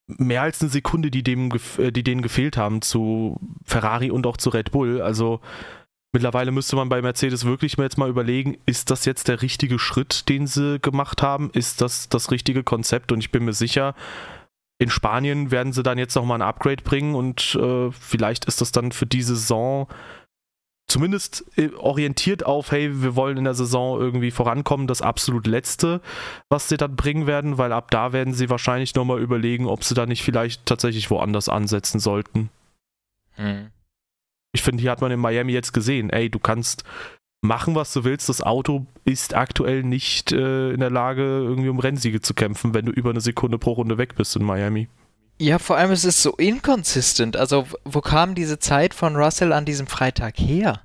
mehr 0.06 0.42
als 0.42 0.60
eine 0.60 0.70
Sekunde, 0.70 1.10
die, 1.10 1.22
dem, 1.22 1.50
äh, 1.78 1.90
die 1.90 2.02
denen 2.02 2.22
gefehlt 2.22 2.56
haben 2.56 2.82
zu 2.82 3.40
Ferrari 3.64 4.10
und 4.10 4.26
auch 4.26 4.36
zu 4.36 4.50
Red 4.50 4.70
Bull. 4.70 5.00
Also 5.00 5.40
mittlerweile 6.12 6.50
müsste 6.50 6.76
man 6.76 6.88
bei 6.88 7.00
Mercedes 7.02 7.44
wirklich 7.44 7.78
mal 7.78 7.84
jetzt 7.84 7.98
mal 7.98 8.10
überlegen, 8.10 8.58
ist 8.66 8.90
das 8.90 9.04
jetzt 9.04 9.28
der 9.28 9.42
richtige 9.42 9.78
Schritt, 9.78 10.28
den 10.28 10.46
sie 10.46 10.78
gemacht 10.80 11.22
haben? 11.22 11.50
Ist 11.52 11.80
das 11.80 12.08
das 12.08 12.30
richtige 12.30 12.62
Konzept? 12.62 13.12
Und 13.12 13.20
ich 13.20 13.30
bin 13.30 13.44
mir 13.44 13.54
sicher, 13.54 13.94
in 14.78 14.90
Spanien 14.90 15.50
werden 15.50 15.72
sie 15.72 15.82
dann 15.82 15.98
jetzt 15.98 16.14
nochmal 16.14 16.38
ein 16.38 16.46
Upgrade 16.46 16.82
bringen 16.82 17.14
und 17.14 17.54
äh, 17.54 17.90
vielleicht 17.92 18.44
ist 18.46 18.60
das 18.60 18.72
dann 18.72 18.92
für 18.92 19.06
die 19.06 19.22
Saison 19.22 19.88
zumindest 20.86 21.44
äh, 21.56 21.70
orientiert 21.74 22.46
auf, 22.46 22.70
hey, 22.70 23.02
wir 23.02 23.16
wollen 23.16 23.38
in 23.38 23.44
der 23.44 23.54
Saison 23.54 24.00
irgendwie 24.00 24.30
vorankommen, 24.30 24.86
das 24.86 25.02
absolut 25.02 25.46
letzte, 25.46 26.00
was 26.48 26.68
sie 26.68 26.76
dann 26.76 26.96
bringen 26.96 27.26
werden, 27.26 27.58
weil 27.58 27.72
ab 27.72 27.90
da 27.90 28.12
werden 28.12 28.34
sie 28.34 28.50
wahrscheinlich 28.50 28.94
nochmal 28.94 29.20
überlegen, 29.20 29.66
ob 29.66 29.84
sie 29.84 29.94
da 29.94 30.06
nicht 30.06 30.22
vielleicht 30.22 30.66
tatsächlich 30.66 31.10
woanders 31.10 31.48
ansetzen 31.48 32.00
sollten. 32.00 32.50
Hm. 33.36 33.70
Ich 34.52 34.62
finde, 34.62 34.82
hier 34.82 34.92
hat 34.92 35.00
man 35.00 35.10
in 35.10 35.20
Miami 35.20 35.52
jetzt 35.52 35.72
gesehen, 35.72 36.10
ey, 36.10 36.30
du 36.30 36.38
kannst 36.38 36.84
machen, 37.44 37.74
was 37.74 37.92
du 37.92 38.04
willst. 38.04 38.28
Das 38.28 38.40
Auto 38.40 38.86
ist 39.04 39.34
aktuell 39.34 39.82
nicht 39.82 40.32
äh, 40.32 40.70
in 40.70 40.80
der 40.80 40.90
Lage, 40.90 41.22
irgendwie 41.22 41.68
um 41.68 41.78
Rennsiege 41.78 42.20
zu 42.20 42.34
kämpfen, 42.34 42.74
wenn 42.74 42.86
du 42.86 42.92
über 42.92 43.10
eine 43.10 43.20
Sekunde 43.20 43.58
pro 43.58 43.72
Runde 43.72 43.98
weg 43.98 44.14
bist 44.16 44.36
in 44.36 44.44
Miami. 44.44 44.88
Ja, 45.38 45.58
vor 45.58 45.76
allem 45.76 45.90
ist 45.90 46.04
es 46.04 46.22
so 46.22 46.32
inconsistent. 46.32 47.36
Also, 47.36 47.66
wo 47.84 48.00
kam 48.00 48.34
diese 48.34 48.58
Zeit 48.58 48.94
von 48.94 49.16
Russell 49.16 49.52
an 49.52 49.64
diesem 49.64 49.86
Freitag 49.86 50.38
her? 50.38 50.80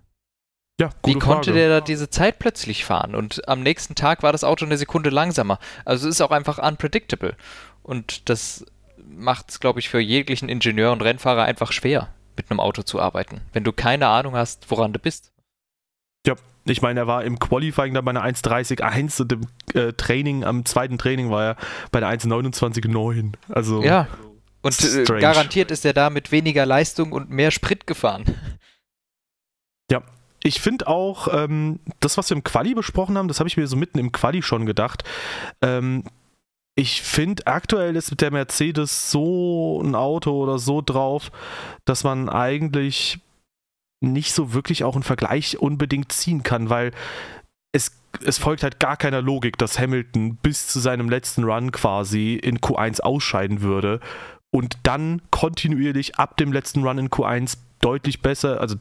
Ja, 0.79 0.89
gute 1.01 1.15
Wie 1.15 1.19
konnte 1.19 1.51
Frage. 1.51 1.59
der 1.59 1.69
da 1.69 1.81
diese 1.81 2.09
Zeit 2.09 2.39
plötzlich 2.39 2.85
fahren? 2.85 3.13
Und 3.13 3.47
am 3.47 3.61
nächsten 3.61 3.95
Tag 3.95 4.23
war 4.23 4.31
das 4.31 4.43
Auto 4.43 4.65
eine 4.65 4.77
Sekunde 4.77 5.09
langsamer. 5.09 5.59
Also 5.85 6.07
es 6.07 6.15
ist 6.15 6.21
auch 6.21 6.31
einfach 6.31 6.57
unpredictable. 6.57 7.35
Und 7.83 8.29
das 8.29 8.65
macht 8.97 9.49
es, 9.49 9.59
glaube 9.59 9.79
ich, 9.79 9.89
für 9.89 9.99
jeglichen 9.99 10.47
Ingenieur 10.47 10.93
und 10.93 11.01
Rennfahrer 11.01 11.43
einfach 11.43 11.71
schwer, 11.71 12.07
mit 12.37 12.49
einem 12.49 12.61
Auto 12.61 12.83
zu 12.83 12.99
arbeiten, 12.99 13.41
wenn 13.51 13.63
du 13.65 13.73
keine 13.73 14.07
Ahnung 14.07 14.35
hast, 14.35 14.71
woran 14.71 14.93
du 14.93 14.99
bist. 14.99 15.33
Ja, 16.25 16.35
ich 16.65 16.81
meine, 16.81 17.01
er 17.01 17.07
war 17.07 17.23
im 17.23 17.39
Qualifying 17.39 17.93
dann 17.93 18.05
bei 18.05 18.11
einer 18.11 18.23
1.30.1 18.23 19.21
und 19.21 19.31
im 19.33 19.41
äh, 19.73 19.93
Training, 19.93 20.43
am 20.43 20.65
zweiten 20.65 20.97
Training 20.97 21.29
war 21.29 21.43
er 21.43 21.55
bei 21.91 21.99
der 21.99 22.09
1.29.9. 22.09 23.33
Also. 23.49 23.83
Ja, 23.83 24.07
und 24.61 24.79
äh, 24.83 25.03
garantiert 25.03 25.71
ist 25.71 25.85
er 25.85 25.93
da 25.93 26.09
mit 26.09 26.31
weniger 26.31 26.65
Leistung 26.65 27.11
und 27.11 27.29
mehr 27.29 27.51
Sprit 27.51 27.87
gefahren. 27.87 28.25
Ja, 29.91 30.03
ich 30.43 30.61
finde 30.61 30.87
auch, 30.87 31.27
ähm, 31.31 31.79
das, 31.99 32.17
was 32.17 32.29
wir 32.29 32.37
im 32.37 32.43
Quali 32.43 32.73
besprochen 32.73 33.17
haben, 33.17 33.27
das 33.27 33.39
habe 33.39 33.47
ich 33.47 33.57
mir 33.57 33.67
so 33.67 33.75
mitten 33.75 33.99
im 33.99 34.11
Quali 34.11 34.41
schon 34.41 34.65
gedacht. 34.65 35.03
Ähm, 35.61 36.03
ich 36.75 37.01
finde, 37.01 37.45
aktuell 37.47 37.95
ist 37.95 38.11
mit 38.11 38.21
der 38.21 38.31
Mercedes 38.31 39.11
so 39.11 39.81
ein 39.83 39.95
Auto 39.95 40.31
oder 40.31 40.59
so 40.59 40.81
drauf, 40.81 41.31
dass 41.85 42.03
man 42.03 42.29
eigentlich 42.29 43.19
nicht 44.01 44.33
so 44.33 44.53
wirklich 44.53 44.85
auch 44.85 44.95
einen 44.95 45.03
Vergleich 45.03 45.59
unbedingt 45.59 46.11
ziehen 46.13 46.41
kann, 46.41 46.69
weil 46.69 46.91
es, 47.73 47.91
es 48.25 48.37
folgt 48.37 48.63
halt 48.63 48.79
gar 48.79 48.95
keiner 48.95 49.21
Logik, 49.21 49.57
dass 49.57 49.77
Hamilton 49.77 50.37
bis 50.37 50.67
zu 50.67 50.79
seinem 50.79 51.09
letzten 51.09 51.43
Run 51.43 51.71
quasi 51.73 52.35
in 52.35 52.59
Q1 52.59 53.01
ausscheiden 53.01 53.61
würde 53.61 53.99
und 54.51 54.77
dann 54.83 55.21
kontinuierlich 55.31 56.17
ab 56.17 56.37
dem 56.37 56.51
letzten 56.51 56.83
Run 56.83 56.97
in 56.97 57.09
Q1 57.09 57.57
deutlich 57.81 58.21
besser, 58.21 58.59
also 58.59 58.75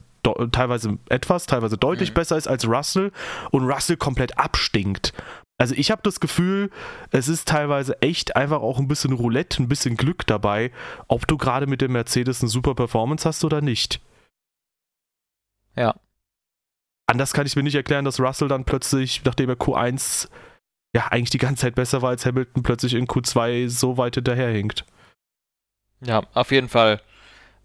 teilweise 0.51 0.97
etwas, 1.09 1.45
teilweise 1.45 1.77
deutlich 1.77 2.11
mhm. 2.11 2.15
besser 2.15 2.37
ist 2.37 2.47
als 2.47 2.67
Russell 2.67 3.11
und 3.51 3.69
Russell 3.69 3.97
komplett 3.97 4.37
abstinkt. 4.37 5.13
Also 5.57 5.75
ich 5.75 5.91
habe 5.91 6.01
das 6.03 6.19
Gefühl, 6.19 6.71
es 7.11 7.27
ist 7.27 7.47
teilweise 7.47 8.01
echt 8.01 8.35
einfach 8.35 8.61
auch 8.61 8.79
ein 8.79 8.87
bisschen 8.87 9.11
Roulette, 9.11 9.61
ein 9.61 9.67
bisschen 9.67 9.97
Glück 9.97 10.25
dabei, 10.25 10.71
ob 11.07 11.27
du 11.27 11.37
gerade 11.37 11.67
mit 11.67 11.81
dem 11.81 11.91
Mercedes 11.91 12.41
eine 12.41 12.49
super 12.49 12.75
Performance 12.75 13.27
hast 13.27 13.43
oder 13.43 13.59
nicht. 13.61 13.99
Ja. 15.75 15.95
Anders 17.07 17.33
kann 17.33 17.45
ich 17.45 17.55
mir 17.55 17.63
nicht 17.63 17.75
erklären, 17.75 18.05
dass 18.05 18.19
Russell 18.19 18.47
dann 18.47 18.63
plötzlich, 18.63 19.21
nachdem 19.25 19.49
er 19.49 19.57
Q1 19.57 20.29
ja 20.95 21.07
eigentlich 21.07 21.29
die 21.29 21.37
ganze 21.39 21.63
Zeit 21.63 21.75
besser 21.75 22.01
war 22.01 22.09
als 22.09 22.25
Hamilton, 22.25 22.63
plötzlich 22.63 22.93
in 22.93 23.07
Q2 23.07 23.67
so 23.67 23.97
weit 23.97 24.15
hinterherhinkt. 24.15 24.85
Ja, 26.01 26.23
auf 26.33 26.51
jeden 26.51 26.69
Fall 26.69 27.01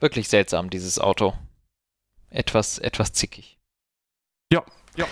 wirklich 0.01 0.29
seltsam, 0.29 0.71
dieses 0.71 0.99
Auto. 0.99 1.35
Etwas, 2.31 2.79
etwas 2.79 3.13
zickig. 3.13 3.59
Ja, 4.53 4.63
ja. 4.97 5.07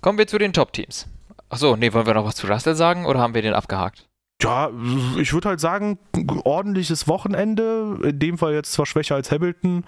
Kommen 0.00 0.18
wir 0.18 0.26
zu 0.26 0.38
den 0.38 0.52
Top-Teams. 0.52 1.06
Achso, 1.48 1.76
nee, 1.76 1.92
wollen 1.92 2.06
wir 2.06 2.14
noch 2.14 2.24
was 2.24 2.36
zu 2.36 2.46
Russell 2.46 2.74
sagen 2.74 3.06
oder 3.06 3.20
haben 3.20 3.34
wir 3.34 3.42
den 3.42 3.54
abgehakt? 3.54 4.08
Ja, 4.42 4.70
ich 5.18 5.32
würde 5.32 5.50
halt 5.50 5.60
sagen, 5.60 5.98
ordentliches 6.44 7.06
Wochenende. 7.06 7.98
In 8.02 8.18
dem 8.18 8.38
Fall 8.38 8.52
jetzt 8.52 8.72
zwar 8.72 8.86
schwächer 8.86 9.14
als 9.14 9.30
Hamilton. 9.30 9.84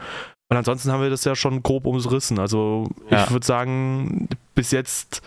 Und 0.49 0.57
ansonsten 0.57 0.93
haben 0.93 1.03
wir 1.03 1.11
das 1.11 1.25
ja 1.25 1.35
schon 1.35 1.63
grob 1.63 1.87
umrissen. 1.87 2.39
Also 2.39 2.89
ja. 3.11 3.25
ich 3.25 3.31
würde 3.31 3.45
sagen, 3.45 4.29
bis 4.55 4.71
jetzt 4.71 5.23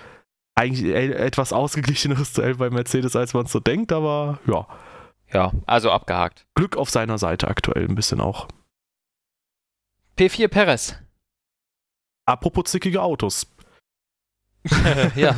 eigentlich 0.55 0.93
etwas 0.93 1.53
ausgeglicheneres 1.53 2.33
Duell 2.33 2.55
bei 2.55 2.69
Mercedes, 2.69 3.15
als 3.15 3.33
man 3.33 3.45
es 3.45 3.51
so 3.51 3.59
denkt, 3.59 3.91
aber 3.91 4.39
ja. 4.47 4.67
Ja, 5.33 5.51
also 5.65 5.91
abgehakt. 5.91 6.45
Glück 6.55 6.75
auf 6.77 6.89
seiner 6.89 7.17
Seite 7.17 7.47
aktuell 7.47 7.85
ein 7.85 7.95
bisschen 7.95 8.21
auch. 8.21 8.47
P4 10.17 10.47
Perez. 10.47 10.95
Apropos 12.25 12.65
zickige 12.65 13.01
Autos. 13.01 13.47
ja. 15.15 15.35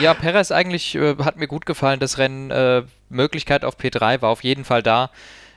ja, 0.00 0.14
Perez 0.14 0.50
eigentlich 0.52 0.94
äh, 0.94 1.16
hat 1.18 1.36
mir 1.36 1.48
gut 1.48 1.66
gefallen. 1.66 2.00
Das 2.00 2.18
Rennen, 2.18 2.50
äh, 2.50 2.82
Möglichkeit 3.08 3.64
auf 3.64 3.78
P3 3.78 4.20
war 4.20 4.30
auf 4.30 4.44
jeden 4.44 4.64
Fall 4.64 4.82
da. 4.82 5.10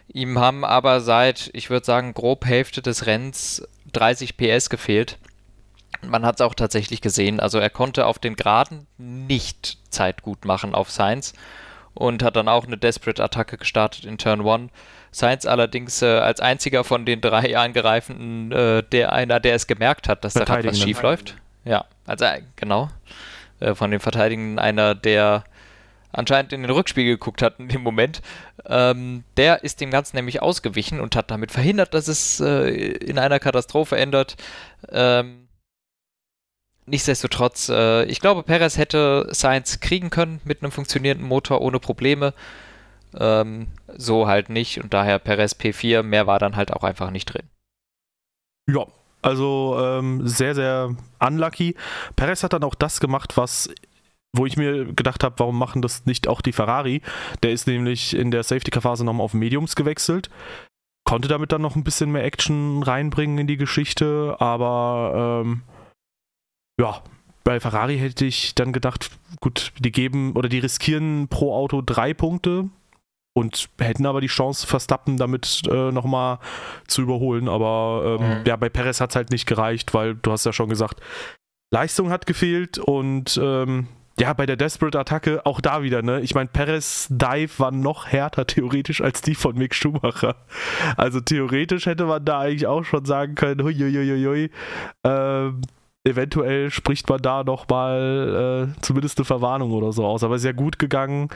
Ihm 0.07 0.39
haben 0.39 0.63
aber 0.63 1.01
seit, 1.01 1.49
ich 1.53 1.69
würde 1.69 1.85
sagen, 1.85 2.13
grob 2.13 2.45
Hälfte 2.45 2.81
des 2.81 3.05
Rennens 3.05 3.67
30 3.91 4.37
PS 4.37 4.69
gefehlt. 4.69 5.17
Man 6.01 6.25
hat 6.25 6.35
es 6.35 6.41
auch 6.41 6.53
tatsächlich 6.53 7.01
gesehen. 7.01 7.39
Also 7.39 7.57
er 7.57 7.69
konnte 7.69 8.05
auf 8.05 8.19
den 8.19 8.35
Geraden 8.35 8.87
nicht 8.97 9.79
Zeit 9.91 10.21
gut 10.21 10.45
machen 10.45 10.75
auf 10.75 10.91
Science 10.91 11.33
und 11.95 12.21
hat 12.21 12.35
dann 12.35 12.47
auch 12.47 12.67
eine 12.67 12.77
Desperate-Attacke 12.77 13.57
gestartet 13.57 14.05
in 14.05 14.17
Turn 14.17 14.47
1. 14.47 14.71
Science 15.11 15.45
allerdings 15.45 16.01
äh, 16.01 16.05
als 16.05 16.41
einziger 16.41 16.83
von 16.83 17.05
den 17.05 17.21
drei 17.21 17.57
Angereifenden, 17.57 18.51
äh, 18.51 18.83
der 18.83 19.13
einer, 19.13 19.39
der 19.39 19.55
es 19.55 19.65
gemerkt 19.65 20.07
hat, 20.07 20.23
dass 20.23 20.33
da 20.33 20.45
was 20.63 20.79
schief 20.79 21.01
läuft. 21.01 21.35
Ja, 21.63 21.85
also 22.05 22.25
äh, 22.25 22.41
genau. 22.55 22.89
Von 23.73 23.89
den 23.89 24.01
Verteidigenden 24.01 24.59
einer, 24.59 24.95
der 24.95 25.45
anscheinend 26.11 26.53
in 26.53 26.61
den 26.61 26.71
Rückspiegel 26.71 27.13
geguckt 27.13 27.41
hat 27.41 27.59
in 27.59 27.67
dem 27.67 27.81
Moment. 27.81 28.21
Ähm, 28.65 29.23
der 29.37 29.63
ist 29.63 29.81
dem 29.81 29.91
Ganzen 29.91 30.15
nämlich 30.15 30.41
ausgewichen 30.41 30.99
und 30.99 31.15
hat 31.15 31.31
damit 31.31 31.51
verhindert, 31.51 31.93
dass 31.93 32.07
es 32.07 32.39
äh, 32.39 32.69
in 32.69 33.19
einer 33.19 33.39
Katastrophe 33.39 33.97
ändert. 33.97 34.35
Ähm, 34.91 35.44
nichtsdestotrotz, 36.85 37.69
äh, 37.69 38.03
ich 38.05 38.19
glaube, 38.19 38.43
Perez 38.43 38.77
hätte 38.77 39.29
Science 39.33 39.79
kriegen 39.79 40.09
können 40.09 40.41
mit 40.43 40.61
einem 40.61 40.71
funktionierenden 40.71 41.27
Motor 41.27 41.61
ohne 41.61 41.79
Probleme. 41.79 42.33
Ähm, 43.17 43.67
so 43.95 44.27
halt 44.27 44.49
nicht 44.49 44.83
und 44.83 44.93
daher 44.93 45.19
Perez 45.19 45.53
P4, 45.53 46.03
mehr 46.03 46.27
war 46.27 46.39
dann 46.39 46.55
halt 46.55 46.73
auch 46.73 46.83
einfach 46.83 47.11
nicht 47.11 47.25
drin. 47.25 47.47
Ja, 48.69 48.85
also 49.21 49.77
ähm, 49.79 50.27
sehr, 50.27 50.53
sehr 50.53 50.95
unlucky. 51.19 51.75
Perez 52.15 52.43
hat 52.43 52.53
dann 52.53 52.63
auch 52.63 52.75
das 52.75 52.99
gemacht, 52.99 53.37
was 53.37 53.69
wo 54.37 54.45
ich 54.45 54.57
mir 54.57 54.93
gedacht 54.93 55.23
habe, 55.23 55.35
warum 55.37 55.57
machen 55.57 55.81
das 55.81 56.05
nicht 56.05 56.27
auch 56.27 56.41
die 56.41 56.51
Ferrari? 56.51 57.01
Der 57.41 57.51
ist 57.51 57.67
nämlich 57.67 58.13
in 58.13 58.31
der 58.31 58.43
Safety-Car-Phase 58.43 59.05
nochmal 59.05 59.23
auf 59.23 59.33
Mediums 59.33 59.75
gewechselt. 59.77 60.29
Konnte 61.05 61.27
damit 61.27 61.51
dann 61.51 61.61
noch 61.61 61.75
ein 61.75 61.83
bisschen 61.83 62.11
mehr 62.11 62.25
Action 62.25 62.83
reinbringen 62.83 63.37
in 63.37 63.47
die 63.47 63.57
Geschichte, 63.57 64.35
aber 64.39 65.43
ähm, 65.45 65.61
ja, 66.79 67.01
bei 67.43 67.59
Ferrari 67.59 67.97
hätte 67.97 68.25
ich 68.25 68.55
dann 68.55 68.73
gedacht, 68.73 69.11
gut, 69.39 69.71
die 69.79 69.91
geben 69.91 70.33
oder 70.33 70.49
die 70.49 70.59
riskieren 70.59 71.27
pro 71.27 71.53
Auto 71.53 71.81
drei 71.81 72.13
Punkte 72.13 72.69
und 73.33 73.69
hätten 73.79 74.05
aber 74.05 74.21
die 74.21 74.27
Chance, 74.27 74.65
Verstappen 74.65 75.17
damit 75.17 75.61
äh, 75.69 75.91
nochmal 75.91 76.39
zu 76.87 77.01
überholen. 77.01 77.47
Aber 77.47 78.17
ähm, 78.19 78.39
mhm. 78.39 78.45
ja, 78.45 78.55
bei 78.55 78.69
Perez 78.69 79.01
hat 79.01 79.11
es 79.11 79.15
halt 79.15 79.29
nicht 79.29 79.45
gereicht, 79.45 79.93
weil 79.93 80.15
du 80.15 80.31
hast 80.31 80.45
ja 80.45 80.53
schon 80.53 80.69
gesagt, 80.69 81.01
Leistung 81.71 82.09
hat 82.09 82.25
gefehlt 82.25 82.77
und 82.77 83.39
ähm, 83.41 83.87
ja, 84.17 84.31
bei 84.31 84.45
der 84.45 84.55
Desperate-Attacke 84.55 85.45
auch 85.45 85.59
da 85.59 85.83
wieder, 85.83 86.01
ne? 86.01 86.21
Ich 86.21 86.33
meine, 86.35 86.47
Perez 86.47 87.07
Dive 87.09 87.51
war 87.57 87.71
noch 87.71 88.07
härter 88.07 88.47
theoretisch 88.47 89.01
als 89.01 89.21
die 89.21 89.35
von 89.35 89.57
Mick 89.57 89.75
Schumacher. 89.75 90.37
Also 90.95 91.19
theoretisch 91.19 91.85
hätte 91.85 92.05
man 92.05 92.23
da 92.23 92.39
eigentlich 92.39 92.65
auch 92.65 92.85
schon 92.85 93.03
sagen 93.03 93.35
können, 93.35 93.61
huiuiuiui, 93.61 94.51
ähm, 95.03 95.61
eventuell 96.05 96.71
spricht 96.71 97.09
man 97.09 97.21
da 97.21 97.43
nochmal 97.43 98.71
äh, 98.77 98.81
zumindest 98.81 99.17
eine 99.17 99.25
Verwarnung 99.25 99.71
oder 99.71 99.91
so 99.91 100.05
aus. 100.05 100.23
Aber 100.23 100.39
sehr 100.39 100.53
gut 100.53 100.79
gegangen. 100.79 101.29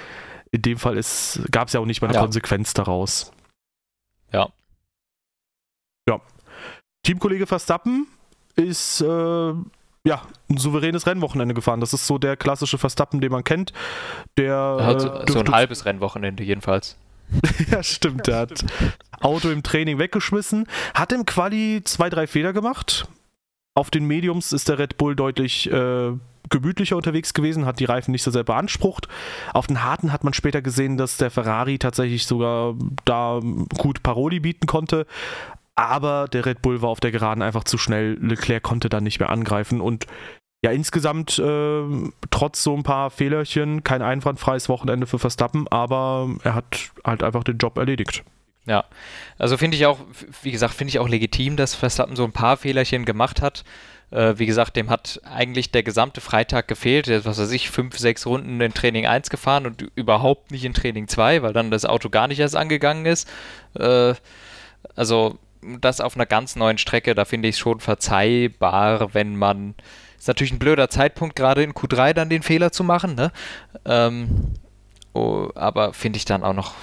In 0.51 0.61
dem 0.61 0.77
Fall 0.77 0.99
gab 1.51 1.67
es 1.67 1.73
ja 1.73 1.79
auch 1.79 1.85
nicht 1.85 2.01
mal 2.01 2.07
eine 2.07 2.15
ja. 2.15 2.21
Konsequenz 2.21 2.73
daraus. 2.73 3.31
Ja. 4.31 4.49
Ja. 6.07 6.21
Teamkollege 7.03 7.45
Verstappen 7.45 8.07
ist 8.55 9.01
äh, 9.01 9.53
ja, 10.03 10.21
ein 10.49 10.57
souveränes 10.57 11.05
Rennwochenende 11.05 11.53
gefahren. 11.53 11.79
Das 11.79 11.93
ist 11.93 12.07
so 12.07 12.17
der 12.17 12.37
klassische 12.37 12.77
Verstappen, 12.77 13.21
den 13.21 13.31
man 13.31 13.43
kennt. 13.43 13.73
Der 14.37 14.77
hat 14.81 15.01
so, 15.01 15.09
äh, 15.09 15.31
so 15.31 15.39
ein 15.39 15.51
halbes 15.51 15.85
Rennwochenende 15.85 16.43
jedenfalls. 16.43 16.97
ja, 17.71 17.83
stimmt. 17.83 18.27
Der 18.27 18.37
hat 18.37 18.65
Auto 19.21 19.49
im 19.49 19.61
Training 19.61 19.99
weggeschmissen, 19.99 20.67
hat 20.95 21.11
im 21.11 21.25
Quali 21.25 21.81
zwei, 21.83 22.09
drei 22.09 22.25
Fehler 22.25 22.53
gemacht. 22.53 23.07
Auf 23.79 23.91
den 23.91 24.03
Mediums 24.03 24.51
ist 24.51 24.67
der 24.67 24.77
Red 24.77 24.97
Bull 24.97 25.15
deutlich 25.15 25.71
äh, 25.71 26.11
gemütlicher 26.49 26.97
unterwegs 26.97 27.33
gewesen, 27.33 27.65
hat 27.65 27.79
die 27.79 27.85
Reifen 27.85 28.11
nicht 28.11 28.23
so 28.23 28.29
sehr 28.29 28.43
beansprucht. 28.43 29.07
Auf 29.53 29.67
den 29.67 29.81
harten 29.85 30.11
hat 30.11 30.25
man 30.25 30.33
später 30.33 30.61
gesehen, 30.61 30.97
dass 30.97 31.15
der 31.15 31.31
Ferrari 31.31 31.79
tatsächlich 31.79 32.25
sogar 32.25 32.75
da 33.05 33.39
gut 33.77 34.03
Paroli 34.03 34.41
bieten 34.41 34.67
konnte 34.67 35.05
aber 35.75 36.27
der 36.27 36.45
Red 36.45 36.61
Bull 36.61 36.81
war 36.81 36.89
auf 36.89 36.99
der 36.99 37.11
Geraden 37.11 37.41
einfach 37.41 37.63
zu 37.63 37.77
schnell. 37.77 38.17
Leclerc 38.19 38.61
konnte 38.61 38.89
dann 38.89 39.05
nicht 39.05 39.21
mehr 39.21 39.29
angreifen 39.29 39.79
und 39.79 40.07
ja, 40.61 40.71
insgesamt 40.71 41.39
äh, 41.39 41.83
trotz 42.31 42.63
so 42.63 42.75
ein 42.75 42.83
paar 42.83 43.09
Fehlerchen 43.11 43.85
kein 43.85 44.01
einwandfreies 44.01 44.67
Wochenende 44.67 45.07
für 45.07 45.19
Verstappen, 45.19 45.69
aber 45.69 46.27
er 46.43 46.53
hat 46.53 46.91
halt 47.05 47.23
einfach 47.23 47.45
den 47.45 47.59
Job 47.59 47.77
erledigt. 47.77 48.25
Ja, 48.69 48.85
also 49.39 49.57
finde 49.57 49.77
ich 49.77 49.87
auch, 49.87 49.97
wie 50.43 50.51
gesagt, 50.51 50.75
finde 50.75 50.89
ich 50.89 50.99
auch 50.99 51.09
legitim, 51.09 51.55
dass 51.55 51.73
Verstappen 51.73 52.15
so 52.15 52.23
ein 52.23 52.31
paar 52.31 52.55
Fehlerchen 52.55 53.03
gemacht 53.03 53.41
hat. 53.41 53.63
Äh, 54.11 54.35
wie 54.37 54.45
gesagt, 54.45 54.75
dem 54.75 54.91
hat 54.91 55.19
eigentlich 55.23 55.71
der 55.71 55.81
gesamte 55.81 56.21
Freitag 56.21 56.67
gefehlt. 56.67 57.07
Der 57.07 57.17
ist, 57.17 57.25
was 57.25 57.39
weiß 57.39 57.49
ich, 57.49 57.71
fünf, 57.71 57.97
sechs 57.97 58.27
Runden 58.27 58.61
in 58.61 58.71
Training 58.71 59.07
1 59.07 59.31
gefahren 59.31 59.65
und 59.65 59.87
überhaupt 59.95 60.51
nicht 60.51 60.65
in 60.65 60.75
Training 60.75 61.07
2, 61.07 61.41
weil 61.41 61.51
dann 61.51 61.71
das 61.71 61.85
Auto 61.85 62.09
gar 62.09 62.27
nicht 62.27 62.37
erst 62.37 62.55
angegangen 62.55 63.07
ist. 63.07 63.27
Äh, 63.73 64.13
also 64.95 65.39
das 65.81 65.99
auf 65.99 66.15
einer 66.15 66.27
ganz 66.27 66.55
neuen 66.55 66.77
Strecke, 66.77 67.15
da 67.15 67.25
finde 67.25 67.47
ich 67.47 67.55
es 67.55 67.59
schon 67.59 67.79
verzeihbar, 67.79 69.15
wenn 69.15 69.35
man. 69.35 69.73
Ist 70.19 70.27
natürlich 70.27 70.53
ein 70.53 70.59
blöder 70.59 70.91
Zeitpunkt, 70.91 71.35
gerade 71.35 71.63
in 71.63 71.73
Q3 71.73 72.13
dann 72.13 72.29
den 72.29 72.43
Fehler 72.43 72.71
zu 72.71 72.83
machen, 72.83 73.15
ne? 73.15 73.31
Ähm, 73.85 74.53
oh, 75.13 75.49
aber 75.55 75.93
finde 75.93 76.17
ich 76.17 76.25
dann 76.25 76.43
auch 76.43 76.53
noch 76.53 76.75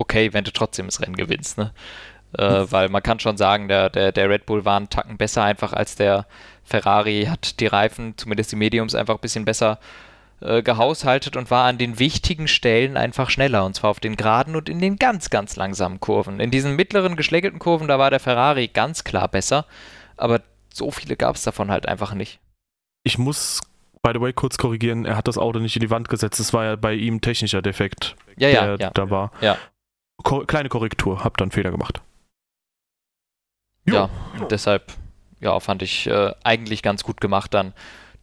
okay, 0.00 0.32
wenn 0.32 0.44
du 0.44 0.52
trotzdem 0.52 0.86
das 0.86 1.00
Rennen 1.00 1.16
gewinnst, 1.16 1.58
ne? 1.58 1.72
Äh, 2.36 2.70
weil 2.70 2.88
man 2.88 3.02
kann 3.02 3.18
schon 3.18 3.36
sagen, 3.36 3.68
der, 3.68 3.90
der, 3.90 4.12
der 4.12 4.30
Red 4.30 4.46
Bull 4.46 4.64
war 4.64 4.76
einen 4.76 4.88
Tacken 4.88 5.16
besser 5.16 5.42
einfach 5.42 5.72
als 5.72 5.96
der 5.96 6.26
Ferrari, 6.62 7.26
hat 7.28 7.58
die 7.60 7.66
Reifen, 7.66 8.16
zumindest 8.16 8.52
die 8.52 8.56
Mediums, 8.56 8.94
einfach 8.94 9.16
ein 9.16 9.20
bisschen 9.20 9.44
besser 9.44 9.80
äh, 10.40 10.62
gehaushaltet 10.62 11.36
und 11.36 11.50
war 11.50 11.64
an 11.64 11.76
den 11.76 11.98
wichtigen 11.98 12.46
Stellen 12.46 12.96
einfach 12.96 13.30
schneller. 13.30 13.64
Und 13.64 13.74
zwar 13.74 13.90
auf 13.90 14.00
den 14.00 14.16
geraden 14.16 14.54
und 14.54 14.68
in 14.68 14.78
den 14.78 14.96
ganz, 14.96 15.30
ganz 15.30 15.56
langsamen 15.56 15.98
Kurven. 15.98 16.38
In 16.38 16.52
diesen 16.52 16.76
mittleren 16.76 17.16
geschlägelten 17.16 17.58
Kurven, 17.58 17.88
da 17.88 17.98
war 17.98 18.10
der 18.10 18.20
Ferrari 18.20 18.68
ganz 18.68 19.02
klar 19.02 19.26
besser. 19.26 19.66
Aber 20.16 20.40
so 20.72 20.92
viele 20.92 21.16
gab 21.16 21.34
es 21.34 21.42
davon 21.42 21.70
halt 21.70 21.86
einfach 21.88 22.14
nicht. 22.14 22.38
Ich 23.02 23.18
muss, 23.18 23.60
by 24.02 24.12
the 24.14 24.20
way, 24.20 24.32
kurz 24.32 24.56
korrigieren. 24.56 25.04
Er 25.04 25.16
hat 25.16 25.26
das 25.26 25.36
Auto 25.36 25.58
nicht 25.58 25.74
in 25.74 25.80
die 25.80 25.90
Wand 25.90 26.08
gesetzt. 26.08 26.38
Es 26.38 26.52
war 26.52 26.64
ja 26.64 26.76
bei 26.76 26.94
ihm 26.94 27.20
technischer 27.20 27.60
Defekt, 27.60 28.14
ja, 28.36 28.48
ja, 28.48 28.76
der 28.76 28.86
ja. 28.86 28.90
da 28.94 29.10
war. 29.10 29.32
Ko 30.22 30.44
kleine 30.46 30.68
Korrektur, 30.68 31.24
hab 31.24 31.36
dann 31.36 31.50
Fehler 31.50 31.70
gemacht. 31.70 32.02
Jo. 33.86 33.94
Ja, 33.94 34.10
deshalb, 34.50 34.92
ja, 35.40 35.58
fand 35.60 35.82
ich 35.82 36.06
äh, 36.06 36.34
eigentlich 36.44 36.82
ganz 36.82 37.02
gut 37.02 37.20
gemacht 37.20 37.54
dann 37.54 37.72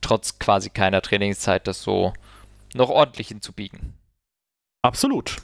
trotz 0.01 0.39
quasi 0.39 0.69
keiner 0.69 1.01
Trainingszeit 1.01 1.67
das 1.67 1.81
so 1.81 2.13
noch 2.73 2.89
ordentlich 2.89 3.29
hinzubiegen. 3.29 3.93
Absolut. 4.81 5.37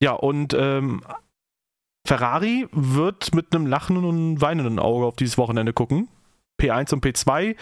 Ja, 0.00 0.12
und 0.12 0.54
ähm, 0.54 1.02
Ferrari 2.06 2.66
wird 2.72 3.34
mit 3.34 3.54
einem 3.54 3.66
lachenden 3.66 4.04
und 4.04 4.40
weinenden 4.40 4.78
Auge 4.78 5.06
auf 5.06 5.16
dieses 5.16 5.38
Wochenende 5.38 5.72
gucken. 5.72 6.08
P1 6.60 6.94
und 6.94 7.04
P2. 7.04 7.56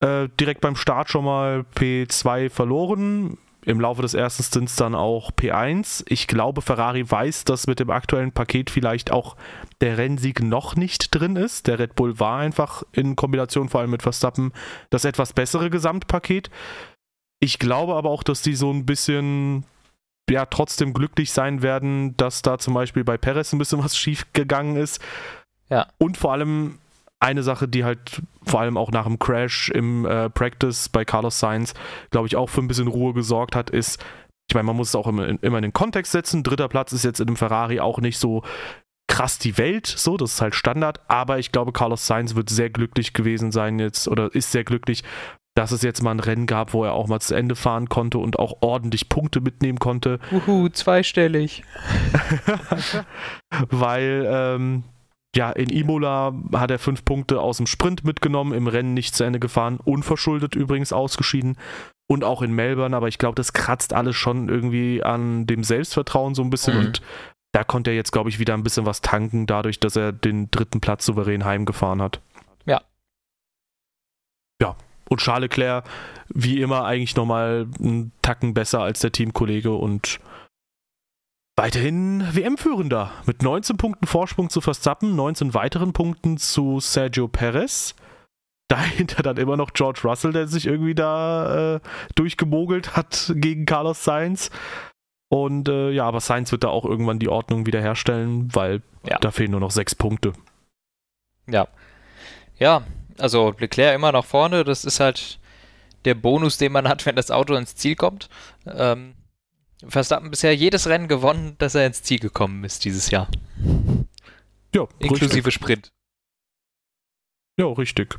Äh, 0.00 0.28
direkt 0.38 0.60
beim 0.60 0.76
Start 0.76 1.08
schon 1.10 1.24
mal 1.24 1.64
P2 1.74 2.50
verloren 2.50 3.38
im 3.64 3.80
Laufe 3.80 4.02
des 4.02 4.14
ersten 4.14 4.42
Stints 4.42 4.76
dann 4.76 4.94
auch 4.94 5.30
P1. 5.30 6.04
Ich 6.08 6.26
glaube, 6.26 6.62
Ferrari 6.62 7.08
weiß, 7.08 7.44
dass 7.44 7.66
mit 7.66 7.78
dem 7.80 7.90
aktuellen 7.90 8.32
Paket 8.32 8.70
vielleicht 8.70 9.12
auch 9.12 9.36
der 9.80 9.98
Rennsieg 9.98 10.42
noch 10.42 10.74
nicht 10.74 11.14
drin 11.14 11.36
ist. 11.36 11.68
Der 11.68 11.78
Red 11.78 11.94
Bull 11.94 12.18
war 12.18 12.38
einfach 12.38 12.82
in 12.92 13.14
Kombination 13.14 13.68
vor 13.68 13.80
allem 13.80 13.90
mit 13.90 14.02
Verstappen 14.02 14.52
das 14.90 15.04
etwas 15.04 15.32
bessere 15.32 15.70
Gesamtpaket. 15.70 16.50
Ich 17.40 17.58
glaube 17.58 17.94
aber 17.94 18.10
auch, 18.10 18.22
dass 18.22 18.42
die 18.42 18.54
so 18.54 18.70
ein 18.70 18.86
bisschen 18.86 19.64
ja 20.30 20.46
trotzdem 20.46 20.92
glücklich 20.94 21.32
sein 21.32 21.62
werden, 21.62 22.16
dass 22.16 22.42
da 22.42 22.58
zum 22.58 22.74
Beispiel 22.74 23.04
bei 23.04 23.18
Perez 23.18 23.52
ein 23.52 23.58
bisschen 23.58 23.82
was 23.82 23.96
schief 23.98 24.26
gegangen 24.32 24.76
ist. 24.76 25.00
Ja. 25.68 25.88
Und 25.98 26.16
vor 26.16 26.32
allem 26.32 26.78
eine 27.22 27.42
Sache, 27.42 27.68
die 27.68 27.84
halt 27.84 28.22
vor 28.44 28.60
allem 28.60 28.76
auch 28.76 28.90
nach 28.90 29.06
dem 29.06 29.18
Crash 29.18 29.70
im 29.70 30.04
äh, 30.04 30.28
Practice 30.28 30.88
bei 30.88 31.04
Carlos 31.04 31.38
Sainz, 31.38 31.74
glaube 32.10 32.26
ich, 32.26 32.36
auch 32.36 32.48
für 32.48 32.60
ein 32.60 32.68
bisschen 32.68 32.88
Ruhe 32.88 33.14
gesorgt 33.14 33.54
hat, 33.54 33.70
ist, 33.70 34.04
ich 34.48 34.54
meine, 34.54 34.64
man 34.64 34.76
muss 34.76 34.88
es 34.88 34.94
auch 34.96 35.06
immer, 35.06 35.28
immer 35.42 35.58
in 35.58 35.62
den 35.62 35.72
Kontext 35.72 36.12
setzen. 36.12 36.42
Dritter 36.42 36.68
Platz 36.68 36.92
ist 36.92 37.04
jetzt 37.04 37.20
in 37.20 37.26
dem 37.26 37.36
Ferrari 37.36 37.80
auch 37.80 38.00
nicht 38.00 38.18
so 38.18 38.42
krass 39.06 39.38
die 39.38 39.58
Welt, 39.58 39.86
so, 39.86 40.16
das 40.16 40.34
ist 40.34 40.40
halt 40.40 40.54
Standard, 40.54 41.00
aber 41.06 41.38
ich 41.38 41.52
glaube, 41.52 41.72
Carlos 41.72 42.06
Sainz 42.06 42.34
wird 42.34 42.48
sehr 42.48 42.70
glücklich 42.70 43.12
gewesen 43.12 43.52
sein 43.52 43.78
jetzt 43.78 44.08
oder 44.08 44.34
ist 44.34 44.52
sehr 44.52 44.64
glücklich, 44.64 45.04
dass 45.54 45.70
es 45.70 45.82
jetzt 45.82 46.02
mal 46.02 46.12
ein 46.12 46.20
Rennen 46.20 46.46
gab, 46.46 46.72
wo 46.72 46.84
er 46.84 46.94
auch 46.94 47.08
mal 47.08 47.20
zu 47.20 47.34
Ende 47.34 47.54
fahren 47.54 47.88
konnte 47.90 48.18
und 48.18 48.38
auch 48.38 48.62
ordentlich 48.62 49.10
Punkte 49.10 49.42
mitnehmen 49.42 49.78
konnte. 49.78 50.18
Uhu, 50.32 50.70
zweistellig. 50.70 51.62
Weil, 53.68 54.26
ähm, 54.26 54.84
ja, 55.34 55.50
in 55.50 55.70
Imola 55.70 56.34
hat 56.52 56.70
er 56.70 56.78
fünf 56.78 57.04
Punkte 57.04 57.40
aus 57.40 57.56
dem 57.56 57.66
Sprint 57.66 58.04
mitgenommen, 58.04 58.52
im 58.52 58.66
Rennen 58.66 58.94
nicht 58.94 59.14
zu 59.14 59.24
Ende 59.24 59.40
gefahren, 59.40 59.78
unverschuldet 59.82 60.54
übrigens 60.54 60.92
ausgeschieden. 60.92 61.56
Und 62.08 62.24
auch 62.24 62.42
in 62.42 62.52
Melbourne, 62.52 62.94
aber 62.94 63.08
ich 63.08 63.16
glaube, 63.16 63.36
das 63.36 63.54
kratzt 63.54 63.94
alles 63.94 64.16
schon 64.16 64.50
irgendwie 64.50 65.02
an 65.02 65.46
dem 65.46 65.64
Selbstvertrauen 65.64 66.34
so 66.34 66.42
ein 66.42 66.50
bisschen 66.50 66.74
mhm. 66.74 66.86
und 66.86 67.02
da 67.52 67.64
konnte 67.64 67.90
er 67.90 67.96
jetzt, 67.96 68.12
glaube 68.12 68.28
ich, 68.28 68.38
wieder 68.38 68.54
ein 68.54 68.62
bisschen 68.62 68.86
was 68.86 69.00
tanken, 69.00 69.46
dadurch, 69.46 69.78
dass 69.78 69.96
er 69.96 70.12
den 70.12 70.50
dritten 70.50 70.80
Platz 70.80 71.06
souverän 71.06 71.44
heimgefahren 71.44 72.02
hat. 72.02 72.20
Ja. 72.66 72.82
Ja, 74.60 74.76
und 75.08 75.20
Charles 75.20 75.42
Leclerc, 75.42 75.84
wie 76.28 76.60
immer, 76.60 76.84
eigentlich 76.84 77.16
nochmal 77.16 77.66
einen 77.78 78.12
Tacken 78.22 78.54
besser 78.54 78.80
als 78.80 79.00
der 79.00 79.12
Teamkollege 79.12 79.72
und 79.72 80.18
weiterhin 81.56 82.26
WM-Führender. 82.32 83.12
Mit 83.26 83.42
19 83.42 83.76
Punkten 83.76 84.06
Vorsprung 84.06 84.50
zu 84.50 84.60
Verstappen, 84.60 85.14
19 85.16 85.54
weiteren 85.54 85.92
Punkten 85.92 86.38
zu 86.38 86.80
Sergio 86.80 87.28
Perez. 87.28 87.94
Dahinter 88.68 89.22
dann 89.22 89.36
immer 89.36 89.58
noch 89.58 89.74
George 89.74 90.00
Russell, 90.04 90.32
der 90.32 90.48
sich 90.48 90.66
irgendwie 90.66 90.94
da 90.94 91.74
äh, 91.76 91.80
durchgemogelt 92.14 92.96
hat 92.96 93.32
gegen 93.36 93.66
Carlos 93.66 94.02
Sainz. 94.02 94.50
Und 95.28 95.68
äh, 95.68 95.90
ja, 95.90 96.06
aber 96.06 96.20
Sainz 96.20 96.52
wird 96.52 96.64
da 96.64 96.68
auch 96.68 96.84
irgendwann 96.84 97.18
die 97.18 97.28
Ordnung 97.28 97.66
wiederherstellen, 97.66 98.54
weil 98.54 98.82
ja. 99.04 99.18
da 99.18 99.30
fehlen 99.30 99.50
nur 99.50 99.60
noch 99.60 99.70
sechs 99.70 99.94
Punkte. 99.94 100.32
Ja. 101.46 101.68
Ja, 102.58 102.82
also 103.18 103.54
Leclerc 103.58 103.94
immer 103.94 104.12
nach 104.12 104.24
vorne, 104.24 104.64
das 104.64 104.84
ist 104.84 105.00
halt 105.00 105.38
der 106.04 106.14
Bonus, 106.14 106.58
den 106.58 106.72
man 106.72 106.88
hat, 106.88 107.04
wenn 107.06 107.16
das 107.16 107.30
Auto 107.30 107.54
ins 107.54 107.76
Ziel 107.76 107.96
kommt. 107.96 108.28
Ähm, 108.66 109.14
Verstappen 109.88 110.30
bisher 110.30 110.54
jedes 110.54 110.86
Rennen 110.86 111.08
gewonnen, 111.08 111.56
dass 111.58 111.74
er 111.74 111.86
ins 111.86 112.02
Ziel 112.02 112.18
gekommen 112.18 112.64
ist 112.64 112.84
dieses 112.84 113.10
Jahr. 113.10 113.28
Ja, 114.74 114.86
inklusive 114.98 115.46
richtig. 115.46 115.54
Sprint. 115.54 115.92
Ja, 117.58 117.66
richtig. 117.66 118.16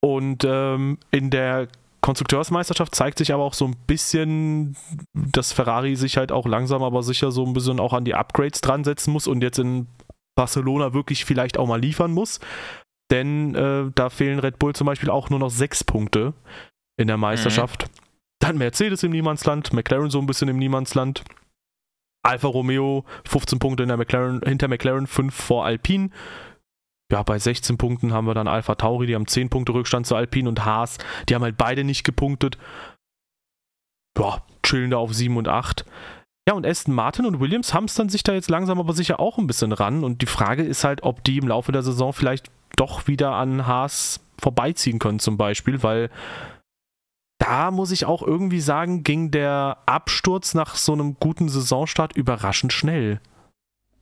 Und 0.00 0.44
ähm, 0.44 0.98
in 1.10 1.30
der 1.30 1.68
Konstrukteursmeisterschaft 2.00 2.94
zeigt 2.94 3.18
sich 3.18 3.32
aber 3.32 3.44
auch 3.44 3.54
so 3.54 3.66
ein 3.66 3.76
bisschen, 3.86 4.76
dass 5.14 5.52
Ferrari 5.52 5.94
sich 5.94 6.16
halt 6.16 6.32
auch 6.32 6.46
langsam 6.46 6.82
aber 6.82 7.02
sicher 7.02 7.30
so 7.30 7.46
ein 7.46 7.52
bisschen 7.52 7.78
auch 7.78 7.92
an 7.92 8.04
die 8.04 8.14
Upgrades 8.14 8.60
dran 8.60 8.82
setzen 8.82 9.12
muss 9.12 9.28
und 9.28 9.42
jetzt 9.42 9.58
in 9.58 9.86
Barcelona 10.34 10.94
wirklich 10.94 11.24
vielleicht 11.24 11.58
auch 11.58 11.68
mal 11.68 11.80
liefern 11.80 12.12
muss. 12.12 12.40
Denn 13.10 13.54
äh, 13.54 13.90
da 13.94 14.10
fehlen 14.10 14.40
Red 14.40 14.58
Bull 14.58 14.74
zum 14.74 14.86
Beispiel 14.86 15.10
auch 15.10 15.30
nur 15.30 15.38
noch 15.38 15.50
sechs 15.50 15.84
Punkte 15.84 16.34
in 16.96 17.06
der 17.06 17.18
Meisterschaft. 17.18 17.84
Mhm. 17.84 18.11
Dann 18.42 18.58
Mercedes 18.58 19.04
im 19.04 19.12
Niemandsland, 19.12 19.72
McLaren 19.72 20.10
so 20.10 20.18
ein 20.18 20.26
bisschen 20.26 20.48
im 20.48 20.58
Niemandsland. 20.58 21.22
Alfa 22.24 22.48
Romeo 22.48 23.04
15 23.24 23.60
Punkte 23.60 23.86
McLaren, 23.86 24.40
hinter 24.44 24.66
McLaren, 24.66 25.06
5 25.06 25.32
vor 25.32 25.64
Alpine. 25.64 26.10
Ja, 27.12 27.22
bei 27.22 27.38
16 27.38 27.78
Punkten 27.78 28.12
haben 28.12 28.26
wir 28.26 28.34
dann 28.34 28.48
Alpha 28.48 28.74
Tauri, 28.74 29.06
die 29.06 29.14
haben 29.14 29.28
10 29.28 29.48
Punkte 29.48 29.74
Rückstand 29.74 30.08
zu 30.08 30.16
Alpine 30.16 30.48
und 30.48 30.64
Haas, 30.64 30.98
die 31.28 31.36
haben 31.36 31.42
halt 31.42 31.56
beide 31.56 31.84
nicht 31.84 32.02
gepunktet. 32.02 32.58
Ja, 34.18 34.42
chillen 34.64 34.90
da 34.90 34.96
auf 34.96 35.14
7 35.14 35.36
und 35.36 35.46
8. 35.46 35.84
Ja, 36.48 36.54
und 36.54 36.66
Aston 36.66 36.94
Martin 36.96 37.26
und 37.26 37.38
Williams 37.38 37.72
haben 37.72 37.84
es 37.84 37.94
dann 37.94 38.08
sich 38.08 38.24
da 38.24 38.32
jetzt 38.32 38.50
langsam 38.50 38.80
aber 38.80 38.92
sicher 38.92 39.20
auch 39.20 39.38
ein 39.38 39.46
bisschen 39.46 39.70
ran. 39.70 40.02
Und 40.02 40.20
die 40.20 40.26
Frage 40.26 40.64
ist 40.64 40.82
halt, 40.82 41.04
ob 41.04 41.22
die 41.22 41.38
im 41.38 41.46
Laufe 41.46 41.70
der 41.70 41.84
Saison 41.84 42.12
vielleicht 42.12 42.50
doch 42.74 43.06
wieder 43.06 43.36
an 43.36 43.68
Haas 43.68 44.18
vorbeiziehen 44.40 44.98
können, 44.98 45.20
zum 45.20 45.36
Beispiel, 45.36 45.84
weil 45.84 46.10
da 47.42 47.72
muss 47.72 47.90
ich 47.90 48.04
auch 48.04 48.22
irgendwie 48.22 48.60
sagen, 48.60 49.02
ging 49.02 49.32
der 49.32 49.78
Absturz 49.84 50.54
nach 50.54 50.76
so 50.76 50.92
einem 50.92 51.16
guten 51.18 51.48
Saisonstart 51.48 52.16
überraschend 52.16 52.72
schnell. 52.72 53.20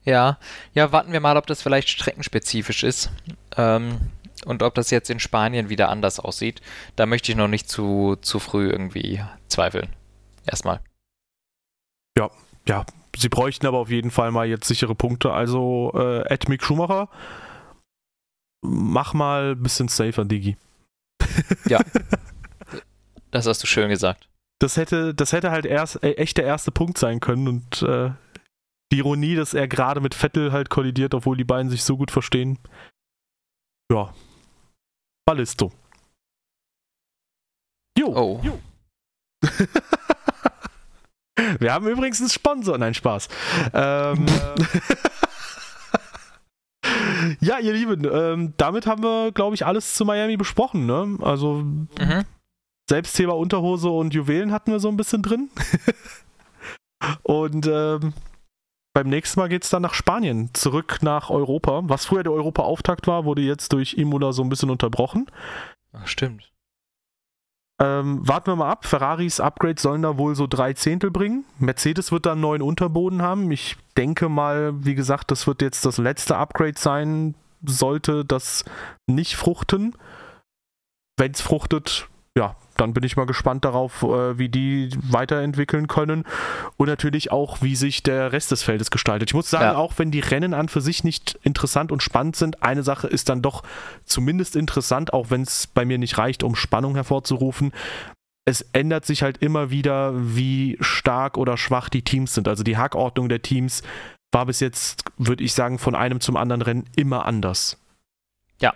Ja, 0.04 0.38
ja, 0.74 0.92
warten 0.92 1.12
wir 1.12 1.20
mal, 1.20 1.38
ob 1.38 1.46
das 1.46 1.62
vielleicht 1.62 1.88
streckenspezifisch 1.88 2.84
ist. 2.84 3.10
Ähm, 3.56 3.98
und 4.44 4.62
ob 4.62 4.74
das 4.74 4.90
jetzt 4.90 5.08
in 5.08 5.20
Spanien 5.20 5.70
wieder 5.70 5.88
anders 5.88 6.20
aussieht. 6.20 6.60
Da 6.96 7.06
möchte 7.06 7.32
ich 7.32 7.36
noch 7.36 7.48
nicht 7.48 7.68
zu, 7.68 8.16
zu 8.20 8.38
früh 8.38 8.70
irgendwie 8.70 9.22
zweifeln. 9.48 9.88
Erstmal. 10.46 10.80
Ja, 12.18 12.30
ja. 12.66 12.84
Sie 13.16 13.28
bräuchten 13.28 13.66
aber 13.66 13.78
auf 13.78 13.90
jeden 13.90 14.10
Fall 14.10 14.30
mal 14.32 14.46
jetzt 14.46 14.66
sichere 14.68 14.94
Punkte. 14.94 15.32
Also, 15.32 15.92
äh, 15.94 16.32
Ed 16.32 16.48
Mick 16.48 16.62
Schumacher, 16.62 17.08
mach 18.62 19.14
mal 19.14 19.52
ein 19.52 19.62
bisschen 19.62 19.88
safer, 19.88 20.24
Digi. 20.24 20.56
Ja. 21.66 21.80
das 23.30 23.46
hast 23.46 23.62
du 23.62 23.66
schön 23.66 23.88
gesagt. 23.88 24.28
Das 24.60 24.76
hätte, 24.76 25.14
das 25.14 25.32
hätte 25.32 25.50
halt 25.50 25.66
erst, 25.66 26.02
äh, 26.02 26.12
echt 26.12 26.36
der 26.36 26.44
erste 26.44 26.70
Punkt 26.70 26.98
sein 26.98 27.20
können 27.20 27.48
und 27.48 27.82
äh, 27.82 28.10
die 28.92 28.98
Ironie, 28.98 29.36
dass 29.36 29.54
er 29.54 29.68
gerade 29.68 30.00
mit 30.00 30.14
Vettel 30.14 30.52
halt 30.52 30.68
kollidiert, 30.68 31.14
obwohl 31.14 31.36
die 31.36 31.44
beiden 31.44 31.70
sich 31.70 31.84
so 31.84 31.96
gut 31.96 32.10
verstehen. 32.10 32.58
Ja. 33.90 34.12
Ballisto. 35.26 35.72
Jo. 37.98 38.14
Oh. 38.14 38.40
Jo. 38.42 38.60
Wir 41.58 41.72
haben 41.72 41.88
übrigens 41.88 42.20
einen 42.20 42.28
Sponsor. 42.28 42.76
Nein, 42.78 42.94
Spaß. 42.94 43.28
Ähm, 43.72 44.26
ja, 47.40 47.58
ihr 47.58 47.72
Lieben, 47.72 48.06
ähm, 48.10 48.54
damit 48.56 48.86
haben 48.86 49.02
wir, 49.02 49.32
glaube 49.32 49.54
ich, 49.54 49.64
alles 49.64 49.94
zu 49.94 50.04
Miami 50.04 50.36
besprochen. 50.36 50.86
Ne? 50.86 51.18
Also, 51.22 51.54
mhm. 51.54 52.24
Selbstthema 52.90 53.34
Unterhose 53.34 53.88
und 53.88 54.14
Juwelen 54.14 54.50
hatten 54.50 54.72
wir 54.72 54.80
so 54.80 54.88
ein 54.88 54.96
bisschen 54.96 55.22
drin. 55.22 55.48
und 57.22 57.68
ähm, 57.68 58.12
beim 58.92 59.08
nächsten 59.08 59.38
Mal 59.38 59.48
geht 59.48 59.62
es 59.62 59.70
dann 59.70 59.82
nach 59.82 59.94
Spanien, 59.94 60.50
zurück 60.54 60.98
nach 61.00 61.30
Europa. 61.30 61.82
Was 61.84 62.06
früher 62.06 62.24
der 62.24 62.32
Europa-Auftakt 62.32 63.06
war, 63.06 63.24
wurde 63.24 63.42
jetzt 63.42 63.72
durch 63.72 63.94
Imola 63.94 64.32
so 64.32 64.42
ein 64.42 64.48
bisschen 64.48 64.70
unterbrochen. 64.70 65.26
Ach, 65.92 66.08
stimmt. 66.08 66.50
Ähm, 67.80 68.26
warten 68.26 68.48
wir 68.48 68.56
mal 68.56 68.70
ab. 68.70 68.84
Ferraris 68.84 69.38
Upgrades 69.38 69.82
sollen 69.82 70.02
da 70.02 70.18
wohl 70.18 70.34
so 70.34 70.48
drei 70.48 70.72
Zehntel 70.72 71.12
bringen. 71.12 71.44
Mercedes 71.60 72.10
wird 72.10 72.26
da 72.26 72.32
einen 72.32 72.40
neuen 72.40 72.60
Unterboden 72.60 73.22
haben. 73.22 73.52
Ich 73.52 73.76
denke 73.96 74.28
mal, 74.28 74.84
wie 74.84 74.96
gesagt, 74.96 75.30
das 75.30 75.46
wird 75.46 75.62
jetzt 75.62 75.86
das 75.86 75.98
letzte 75.98 76.36
Upgrade 76.36 76.76
sein. 76.76 77.36
Sollte 77.64 78.24
das 78.24 78.64
nicht 79.06 79.36
fruchten. 79.36 79.94
Wenn 81.16 81.30
es 81.30 81.40
fruchtet, 81.40 82.08
ja, 82.36 82.56
dann 82.80 82.94
bin 82.94 83.04
ich 83.04 83.16
mal 83.16 83.26
gespannt 83.26 83.64
darauf, 83.64 84.02
äh, 84.02 84.38
wie 84.38 84.48
die 84.48 84.90
weiterentwickeln 85.02 85.86
können 85.86 86.24
und 86.76 86.88
natürlich 86.88 87.30
auch, 87.30 87.60
wie 87.60 87.76
sich 87.76 88.02
der 88.02 88.32
Rest 88.32 88.50
des 88.50 88.62
Feldes 88.62 88.90
gestaltet. 88.90 89.30
Ich 89.30 89.34
muss 89.34 89.50
sagen, 89.50 89.64
ja. 89.64 89.76
auch 89.76 89.94
wenn 89.98 90.10
die 90.10 90.20
Rennen 90.20 90.54
an 90.54 90.68
für 90.68 90.80
sich 90.80 91.04
nicht 91.04 91.38
interessant 91.42 91.92
und 91.92 92.02
spannend 92.02 92.36
sind, 92.36 92.62
eine 92.62 92.82
Sache 92.82 93.06
ist 93.06 93.28
dann 93.28 93.42
doch 93.42 93.62
zumindest 94.04 94.56
interessant, 94.56 95.12
auch 95.12 95.30
wenn 95.30 95.42
es 95.42 95.66
bei 95.66 95.84
mir 95.84 95.98
nicht 95.98 96.16
reicht, 96.16 96.42
um 96.42 96.56
Spannung 96.56 96.94
hervorzurufen. 96.94 97.72
Es 98.46 98.62
ändert 98.72 99.04
sich 99.04 99.22
halt 99.22 99.38
immer 99.38 99.70
wieder, 99.70 100.12
wie 100.14 100.78
stark 100.80 101.36
oder 101.36 101.58
schwach 101.58 101.90
die 101.90 102.02
Teams 102.02 102.34
sind. 102.34 102.48
Also 102.48 102.64
die 102.64 102.78
Hackordnung 102.78 103.28
der 103.28 103.42
Teams 103.42 103.82
war 104.32 104.46
bis 104.46 104.60
jetzt, 104.60 105.04
würde 105.18 105.44
ich 105.44 105.52
sagen, 105.52 105.78
von 105.78 105.94
einem 105.94 106.20
zum 106.20 106.36
anderen 106.36 106.62
Rennen 106.62 106.84
immer 106.96 107.26
anders. 107.26 107.76
Ja, 108.60 108.74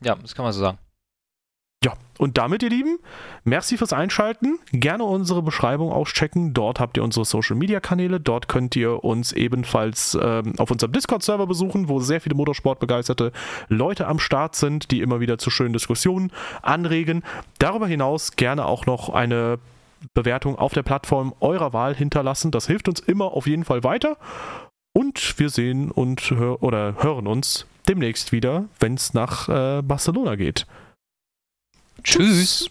ja, 0.00 0.14
das 0.14 0.34
kann 0.34 0.44
man 0.44 0.52
so 0.52 0.60
sagen. 0.60 0.78
Und 2.18 2.38
damit, 2.38 2.62
ihr 2.62 2.70
Lieben, 2.70 2.98
merci 3.44 3.76
fürs 3.76 3.92
Einschalten. 3.92 4.58
Gerne 4.72 5.04
unsere 5.04 5.42
Beschreibung 5.42 5.92
auschecken. 5.92 6.54
Dort 6.54 6.80
habt 6.80 6.96
ihr 6.96 7.04
unsere 7.04 7.24
Social 7.24 7.56
Media 7.56 7.80
Kanäle. 7.80 8.20
Dort 8.20 8.48
könnt 8.48 8.74
ihr 8.76 9.04
uns 9.04 9.32
ebenfalls 9.32 10.16
ähm, 10.20 10.54
auf 10.58 10.70
unserem 10.70 10.92
Discord-Server 10.92 11.46
besuchen, 11.46 11.88
wo 11.88 12.00
sehr 12.00 12.20
viele 12.20 12.34
Motorsportbegeisterte 12.34 13.32
Leute 13.68 14.06
am 14.06 14.18
Start 14.18 14.56
sind, 14.56 14.90
die 14.90 15.00
immer 15.00 15.20
wieder 15.20 15.38
zu 15.38 15.50
schönen 15.50 15.72
Diskussionen 15.72 16.32
anregen. 16.62 17.22
Darüber 17.58 17.86
hinaus 17.86 18.36
gerne 18.36 18.64
auch 18.64 18.86
noch 18.86 19.10
eine 19.10 19.58
Bewertung 20.14 20.56
auf 20.56 20.72
der 20.72 20.82
Plattform 20.82 21.34
eurer 21.40 21.72
Wahl 21.72 21.94
hinterlassen. 21.94 22.50
Das 22.50 22.66
hilft 22.66 22.88
uns 22.88 23.00
immer 23.00 23.32
auf 23.32 23.46
jeden 23.46 23.64
Fall 23.64 23.84
weiter. 23.84 24.16
Und 24.92 25.38
wir 25.38 25.50
sehen 25.50 25.90
und 25.90 26.30
hör 26.30 26.62
oder 26.62 26.94
hören 27.02 27.26
uns 27.26 27.66
demnächst 27.88 28.32
wieder, 28.32 28.64
wenn 28.80 28.94
es 28.94 29.12
nach 29.12 29.48
äh, 29.48 29.82
Barcelona 29.82 30.36
geht. 30.36 30.66
Tschüss. 32.06 32.68